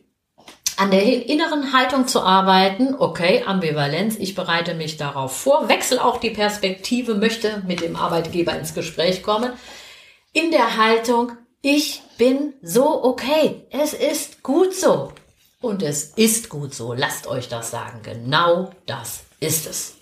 an 0.77 0.91
der 0.91 1.29
inneren 1.29 1.73
Haltung 1.73 2.07
zu 2.07 2.21
arbeiten, 2.21 2.95
okay, 2.99 3.45
Ambivalenz, 3.45 4.17
ich 4.19 4.35
bereite 4.35 4.75
mich 4.75 4.97
darauf 4.97 5.37
vor, 5.37 5.69
wechsle 5.69 6.05
auch 6.05 6.19
die 6.19 6.31
Perspektive, 6.31 7.15
möchte 7.15 7.63
mit 7.67 7.81
dem 7.81 7.97
Arbeitgeber 7.97 8.57
ins 8.59 8.75
Gespräch 8.75 9.23
kommen, 9.23 9.53
in 10.33 10.51
der 10.51 10.77
Haltung, 10.77 11.33
ich 11.63 12.03
bin 12.19 12.55
so 12.61 13.05
okay, 13.05 13.67
es 13.71 13.95
ist 13.95 14.43
gut 14.43 14.75
so. 14.75 15.13
Und 15.65 15.83
es 15.83 16.13
ist 16.17 16.51
gut 16.51 16.75
so. 16.75 16.93
Lasst 16.93 17.27
euch 17.27 17.49
das 17.49 17.71
sagen. 17.71 18.01
Genau 18.03 18.71
das 18.85 19.25
ist 19.41 19.67
es. 19.67 19.95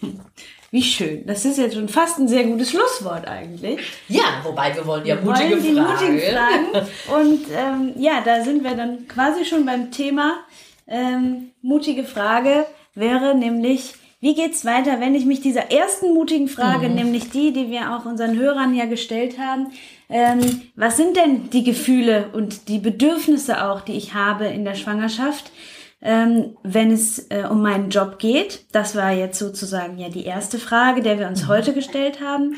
Wie 0.73 0.83
schön. 0.83 1.25
Das 1.25 1.45
ist 1.45 1.57
jetzt 1.57 1.75
schon 1.75 1.89
fast 1.89 2.19
ein 2.19 2.27
sehr 2.27 2.43
gutes 2.45 2.71
Schlusswort 2.71 3.29
eigentlich. 3.29 3.81
Ja, 4.09 4.41
wobei 4.43 4.75
wir 4.75 4.85
wollen 4.85 5.07
ja 5.07 5.15
Wir 5.17 5.23
mutige 5.23 5.51
wollen 5.51 5.63
die 5.63 5.81
Fragen. 5.81 6.13
mutigen 6.15 6.35
Fragen. 6.35 6.89
Und 7.29 7.47
ähm, 7.55 7.93
ja, 7.97 8.23
da 8.25 8.43
sind 8.43 8.65
wir 8.65 8.75
dann 8.75 9.07
quasi 9.07 9.45
schon 9.45 9.65
beim 9.65 9.93
Thema. 9.93 10.41
Ähm, 10.89 11.53
mutige 11.63 12.03
Frage 12.03 12.67
wäre 12.97 13.37
nämlich, 13.37 13.95
wie 14.23 14.35
geht's 14.35 14.65
weiter, 14.65 15.01
wenn 15.01 15.15
ich 15.15 15.27
mich 15.27 15.41
dieser 15.43 15.71
ersten 15.71 16.15
mutigen 16.15 16.49
Frage, 16.49 16.89
Mhm. 16.89 16.95
nämlich 16.95 17.29
die, 17.29 17.53
die 17.53 17.71
wir 17.71 17.95
auch 17.95 18.07
unseren 18.07 18.39
Hörern 18.39 18.75
ja 18.75 18.87
gestellt 18.87 19.39
haben, 19.39 19.67
ähm, 20.09 20.63
was 20.77 20.97
sind 20.97 21.17
denn 21.17 21.51
die 21.51 21.65
Gefühle 21.65 22.31
und 22.33 22.69
die 22.69 22.79
Bedürfnisse 22.79 23.63
auch, 23.67 23.83
die 23.83 23.93
ich 23.97 24.15
habe 24.15 24.47
in 24.47 24.65
der 24.65 24.75
Schwangerschaft? 24.75 25.51
ähm, 26.05 26.57
wenn 26.65 26.91
es 26.91 27.31
äh, 27.31 27.45
um 27.49 27.63
meinen 27.63 27.89
Job 27.91 28.19
geht. 28.19 28.65
Das 28.73 28.97
war 28.97 29.13
jetzt 29.13 29.39
sozusagen 29.39 29.99
ja 29.99 30.09
die 30.09 30.25
erste 30.25 30.59
Frage, 30.59 31.01
der 31.01 31.21
wir 31.21 31.29
uns 31.29 31.47
heute 31.47 31.73
gestellt 31.73 32.21
haben. 32.21 32.57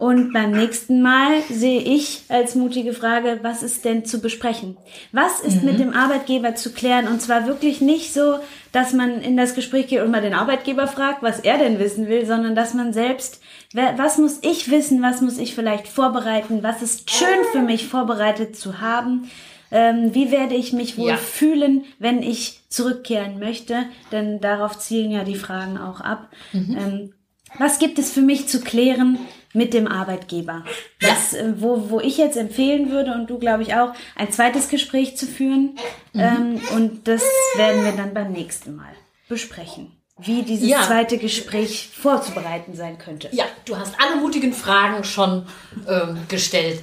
Und 0.00 0.32
beim 0.32 0.52
nächsten 0.52 1.02
Mal 1.02 1.42
sehe 1.50 1.82
ich 1.82 2.22
als 2.30 2.54
mutige 2.54 2.94
Frage, 2.94 3.40
was 3.42 3.62
ist 3.62 3.84
denn 3.84 4.06
zu 4.06 4.22
besprechen? 4.22 4.78
Was 5.12 5.40
ist 5.40 5.62
mit 5.62 5.78
dem 5.78 5.92
Arbeitgeber 5.92 6.54
zu 6.54 6.72
klären? 6.72 7.06
Und 7.06 7.20
zwar 7.20 7.46
wirklich 7.46 7.82
nicht 7.82 8.14
so, 8.14 8.36
dass 8.72 8.94
man 8.94 9.20
in 9.20 9.36
das 9.36 9.54
Gespräch 9.54 9.88
geht 9.88 10.00
und 10.00 10.10
mal 10.10 10.22
den 10.22 10.32
Arbeitgeber 10.32 10.86
fragt, 10.86 11.22
was 11.22 11.40
er 11.40 11.58
denn 11.58 11.78
wissen 11.78 12.08
will, 12.08 12.24
sondern 12.24 12.54
dass 12.54 12.72
man 12.72 12.94
selbst, 12.94 13.42
was 13.74 14.16
muss 14.16 14.38
ich 14.40 14.70
wissen, 14.70 15.02
was 15.02 15.20
muss 15.20 15.36
ich 15.36 15.54
vielleicht 15.54 15.86
vorbereiten, 15.86 16.62
was 16.62 16.80
ist 16.80 17.10
schön 17.10 17.44
für 17.52 17.60
mich 17.60 17.86
vorbereitet 17.86 18.56
zu 18.56 18.80
haben, 18.80 19.30
ähm, 19.70 20.14
wie 20.14 20.30
werde 20.30 20.54
ich 20.54 20.72
mich 20.72 20.96
wohl 20.96 21.10
Ja. 21.10 21.16
fühlen, 21.18 21.84
wenn 21.98 22.22
ich 22.22 22.62
zurückkehren 22.70 23.38
möchte, 23.38 23.84
denn 24.12 24.40
darauf 24.40 24.78
zielen 24.78 25.10
ja 25.10 25.24
die 25.24 25.36
Fragen 25.36 25.76
auch 25.76 26.00
ab. 26.00 26.30
Ähm, 26.54 27.12
was 27.58 27.78
gibt 27.78 27.98
es 27.98 28.10
für 28.10 28.22
mich 28.22 28.48
zu 28.48 28.60
klären 28.62 29.18
mit 29.52 29.74
dem 29.74 29.86
Arbeitgeber? 29.88 30.64
Das, 31.00 31.34
äh, 31.34 31.52
wo, 31.56 31.90
wo 31.90 32.00
ich 32.00 32.18
jetzt 32.18 32.36
empfehlen 32.36 32.90
würde 32.90 33.12
und 33.14 33.28
du 33.28 33.38
glaube 33.38 33.62
ich 33.62 33.74
auch, 33.74 33.92
ein 34.16 34.30
zweites 34.32 34.68
Gespräch 34.68 35.16
zu 35.16 35.26
führen. 35.26 35.76
Ähm, 36.14 36.60
und 36.74 37.06
das 37.08 37.22
werden 37.56 37.84
wir 37.84 37.92
dann 37.92 38.14
beim 38.14 38.32
nächsten 38.32 38.76
Mal 38.76 38.92
besprechen. 39.28 39.92
Wie 40.18 40.42
dieses 40.42 40.68
Ja. 40.68 40.82
zweite 40.82 41.16
Gespräch 41.16 41.88
vorzubereiten 41.92 42.74
sein 42.76 42.98
könnte. 42.98 43.28
Ja, 43.32 43.44
du 43.64 43.76
hast 43.78 43.94
alle 43.98 44.16
mutigen 44.20 44.52
Fragen 44.52 45.02
schon 45.04 45.46
ähm, 45.88 46.18
gestellt. 46.28 46.82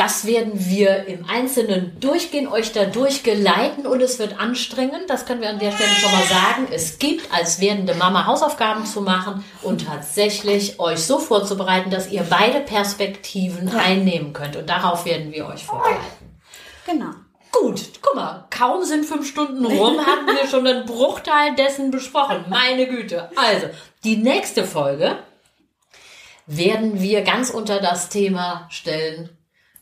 Das 0.00 0.24
werden 0.24 0.52
wir 0.54 1.08
im 1.08 1.26
Einzelnen 1.28 2.00
durchgehen, 2.00 2.48
euch 2.48 2.72
da 2.72 2.86
durchgeleiten 2.86 3.86
und 3.86 4.00
es 4.00 4.18
wird 4.18 4.40
anstrengend. 4.40 5.10
Das 5.10 5.26
können 5.26 5.42
wir 5.42 5.50
an 5.50 5.58
der 5.58 5.72
Stelle 5.72 5.90
schon 5.90 6.10
mal 6.10 6.22
sagen. 6.22 6.68
Es 6.72 6.98
gibt 6.98 7.30
als 7.34 7.60
werdende 7.60 7.94
Mama 7.94 8.24
Hausaufgaben 8.24 8.86
zu 8.86 9.02
machen 9.02 9.44
und 9.60 9.84
tatsächlich 9.84 10.80
euch 10.80 11.00
so 11.00 11.18
vorzubereiten, 11.18 11.90
dass 11.90 12.10
ihr 12.10 12.22
beide 12.22 12.60
Perspektiven 12.60 13.68
einnehmen 13.76 14.32
könnt. 14.32 14.56
Und 14.56 14.70
darauf 14.70 15.04
werden 15.04 15.32
wir 15.32 15.46
euch 15.46 15.66
vorbereiten. 15.66 16.00
Genau. 16.86 17.10
Gut, 17.52 18.00
guck 18.00 18.14
mal, 18.14 18.46
kaum 18.48 18.82
sind 18.84 19.04
fünf 19.04 19.28
Stunden 19.28 19.66
rum, 19.66 19.98
hatten 20.06 20.28
wir 20.28 20.48
schon 20.48 20.66
einen 20.66 20.86
Bruchteil 20.86 21.54
dessen 21.56 21.90
besprochen. 21.90 22.46
Meine 22.48 22.86
Güte. 22.86 23.28
Also, 23.36 23.66
die 24.02 24.16
nächste 24.16 24.64
Folge 24.64 25.18
werden 26.46 27.02
wir 27.02 27.20
ganz 27.20 27.50
unter 27.50 27.80
das 27.80 28.08
Thema 28.08 28.66
stellen, 28.70 29.36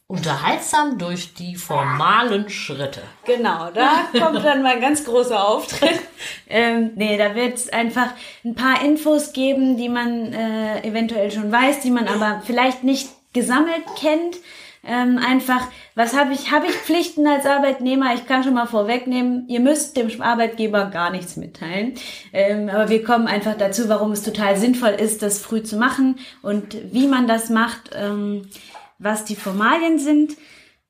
unterhaltsam 0.09 0.97
durch 0.97 1.35
die 1.35 1.55
formalen 1.55 2.49
Schritte. 2.49 3.03
Genau, 3.27 3.71
da 3.71 4.09
kommt 4.19 4.43
dann 4.43 4.63
mal 4.63 4.77
ein 4.77 4.81
ganz 4.81 5.05
großer 5.05 5.47
Auftritt. 5.47 6.01
Ähm, 6.49 6.93
nee, 6.97 7.19
da 7.19 7.35
wird 7.35 7.59
es 7.59 7.69
einfach 7.69 8.09
ein 8.43 8.55
paar 8.55 8.83
Infos 8.83 9.35
geben, 9.35 9.77
die 9.77 9.91
man 9.91 10.33
äh, 10.33 10.83
eventuell 10.83 11.31
schon 11.31 11.53
weiß, 11.53 11.81
die 11.81 11.91
man 11.91 12.09
aber 12.09 12.43
vielleicht 12.45 12.85
nicht 12.85 13.11
gesammelt 13.35 13.85
kennt. 14.01 14.39
Ähm, 14.83 15.19
einfach, 15.19 15.69
was 15.95 16.17
habe 16.17 16.33
ich? 16.33 16.51
Habe 16.53 16.67
ich 16.67 16.73
Pflichten 16.73 17.27
als 17.27 17.45
Arbeitnehmer? 17.45 18.15
Ich 18.15 18.27
kann 18.27 18.43
schon 18.43 18.55
mal 18.55 18.67
vorwegnehmen, 18.67 19.47
ihr 19.49 19.61
müsst 19.61 19.97
dem 19.99 20.23
Arbeitgeber 20.23 20.87
gar 20.87 21.11
nichts 21.11 21.37
mitteilen. 21.37 21.95
Ähm, 22.33 22.71
aber 22.71 22.89
wir 22.89 23.05
kommen 23.05 23.27
einfach 23.27 23.59
dazu, 23.59 23.91
warum 23.91 24.13
es 24.13 24.23
total 24.23 24.57
sinnvoll 24.57 24.97
ist, 24.99 25.23
das 25.23 25.39
früh 25.39 25.63
zu 25.63 25.77
machen 25.77 26.19
und 26.41 26.79
wie 26.93 27.09
man 27.09 27.27
das 27.27 27.51
macht, 27.51 27.91
ähm, 27.95 28.49
was 28.99 29.25
die 29.25 29.37
Formalien 29.37 29.99
sind. 29.99 30.37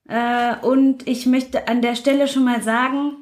Äh, 0.08 0.56
und 0.62 1.06
ich 1.06 1.26
möchte 1.26 1.68
an 1.68 1.82
der 1.82 1.94
Stelle 1.94 2.28
schon 2.28 2.44
mal 2.44 2.62
sagen, 2.62 3.16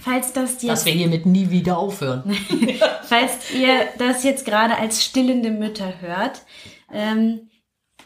falls 0.00 0.32
das 0.32 0.54
Dass 0.54 0.62
jetzt, 0.62 0.86
wir 0.86 0.92
hiermit 0.92 1.26
nie 1.26 1.50
wieder 1.50 1.78
aufhören. 1.78 2.36
falls 3.02 3.50
ihr 3.52 3.88
das 3.98 4.22
jetzt 4.22 4.44
gerade 4.44 4.76
als 4.76 5.04
stillende 5.04 5.50
Mütter 5.50 6.00
hört, 6.00 6.42
ähm, 6.92 7.50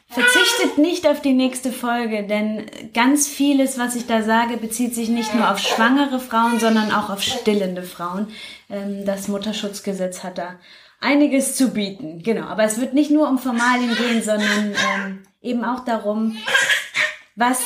verzichtet 0.08 0.78
nicht 0.78 1.08
auf 1.08 1.20
die 1.20 1.32
nächste 1.32 1.72
Folge, 1.72 2.24
denn 2.26 2.66
ganz 2.92 3.26
vieles, 3.26 3.78
was 3.78 3.96
ich 3.96 4.06
da 4.06 4.22
sage, 4.22 4.56
bezieht 4.56 4.94
sich 4.94 5.08
nicht 5.08 5.34
nur 5.34 5.50
auf 5.50 5.58
schwangere 5.58 6.20
Frauen, 6.20 6.60
sondern 6.60 6.92
auch 6.92 7.10
auf 7.10 7.22
stillende 7.22 7.82
Frauen. 7.82 8.28
Ähm, 8.70 9.04
das 9.04 9.28
Mutterschutzgesetz 9.28 10.22
hat 10.22 10.38
da 10.38 10.58
einiges 11.00 11.56
zu 11.56 11.70
bieten. 11.70 12.22
Genau, 12.22 12.46
aber 12.46 12.64
es 12.64 12.80
wird 12.80 12.94
nicht 12.94 13.10
nur 13.10 13.28
um 13.28 13.38
Formalien 13.38 13.94
gehen, 13.94 14.22
sondern 14.22 14.74
ähm, 14.94 15.22
eben 15.44 15.64
auch 15.64 15.84
darum, 15.84 16.36
was. 17.36 17.60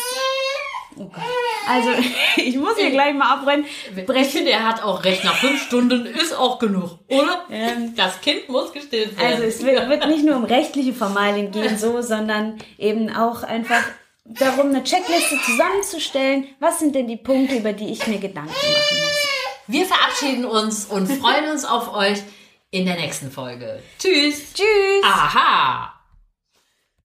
Oh 0.96 1.04
Gott. 1.04 1.22
Also, 1.68 1.90
ich 2.36 2.56
muss 2.56 2.76
hier 2.76 2.90
gleich 2.90 3.14
mal 3.14 3.34
abbrechen. 3.34 3.66
Ich 3.96 4.28
finde, 4.28 4.50
er 4.50 4.66
hat 4.66 4.82
auch 4.82 5.04
recht. 5.04 5.24
Nach 5.24 5.36
fünf 5.36 5.62
Stunden 5.62 6.06
ist 6.06 6.34
auch 6.36 6.58
genug, 6.58 6.98
oder? 7.08 7.44
Ähm, 7.50 7.94
das 7.94 8.20
Kind 8.20 8.48
muss 8.48 8.72
gestillt 8.72 9.16
werden. 9.16 9.32
Also 9.32 9.44
es 9.44 9.64
wird, 9.64 9.88
wird 9.88 10.06
nicht 10.08 10.24
nur 10.24 10.36
um 10.36 10.44
rechtliche 10.44 10.92
Formalien 10.92 11.50
gehen, 11.50 11.78
so, 11.78 12.00
sondern 12.02 12.58
eben 12.78 13.14
auch 13.14 13.42
einfach 13.42 13.82
darum, 14.24 14.68
eine 14.68 14.82
Checkliste 14.82 15.38
zusammenzustellen. 15.44 16.48
Was 16.58 16.80
sind 16.80 16.94
denn 16.94 17.06
die 17.06 17.16
Punkte, 17.16 17.56
über 17.56 17.72
die 17.72 17.92
ich 17.92 18.06
mir 18.06 18.18
Gedanken 18.18 18.50
machen 18.50 18.98
muss? 18.98 19.28
Wir 19.66 19.84
verabschieden 19.84 20.46
uns 20.46 20.86
und 20.86 21.06
freuen 21.06 21.50
uns 21.50 21.64
auf 21.64 21.94
euch 21.94 22.22
in 22.70 22.86
der 22.86 22.96
nächsten 22.96 23.30
Folge. 23.30 23.82
Tschüss. 23.98 24.54
Tschüss! 24.54 25.04
Aha. 25.04 25.97